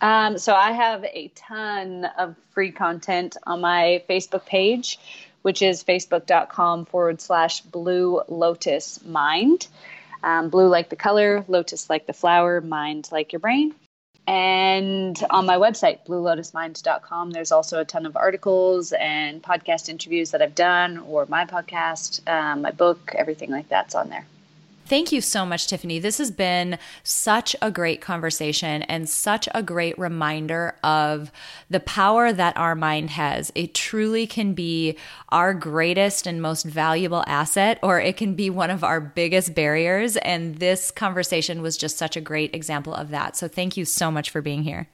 Um, 0.01 0.39
so, 0.39 0.55
I 0.55 0.73
have 0.73 1.05
a 1.05 1.31
ton 1.37 2.05
of 2.19 2.35
free 2.51 2.73
content 2.73 3.37
on 3.47 3.61
my 3.61 4.03
Facebook 4.09 4.45
page, 4.45 4.99
which 5.43 5.63
is 5.63 5.85
facebook.com 5.85 6.87
forward 6.87 7.21
slash 7.21 7.61
blue 7.61 8.23
lotus 8.29 9.05
mind. 9.05 9.69
Um, 10.25 10.51
blue 10.51 10.69
like 10.69 10.89
the 10.89 10.97
color, 10.97 11.45
lotus 11.47 11.89
like 11.89 12.07
the 12.07 12.13
flower, 12.13 12.61
mind 12.61 13.09
like 13.13 13.33
your 13.33 13.41
brain. 13.41 13.75
And 14.29 15.19
on 15.31 15.47
my 15.47 15.57
website, 15.57 16.05
bluelotusmind.com, 16.07 17.31
there's 17.31 17.51
also 17.51 17.81
a 17.81 17.85
ton 17.87 18.05
of 18.05 18.15
articles 18.15 18.93
and 18.93 19.43
podcast 19.43 19.89
interviews 19.89 20.33
that 20.33 20.43
I've 20.43 20.55
done, 20.55 20.99
or 20.99 21.25
my 21.31 21.47
podcast, 21.47 22.29
um, 22.29 22.61
my 22.61 22.71
book, 22.71 23.15
everything 23.17 23.51
like 23.51 23.71
that's 23.71 23.95
on 23.95 24.11
there. 24.11 24.27
Thank 24.89 25.13
you 25.13 25.21
so 25.21 25.45
much, 25.45 25.67
Tiffany. 25.67 25.99
This 25.99 26.17
has 26.17 26.31
been 26.31 26.79
such 27.03 27.55
a 27.61 27.71
great 27.71 28.01
conversation 28.01 28.81
and 28.85 29.07
such 29.07 29.47
a 29.55 29.63
great 29.63 29.99
reminder 29.99 30.77
of 30.83 31.31
the 31.69 31.81
power 31.81 32.33
that 32.33 32.57
our 32.57 32.75
mind 32.75 33.11
has. 33.11 33.53
It 33.55 33.75
truly 33.75 34.27
can 34.27 34.55
be 34.55 34.97
our 35.29 35.53
greatest 35.53 36.27
and 36.27 36.41
most 36.41 36.65
valuable 36.65 37.23
asset, 37.27 37.79
or 37.83 38.01
it 38.01 38.17
can 38.17 38.35
be 38.35 38.49
one 38.49 38.71
of 38.71 38.83
our 38.83 38.99
biggest 38.99 39.55
barriers. 39.55 40.17
And 40.17 40.55
this 40.55 40.91
conversation 40.91 41.61
was 41.61 41.77
just 41.77 41.99
such 41.99 42.17
a 42.17 42.23
great 42.23 42.55
example 42.55 42.95
of 42.95 43.11
that. 43.11 43.37
So 43.37 43.47
thank 43.47 43.77
you 43.77 43.85
so 43.85 44.11
much 44.11 44.31
for 44.31 44.41
being 44.41 44.63
here. 44.63 44.89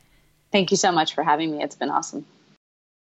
Thank 0.51 0.73
you 0.73 0.77
so 0.77 0.91
much 0.91 1.15
for 1.15 1.23
having 1.23 1.53
me. 1.53 1.63
It's 1.63 1.77
been 1.77 1.91
awesome. 1.91 2.27